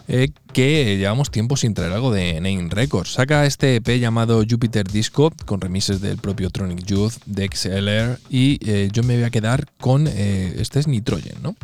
eh, 0.08 0.30
que 0.52 0.98
llevamos 0.98 1.30
tiempo 1.30 1.56
sin 1.56 1.74
traer 1.74 1.94
algo 1.94 2.12
de 2.12 2.36
Name 2.36 2.68
Records. 2.70 3.14
Saca 3.14 3.46
este 3.46 3.76
EP 3.76 4.00
llamado 4.00 4.44
Jupiter 4.50 4.88
Disco, 4.88 5.32
con 5.46 5.62
remises 5.62 6.02
del 6.02 6.18
propio 6.18 6.50
Tronic 6.50 6.84
Youth, 6.86 7.14
de 7.26 7.48
XLR, 7.54 8.20
y 8.30 8.58
eh, 8.68 8.90
yo 8.92 9.04
me 9.04 9.16
voy 9.16 9.24
a 9.26 9.30
quedar 9.30 9.68
con. 9.80 10.08
eh, 10.08 10.56
este 10.58 10.80
es 10.80 10.88
Nitrogen, 10.88 11.36
¿no? 11.44 11.56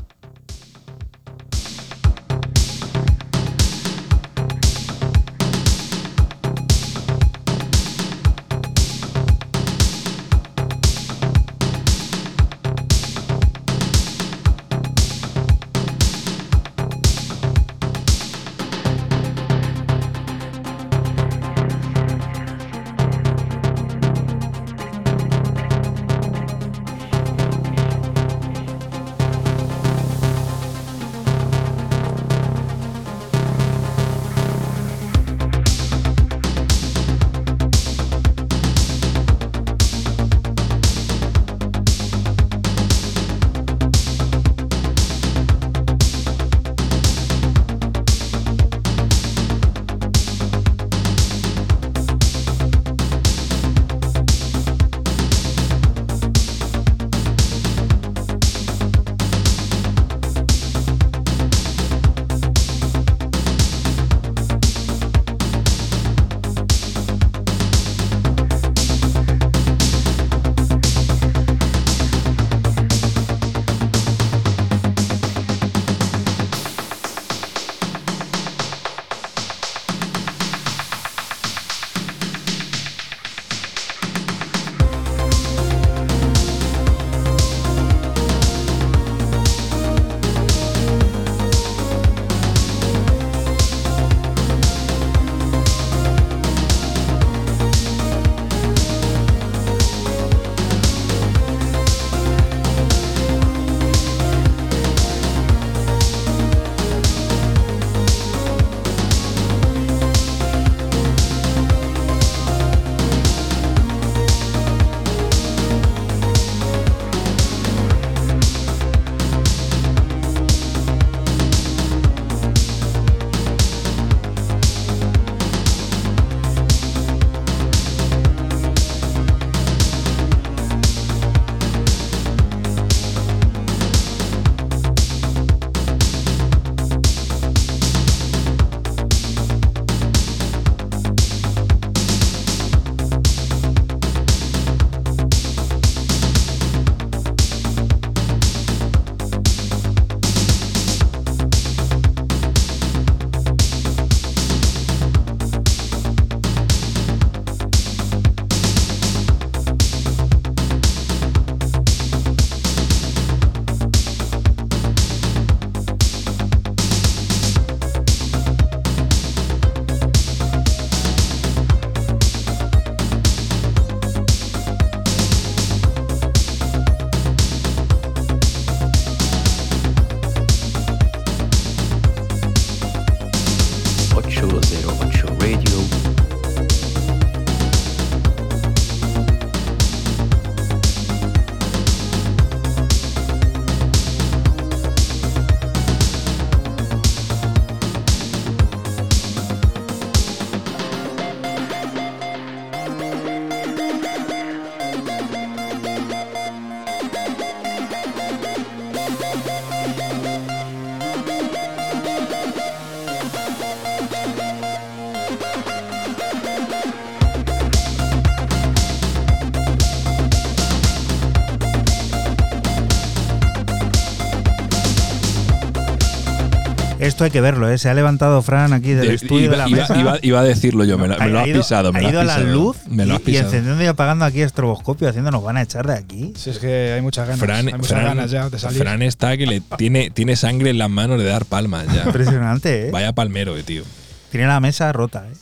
Esto 227.19 227.25
hay 227.25 227.31
que 227.31 227.41
verlo, 227.41 227.69
¿eh? 227.69 227.77
Se 227.77 227.89
ha 227.89 227.93
levantado 227.93 228.41
Fran 228.41 228.71
aquí 228.71 228.93
del 228.93 229.09
De- 229.09 229.13
estudio 229.15 229.45
iba, 229.47 229.51
de 229.51 229.57
la 229.57 229.67
iba- 229.67 229.77
mesa. 229.81 229.99
iba- 229.99 230.19
iba 230.21 230.39
a 230.39 230.43
decirlo 230.43 230.85
yo, 230.85 230.97
me 230.97 231.09
lo, 231.09 231.17
me 231.17 231.23
Ha- 231.25 231.27
lo 231.27 231.39
ha 231.39 231.41
has 231.41 231.47
ido- 231.49 231.59
pisado. 231.61 231.91
Me 231.91 231.99
ha 231.99 232.01
lo 232.03 232.07
has 232.07 232.11
ido 232.13 232.21
a 232.21 232.23
la 232.23 232.39
luz 232.39 232.77
me 232.87 233.05
lo 233.05 233.15
has 233.15 233.21
y, 233.27 233.35
encendiendo 233.35 233.83
y 233.83 233.87
apagando 233.87 234.23
aquí 234.23 234.41
estroboscopio, 234.41 235.09
haciendo 235.09 235.29
nos 235.29 235.43
van 235.43 235.57
a 235.57 235.61
echar 235.63 235.85
de 235.85 235.95
aquí. 235.95 236.31
Si 236.37 236.49
es 236.49 236.59
que 236.59 236.93
hay 236.93 237.01
muchas 237.01 237.27
ganas. 237.27 237.41
Fran, 237.41 237.67
hay 237.67 237.73
muchas 237.73 237.89
Fran- 237.91 238.03
ganas 238.05 238.31
ya 238.31 238.49
de 238.49 238.57
salir. 238.57 238.79
Fran 238.79 239.01
está 239.01 239.35
que 239.35 239.45
le 239.47 239.59
tiene, 239.77 240.11
tiene 240.11 240.37
sangre 240.37 240.69
en 240.69 240.77
las 240.77 240.89
manos 240.89 241.19
de 241.19 241.25
dar 241.25 241.43
palmas 241.43 241.87
ya. 241.93 242.03
Impresionante, 242.05 242.87
¿eh? 242.87 242.91
Vaya 242.91 243.11
palmero, 243.11 243.57
eh, 243.57 243.63
tío. 243.63 243.83
Tiene 244.31 244.47
la 244.47 244.61
mesa 244.61 244.93
rota, 244.93 245.25
¿eh? 245.29 245.35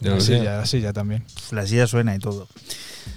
La 0.00 0.20
silla, 0.20 0.56
la 0.56 0.66
silla 0.66 0.92
también. 0.92 1.22
La 1.52 1.64
silla 1.64 1.86
suena 1.86 2.14
y 2.16 2.18
todo. 2.18 2.48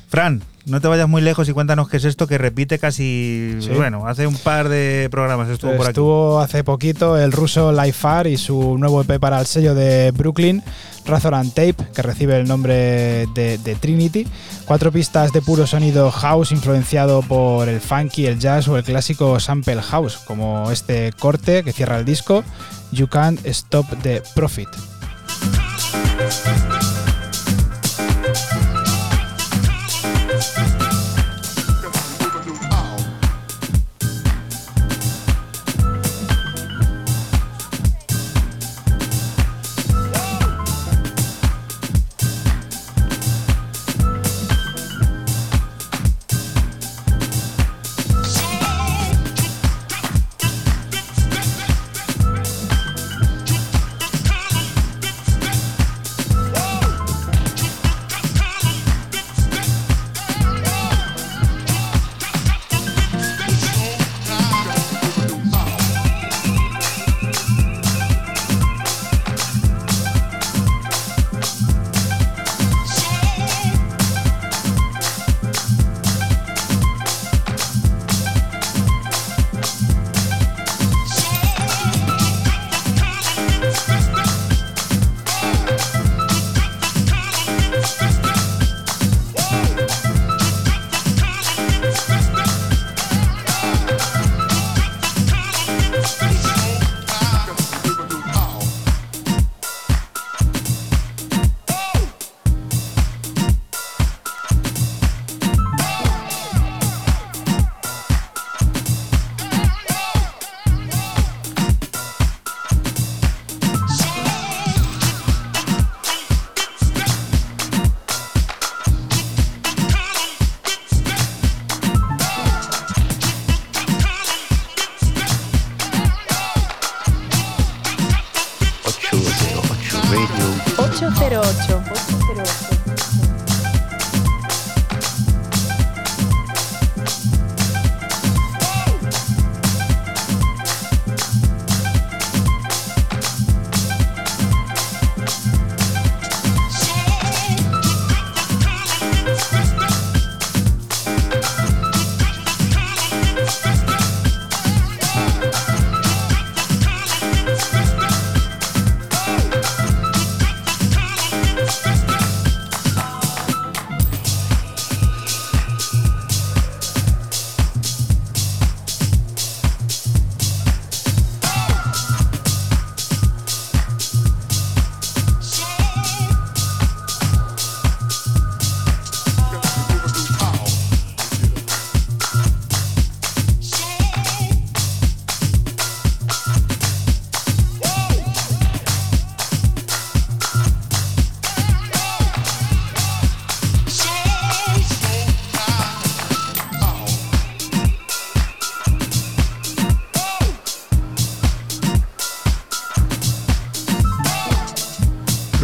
Fran, 0.08 0.44
no 0.68 0.82
te 0.82 0.88
vayas 0.90 1.08
muy 1.08 1.22
lejos 1.22 1.48
y 1.48 1.54
cuéntanos 1.54 1.88
qué 1.88 1.98
es 1.98 2.04
esto 2.04 2.28
que 2.28 2.38
repite 2.38 2.78
casi. 2.78 3.56
Sí. 3.60 3.70
Bueno, 3.70 4.06
hace 4.06 4.28
un 4.28 4.36
par 4.36 4.68
de 4.68 5.08
programas 5.10 5.50
estuvo 5.50 5.72
por 5.72 5.82
aquí. 5.82 5.92
Estuvo 5.92 6.40
hace 6.40 6.64
poquito 6.64 7.18
el 7.18 7.32
ruso 7.32 7.72
Lifar 7.72 8.28
y 8.28 8.38
su 8.38 8.78
nuevo 8.78 9.02
EP 9.02 9.20
para 9.20 9.40
el 9.40 9.46
sello 9.46 9.74
de 9.74 10.12
Brooklyn, 10.12 10.62
Razor 11.06 11.36
and 11.36 11.54
Tape, 11.54 11.78
que 11.96 12.02
recibe 12.02 12.38
el 12.38 12.48
nombre 12.48 13.28
de, 13.34 13.58
de 13.64 13.76
Trinity. 13.76 14.28
Cuatro 14.66 14.92
pistas 14.92 15.32
de 15.32 15.42
puro 15.42 15.66
sonido 15.66 16.12
house 16.12 16.52
influenciado 16.52 17.22
por 17.22 17.70
el 17.70 17.80
funky, 17.80 18.26
el 18.26 18.38
jazz 18.38 18.68
o 18.68 18.78
el 18.78 18.84
clásico 18.84 19.40
sample 19.40 19.82
house, 19.82 20.18
como 20.18 20.70
este 20.70 21.14
corte 21.18 21.64
que 21.64 21.72
cierra 21.72 21.98
el 21.98 22.04
disco, 22.04 22.44
You 22.92 23.08
Can't 23.08 23.46
Stop 23.46 23.86
the 24.04 24.22
Profit. 24.36 24.97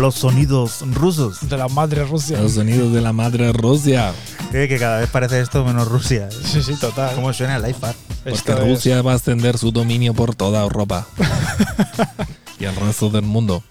Los 0.04 0.16
sonidos 0.16 0.84
rusos. 0.96 1.48
De 1.48 1.56
la 1.56 1.70
madre 1.70 2.04
Rusia. 2.04 2.38
Los 2.42 2.56
sonidos 2.56 2.92
de 2.92 3.00
la 3.00 3.14
madre 3.14 3.54
Rusia. 3.54 4.12
Eh, 4.52 4.68
que 4.68 4.78
cada 4.78 5.00
vez 5.00 5.10
parece 5.10 5.40
esto 5.40 5.64
menos 5.64 5.88
Rusia. 5.88 6.28
Sí, 6.30 6.62
sí, 6.62 6.76
total. 6.76 7.16
¿Cómo 7.16 7.32
suena 7.32 7.56
el 7.56 7.70
iPad? 7.70 7.96
Porque 8.22 8.38
Esto 8.38 8.52
es- 8.52 8.68
Rusia 8.68 9.02
va 9.02 9.14
a 9.14 9.16
extender 9.16 9.58
su 9.58 9.72
dominio 9.72 10.14
por 10.14 10.36
toda 10.36 10.62
Europa. 10.62 11.08
y 12.60 12.66
el 12.66 12.76
resto 12.76 13.10
del 13.10 13.22
mundo. 13.22 13.64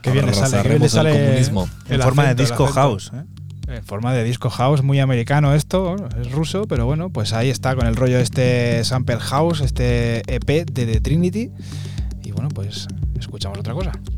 Qué 0.00 0.12
bien 0.12 0.26
le 0.26 0.32
sale, 0.34 0.62
qué 0.62 0.68
bien 0.68 0.80
le 0.80 0.86
Arrasaremos 0.86 0.86
el 0.86 0.90
sale 0.90 1.26
comunismo. 1.26 1.68
En 1.88 2.02
forma 2.02 2.22
de 2.22 2.28
acento, 2.28 2.42
el 2.42 2.48
disco 2.48 2.66
house. 2.68 3.10
¿eh? 3.12 3.24
En 3.66 3.84
forma 3.84 4.14
de 4.14 4.22
disco 4.22 4.48
house, 4.50 4.82
muy 4.84 5.00
americano 5.00 5.56
esto, 5.56 5.96
es 6.22 6.30
ruso, 6.30 6.66
pero 6.68 6.86
bueno, 6.86 7.10
pues 7.10 7.32
ahí 7.32 7.50
está 7.50 7.74
con 7.74 7.88
el 7.88 7.96
rollo 7.96 8.20
este 8.20 8.84
Sample 8.84 9.18
House, 9.18 9.60
este 9.60 10.22
EP 10.32 10.70
de 10.70 10.86
The 10.86 11.00
Trinity. 11.00 11.50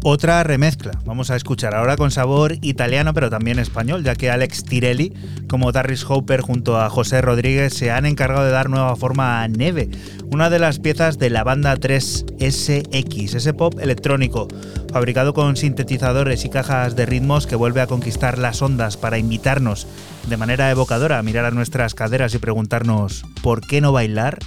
Otra 0.02 0.42
remezcla. 0.42 0.92
Vamos 1.04 1.30
a 1.30 1.36
escuchar 1.36 1.74
ahora 1.74 1.96
con 1.96 2.10
sabor 2.10 2.56
italiano, 2.62 3.12
pero 3.14 3.30
también 3.30 3.58
español, 3.58 4.02
ya 4.02 4.14
que 4.14 4.30
Alex 4.30 4.64
Tirelli, 4.64 5.12
como 5.48 5.72
Darris 5.72 6.04
Hopper 6.08 6.40
junto 6.40 6.80
a 6.80 6.88
José 6.90 7.20
Rodríguez, 7.20 7.74
se 7.74 7.90
han 7.90 8.06
encargado 8.06 8.44
de 8.44 8.50
dar 8.50 8.70
nueva 8.70 8.96
forma 8.96 9.42
a 9.42 9.48
Neve, 9.48 9.90
una 10.32 10.50
de 10.50 10.58
las 10.58 10.78
piezas 10.78 11.18
de 11.18 11.30
la 11.30 11.44
banda 11.44 11.76
3SX, 11.76 13.34
ese 13.34 13.54
pop 13.54 13.78
electrónico, 13.80 14.48
fabricado 14.92 15.34
con 15.34 15.56
sintetizadores 15.56 16.44
y 16.44 16.50
cajas 16.50 16.96
de 16.96 17.06
ritmos 17.06 17.46
que 17.46 17.56
vuelve 17.56 17.80
a 17.80 17.86
conquistar 17.86 18.38
las 18.38 18.62
ondas 18.62 18.96
para 18.96 19.18
invitarnos 19.18 19.86
de 20.28 20.36
manera 20.36 20.70
evocadora 20.70 21.18
a 21.18 21.22
mirar 21.22 21.44
a 21.44 21.50
nuestras 21.50 21.94
caderas 21.94 22.34
y 22.34 22.38
preguntarnos 22.38 23.24
¿por 23.42 23.60
qué 23.60 23.80
no 23.80 23.92
bailar? 23.92 24.38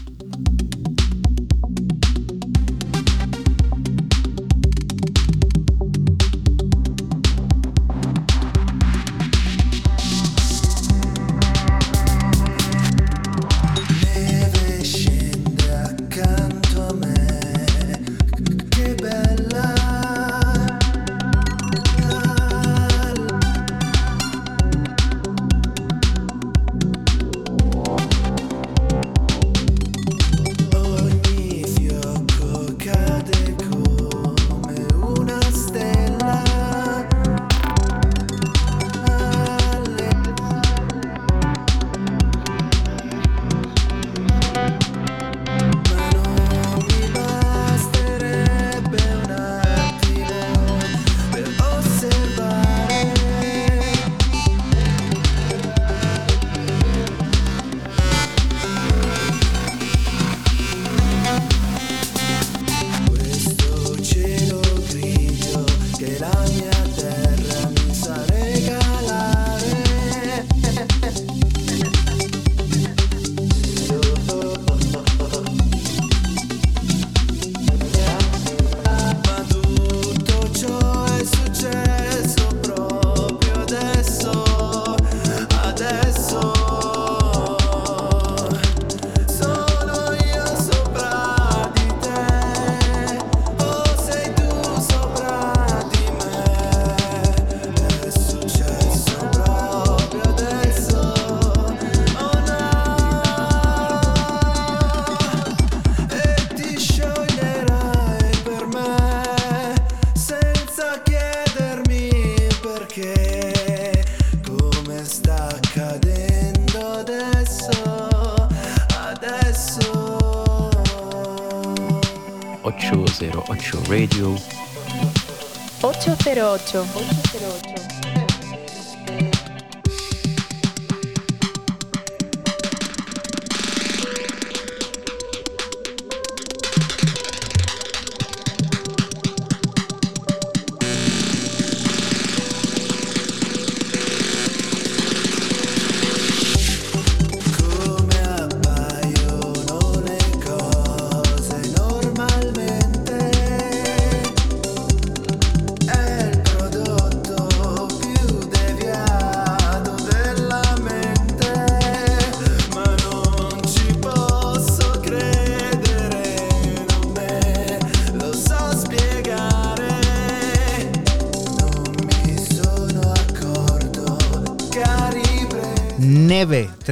808. 126.66 127.13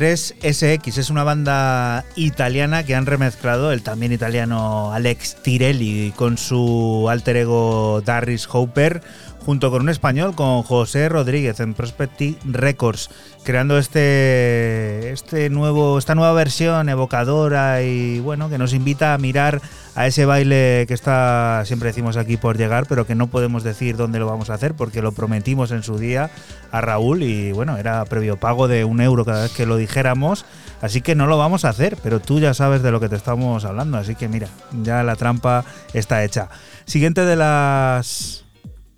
3SX 0.02 0.98
es 0.98 1.12
una 1.12 1.24
banda 1.24 2.04
italiana 2.16 2.84
que 2.84 2.96
han 2.96 3.06
remezclado 3.06 3.72
el 3.72 3.84
también 3.84 4.12
italiano 4.12 4.92
Alex 4.92 5.44
Tirelli 5.44 6.12
con 6.16 6.40
su 6.40 7.06
alter 7.08 7.38
ego 7.38 8.02
Darris 8.04 8.48
Hopper 8.52 9.04
junto 9.46 9.70
con 9.70 9.84
un 9.84 9.90
español 9.90 10.34
con 10.34 10.64
José 10.64 11.08
Rodríguez 11.08 11.60
en 11.60 11.76
Prospective 11.76 12.36
Records 12.46 13.12
creando 13.44 13.78
este 13.78 15.12
este 15.12 15.52
nuevo 15.52 16.00
esta 16.00 16.16
nueva 16.16 16.34
versión 16.34 16.90
evocadora 16.90 17.84
y 17.84 18.20
bueno 18.22 18.50
que 18.50 18.58
nos 18.58 18.74
invita 18.74 19.14
a 19.14 19.20
mirar 19.20 19.62
a 19.94 20.08
ese 20.08 20.26
baile 20.26 20.86
que 20.88 20.96
está 20.96 21.64
siempre 21.66 21.90
decimos 21.90 22.18
aquí 22.18 22.38
por 22.38 22.58
llegar 22.58 22.88
pero 22.88 23.06
que 23.06 23.14
no 23.14 23.28
podemos 23.28 23.64
decir 23.64 23.98
dónde 23.98 24.18
lo 24.18 24.26
vamos 24.26 24.50
a 24.50 24.56
hacer 24.56 24.74
porque 24.74 25.04
lo 25.04 25.12
prometimos 25.12 25.70
en 25.72 25.84
su 25.84 26.00
día 26.00 26.32
a 26.72 26.82
Raúl 26.82 27.24
y 27.24 27.52
bueno 27.52 27.78
era 27.78 28.04
previo 28.06 28.38
pago 28.38 28.68
de 28.68 28.86
un 28.86 29.02
euro 29.02 29.26
cada 29.26 29.44
vez 29.44 29.52
que 29.52 29.66
lo 29.66 29.78
dijéramos 29.78 30.46
así 30.82 31.02
que 31.02 31.16
no 31.16 31.28
lo 31.28 31.38
vamos 31.38 31.66
a 31.66 31.70
hacer 31.70 31.98
pero 32.02 32.20
tú 32.20 32.40
ya 32.40 32.54
sabes 32.54 32.82
de 32.82 32.92
lo 32.92 33.00
que 33.00 33.10
te 33.10 33.16
estamos 33.16 33.66
hablando 33.66 33.98
así 33.98 34.16
que 34.16 34.28
mira 34.28 34.48
ya 34.84 35.04
la 35.04 35.16
trampa 35.16 35.66
está 35.94 36.24
hecha 36.24 36.50
siguiente 36.86 37.26
de 37.26 37.36
las 37.36 38.46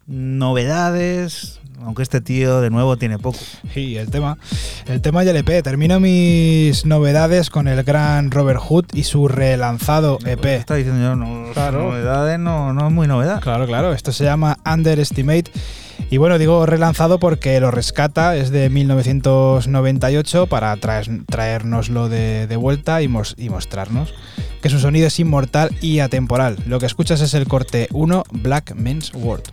novedades 0.07 1.59
aunque 1.85 2.03
este 2.03 2.21
tío 2.21 2.61
de 2.61 2.69
nuevo 2.69 2.97
tiene 2.97 3.19
poco 3.19 3.39
Y 3.75 3.95
el 3.97 4.09
tema, 4.09 4.37
el 4.85 5.01
tema 5.01 5.23
y 5.23 5.29
LP. 5.29 5.63
Termino 5.63 5.99
mis 5.99 6.85
novedades 6.85 7.49
con 7.49 7.67
el 7.67 7.83
gran 7.83 8.31
Robert 8.31 8.59
Hood 8.59 8.85
y 8.93 9.03
su 9.03 9.27
relanzado 9.27 10.19
EP. 10.25 10.45
está 10.45 10.75
diciendo 10.75 11.01
yo 11.01 11.15
no 11.15 11.51
novedades 11.71 12.39
no, 12.39 12.73
no 12.73 12.87
es 12.87 12.93
muy 12.93 13.07
novedad 13.07 13.41
Claro, 13.41 13.65
claro. 13.65 13.93
Esto 13.93 14.11
se 14.11 14.23
llama 14.23 14.57
Underestimate. 14.65 15.51
Y 16.09 16.17
bueno, 16.17 16.37
digo 16.37 16.65
relanzado 16.65 17.19
porque 17.19 17.59
lo 17.59 17.71
rescata, 17.71 18.35
es 18.35 18.51
de 18.51 18.69
1998 18.69 20.47
para 20.47 20.75
traérnoslo 20.77 22.09
de, 22.09 22.47
de 22.47 22.55
vuelta 22.55 23.01
y, 23.01 23.05
y 23.37 23.49
mostrarnos 23.49 24.13
que 24.61 24.69
su 24.69 24.79
sonido 24.79 25.07
es 25.07 25.19
inmortal 25.19 25.75
y 25.81 25.99
atemporal. 25.99 26.57
Lo 26.67 26.79
que 26.79 26.85
escuchas 26.85 27.19
es 27.21 27.33
el 27.33 27.47
corte 27.47 27.87
1 27.91 28.23
Black 28.31 28.75
Men's 28.75 29.13
World. 29.13 29.43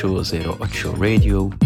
208 0.00 0.98
Radio. 0.98 1.59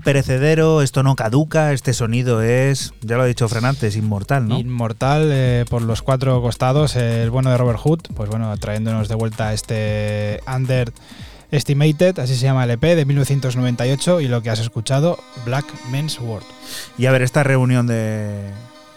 Imperecedero, 0.00 0.80
esto 0.80 1.02
no 1.02 1.14
caduca, 1.14 1.74
este 1.74 1.92
sonido 1.92 2.40
es, 2.40 2.94
ya 3.02 3.18
lo 3.18 3.24
ha 3.24 3.26
dicho 3.26 3.46
Fran 3.50 3.66
antes, 3.66 3.96
inmortal, 3.96 4.48
¿no? 4.48 4.58
Inmortal 4.58 5.28
eh, 5.30 5.66
por 5.68 5.82
los 5.82 6.00
cuatro 6.00 6.40
costados, 6.40 6.96
el 6.96 7.28
bueno 7.28 7.50
de 7.50 7.58
Robert 7.58 7.78
Hood, 7.78 8.00
pues 8.14 8.30
bueno, 8.30 8.56
trayéndonos 8.56 9.08
de 9.08 9.14
vuelta 9.14 9.52
este 9.52 10.40
Under 10.46 10.90
Estimated, 11.50 12.18
así 12.18 12.34
se 12.34 12.40
llama 12.40 12.64
el 12.64 12.70
EP 12.70 12.80
de 12.80 13.04
1998 13.04 14.22
y 14.22 14.28
lo 14.28 14.40
que 14.40 14.48
has 14.48 14.60
escuchado, 14.60 15.18
Black 15.44 15.66
Men's 15.90 16.18
World. 16.18 16.46
Y 16.96 17.04
a 17.04 17.12
ver, 17.12 17.20
esta 17.20 17.42
reunión 17.42 17.86
de, 17.86 18.48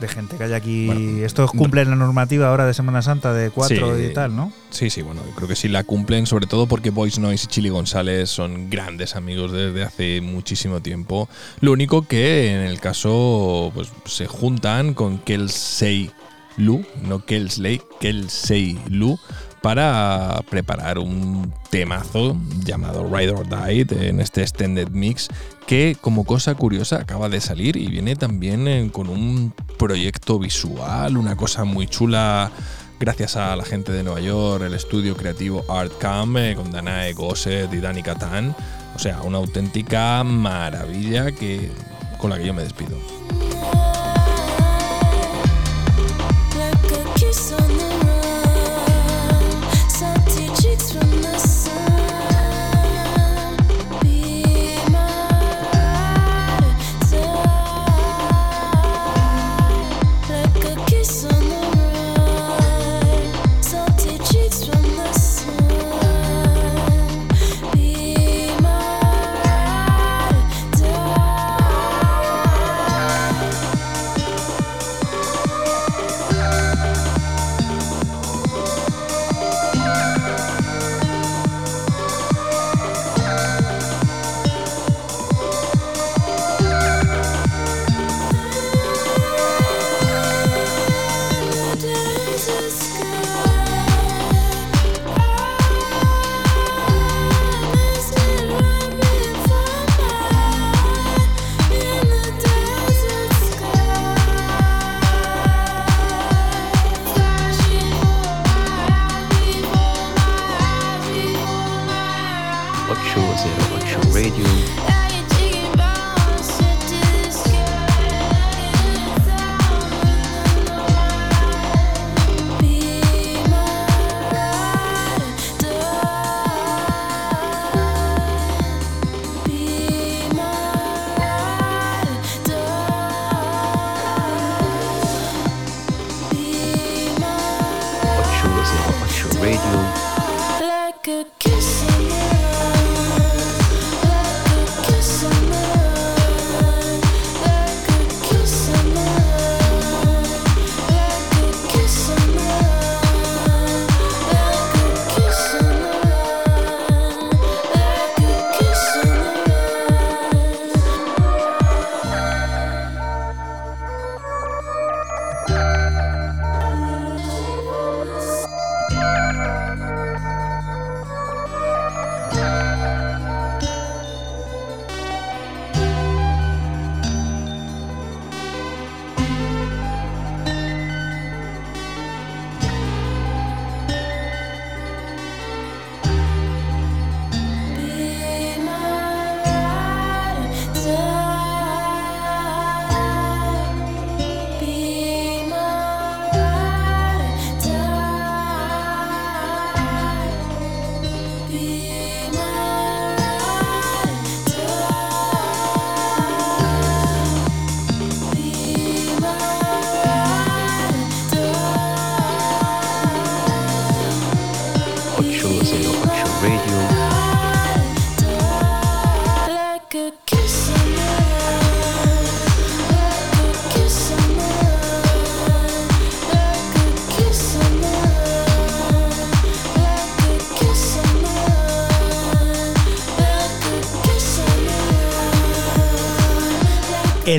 de 0.03 0.09
gente 0.09 0.37
que 0.37 0.43
hay 0.43 0.53
aquí, 0.53 0.85
Bueno, 0.87 1.25
estos 1.25 1.49
cumplen 1.51 1.89
la 1.89 1.95
normativa 1.95 2.49
ahora 2.49 2.65
de 2.65 2.73
Semana 2.73 3.01
Santa 3.01 3.33
de 3.33 3.49
cuatro 3.49 3.97
Sí. 3.97 4.07
y 4.11 4.13
tal, 4.13 4.35
¿no? 4.35 4.51
Sí, 4.69 4.89
sí, 4.89 5.01
bueno, 5.01 5.21
creo 5.35 5.47
que 5.47 5.55
sí 5.55 5.69
la 5.69 5.83
cumplen, 5.83 6.25
sobre 6.25 6.45
todo 6.45 6.67
porque 6.67 6.89
Boys 6.89 7.19
Noise 7.19 7.45
y 7.45 7.47
Chili 7.47 7.69
González 7.69 8.29
son 8.29 8.69
grandes 8.69 9.15
amigos 9.15 9.51
desde 9.51 9.83
hace 9.83 10.21
muchísimo 10.21 10.81
tiempo. 10.81 11.29
Lo 11.61 11.71
único 11.71 12.05
que 12.07 12.53
en 12.53 12.61
el 12.61 12.79
caso 12.79 13.71
pues, 13.73 13.89
se 14.05 14.27
juntan 14.27 14.93
con 14.93 15.19
Kelsey 15.19 16.11
Lu, 16.57 16.83
no 17.01 17.25
Kelsley, 17.25 17.81
Kelsey 17.99 18.77
Lu, 18.89 19.17
para 19.61 20.41
preparar 20.49 20.99
un 20.99 21.53
temazo 21.69 22.35
llamado 22.65 23.07
Ride 23.09 23.31
or 23.31 23.47
Die 23.47 23.87
en 24.09 24.19
este 24.19 24.41
extended 24.41 24.89
mix 24.89 25.29
que 25.65 25.97
como 25.99 26.25
cosa 26.25 26.55
curiosa 26.55 26.97
acaba 26.97 27.29
de 27.29 27.41
salir 27.41 27.77
y 27.77 27.87
viene 27.87 28.15
también 28.15 28.67
eh, 28.67 28.89
con 28.91 29.09
un 29.09 29.53
proyecto 29.77 30.39
visual, 30.39 31.17
una 31.17 31.35
cosa 31.35 31.63
muy 31.63 31.87
chula 31.87 32.51
gracias 32.99 33.35
a 33.35 33.55
la 33.55 33.65
gente 33.65 33.91
de 33.91 34.03
Nueva 34.03 34.21
York, 34.21 34.63
el 34.63 34.73
estudio 34.73 35.15
creativo 35.17 35.65
Artcam 35.69 36.37
eh, 36.37 36.55
con 36.55 36.71
Danae 36.71 37.13
Gosset 37.13 37.73
y 37.73 37.79
Dani 37.79 38.01
Catán. 38.01 38.55
O 38.95 38.99
sea, 38.99 39.21
una 39.23 39.39
auténtica 39.39 40.23
maravilla 40.23 41.31
que, 41.31 41.69
con 42.17 42.29
la 42.29 42.37
que 42.37 42.45
yo 42.45 42.53
me 42.53 42.63
despido. 42.63 42.97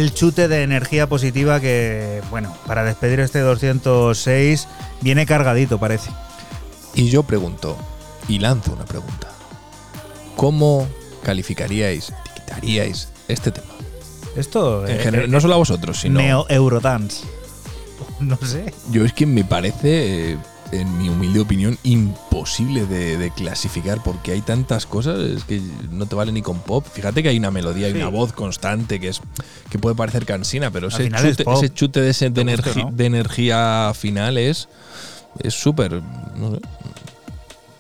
El 0.05 0.13
chute 0.13 0.49
de 0.49 0.63
energía 0.65 1.09
positiva 1.09 1.61
que, 1.61 2.21
bueno, 2.29 2.55
para 2.67 2.85
despedir 2.85 3.21
este 3.21 3.39
206 3.39 4.69
viene 5.01 5.25
cargadito, 5.25 5.79
parece. 5.79 6.11
Y 6.95 7.09
yo 7.09 7.23
pregunto, 7.23 7.79
y 8.29 8.39
lanzo 8.39 8.75
una 8.75 8.85
pregunta. 8.85 9.29
¿Cómo 10.37 10.87
calificaríais, 11.23 12.13
etiquetaríais 12.27 13.09
este 13.29 13.51
tema? 13.51 13.73
Esto 14.37 14.87
En 14.87 14.97
eh, 14.97 15.03
general, 15.03 15.25
eh, 15.25 15.29
no 15.33 15.41
solo 15.41 15.55
a 15.55 15.57
vosotros, 15.57 15.99
sino 15.99 16.21
Neo 16.21 16.45
Eurodance. 16.51 17.25
No 18.21 18.37
sé. 18.37 18.75
yo 18.91 19.07
es 19.07 19.15
que 19.15 19.25
me 19.25 19.43
parece, 19.45 20.33
eh, 20.33 20.39
en 20.73 20.99
mi 20.99 21.09
humilde 21.09 21.41
opinión, 21.41 21.79
imposible 21.83 22.85
de, 22.87 23.17
de 23.17 23.31
clasificar 23.31 24.03
porque 24.03 24.33
hay 24.33 24.41
tantas 24.43 24.85
cosas 24.87 25.19
es 25.21 25.45
que 25.45 25.63
no 25.91 26.05
te 26.07 26.15
vale 26.15 26.31
ni 26.31 26.43
con 26.43 26.59
pop. 26.61 26.85
Fíjate 26.93 27.23
que 27.23 27.31
hay 27.31 27.39
una 27.39 27.51
melodía 27.51 27.89
y 27.89 27.93
Sí. 27.93 27.99
una 27.99 28.09
voz 28.09 28.33
constante 28.33 29.01
que 29.01 29.09
es 29.09 29.21
que 29.75 29.79
puede 29.81 29.97
parecer 29.97 30.25
cansina, 30.25 30.71
pero 30.71 30.87
ese 30.87 30.99
es 31.07 31.11
chute, 31.33 31.43
ese 31.65 31.75
chute 31.75 32.01
de, 32.01 32.11
ese- 32.11 32.31
de, 32.31 32.43
energi- 32.43 32.93
de 32.93 33.07
energía 33.07 33.93
final 33.99 34.39
es 34.39 34.69
es 35.43 35.53
súper, 35.53 36.01
no 36.37 36.53
sé. 36.55 36.61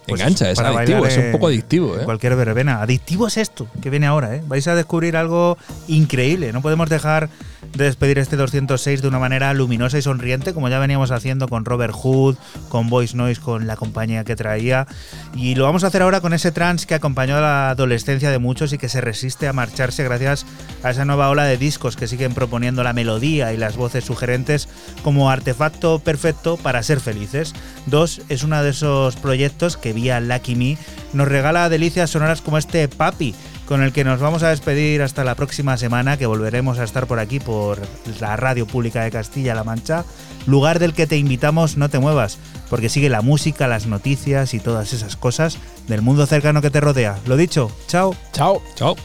Pues 0.06 0.20
Engancha, 0.20 0.50
es 0.50 0.58
adictivo, 0.58 1.06
es 1.06 1.16
un 1.16 1.32
poco 1.32 1.46
adictivo, 1.46 1.98
¿eh? 1.98 2.04
Cualquier 2.04 2.36
verbena. 2.36 2.82
Adictivo 2.82 3.26
es 3.26 3.36
esto 3.36 3.66
que 3.80 3.90
viene 3.90 4.06
ahora, 4.06 4.36
¿eh? 4.36 4.42
Vais 4.46 4.66
a 4.68 4.74
descubrir 4.74 5.16
algo 5.16 5.56
increíble. 5.88 6.52
No 6.52 6.60
podemos 6.60 6.90
dejar 6.90 7.30
de 7.72 7.84
despedir 7.84 8.18
este 8.18 8.36
206 8.36 9.02
de 9.02 9.08
una 9.08 9.18
manera 9.18 9.52
luminosa 9.54 9.98
y 9.98 10.02
sonriente, 10.02 10.52
como 10.52 10.68
ya 10.68 10.78
veníamos 10.78 11.10
haciendo 11.10 11.48
con 11.48 11.64
Robert 11.64 11.94
Hood, 11.94 12.36
con 12.68 12.90
Voice 12.90 13.16
Noise, 13.16 13.40
con 13.40 13.66
la 13.66 13.76
compañía 13.76 14.24
que 14.24 14.36
traía. 14.36 14.86
Y 15.34 15.54
lo 15.54 15.64
vamos 15.64 15.84
a 15.84 15.86
hacer 15.88 16.02
ahora 16.02 16.20
con 16.20 16.34
ese 16.34 16.52
trance 16.52 16.86
que 16.86 16.94
acompañó 16.94 17.36
a 17.36 17.40
la 17.40 17.70
adolescencia 17.70 18.30
de 18.30 18.38
muchos 18.38 18.72
y 18.72 18.78
que 18.78 18.88
se 18.88 19.00
resiste 19.00 19.48
a 19.48 19.52
marcharse 19.52 20.04
gracias 20.04 20.44
a 20.82 20.90
esa 20.90 21.04
nueva 21.04 21.30
ola 21.30 21.44
de 21.44 21.56
discos 21.56 21.96
que 21.96 22.06
siguen 22.06 22.34
proponiendo 22.34 22.82
la 22.82 22.92
melodía 22.92 23.52
y 23.52 23.56
las 23.56 23.76
voces 23.76 24.04
sugerentes 24.04 24.68
como 25.02 25.30
artefacto 25.30 25.98
perfecto 25.98 26.58
para 26.58 26.82
ser 26.82 27.00
felices. 27.00 27.54
Dos 27.86 28.20
es 28.28 28.44
uno 28.44 28.62
de 28.62 28.70
esos 28.70 29.16
proyectos 29.16 29.76
que 29.76 29.93
vía 29.94 30.20
Lucky 30.20 30.56
Me 30.56 30.76
nos 31.12 31.28
regala 31.28 31.68
delicias 31.68 32.10
sonoras 32.10 32.42
como 32.42 32.58
este 32.58 32.88
Papi, 32.88 33.34
con 33.66 33.82
el 33.82 33.92
que 33.92 34.04
nos 34.04 34.20
vamos 34.20 34.42
a 34.42 34.50
despedir 34.50 35.00
hasta 35.00 35.24
la 35.24 35.34
próxima 35.34 35.76
semana, 35.76 36.16
que 36.16 36.26
volveremos 36.26 36.78
a 36.78 36.84
estar 36.84 37.06
por 37.06 37.18
aquí 37.18 37.40
por 37.40 37.80
la 38.20 38.36
Radio 38.36 38.66
Pública 38.66 39.02
de 39.02 39.10
Castilla-La 39.10 39.64
Mancha, 39.64 40.04
lugar 40.46 40.78
del 40.78 40.92
que 40.92 41.06
te 41.06 41.16
invitamos 41.16 41.76
no 41.76 41.88
te 41.88 41.98
muevas, 41.98 42.38
porque 42.68 42.88
sigue 42.88 43.08
la 43.08 43.22
música, 43.22 43.68
las 43.68 43.86
noticias 43.86 44.54
y 44.54 44.60
todas 44.60 44.92
esas 44.92 45.16
cosas 45.16 45.58
del 45.88 46.02
mundo 46.02 46.26
cercano 46.26 46.60
que 46.60 46.70
te 46.70 46.80
rodea. 46.80 47.18
Lo 47.26 47.36
dicho, 47.36 47.70
chao. 47.86 48.14
Chao. 48.32 48.60
Chao. 48.74 48.96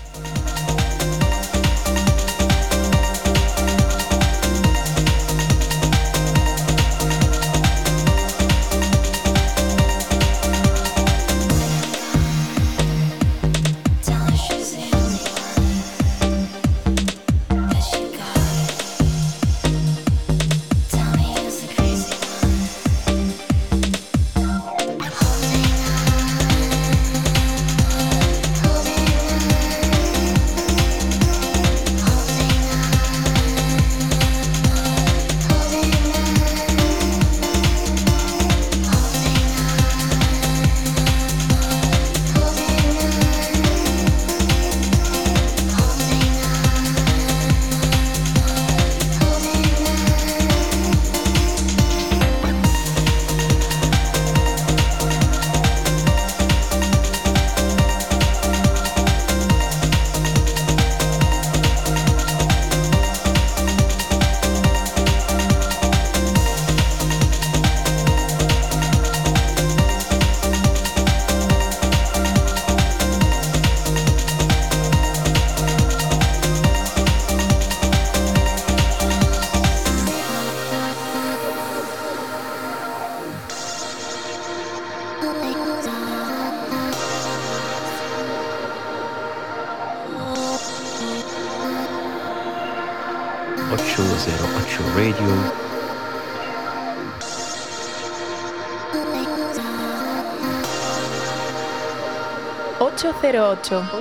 out 103.59 103.63
to. 103.65 103.98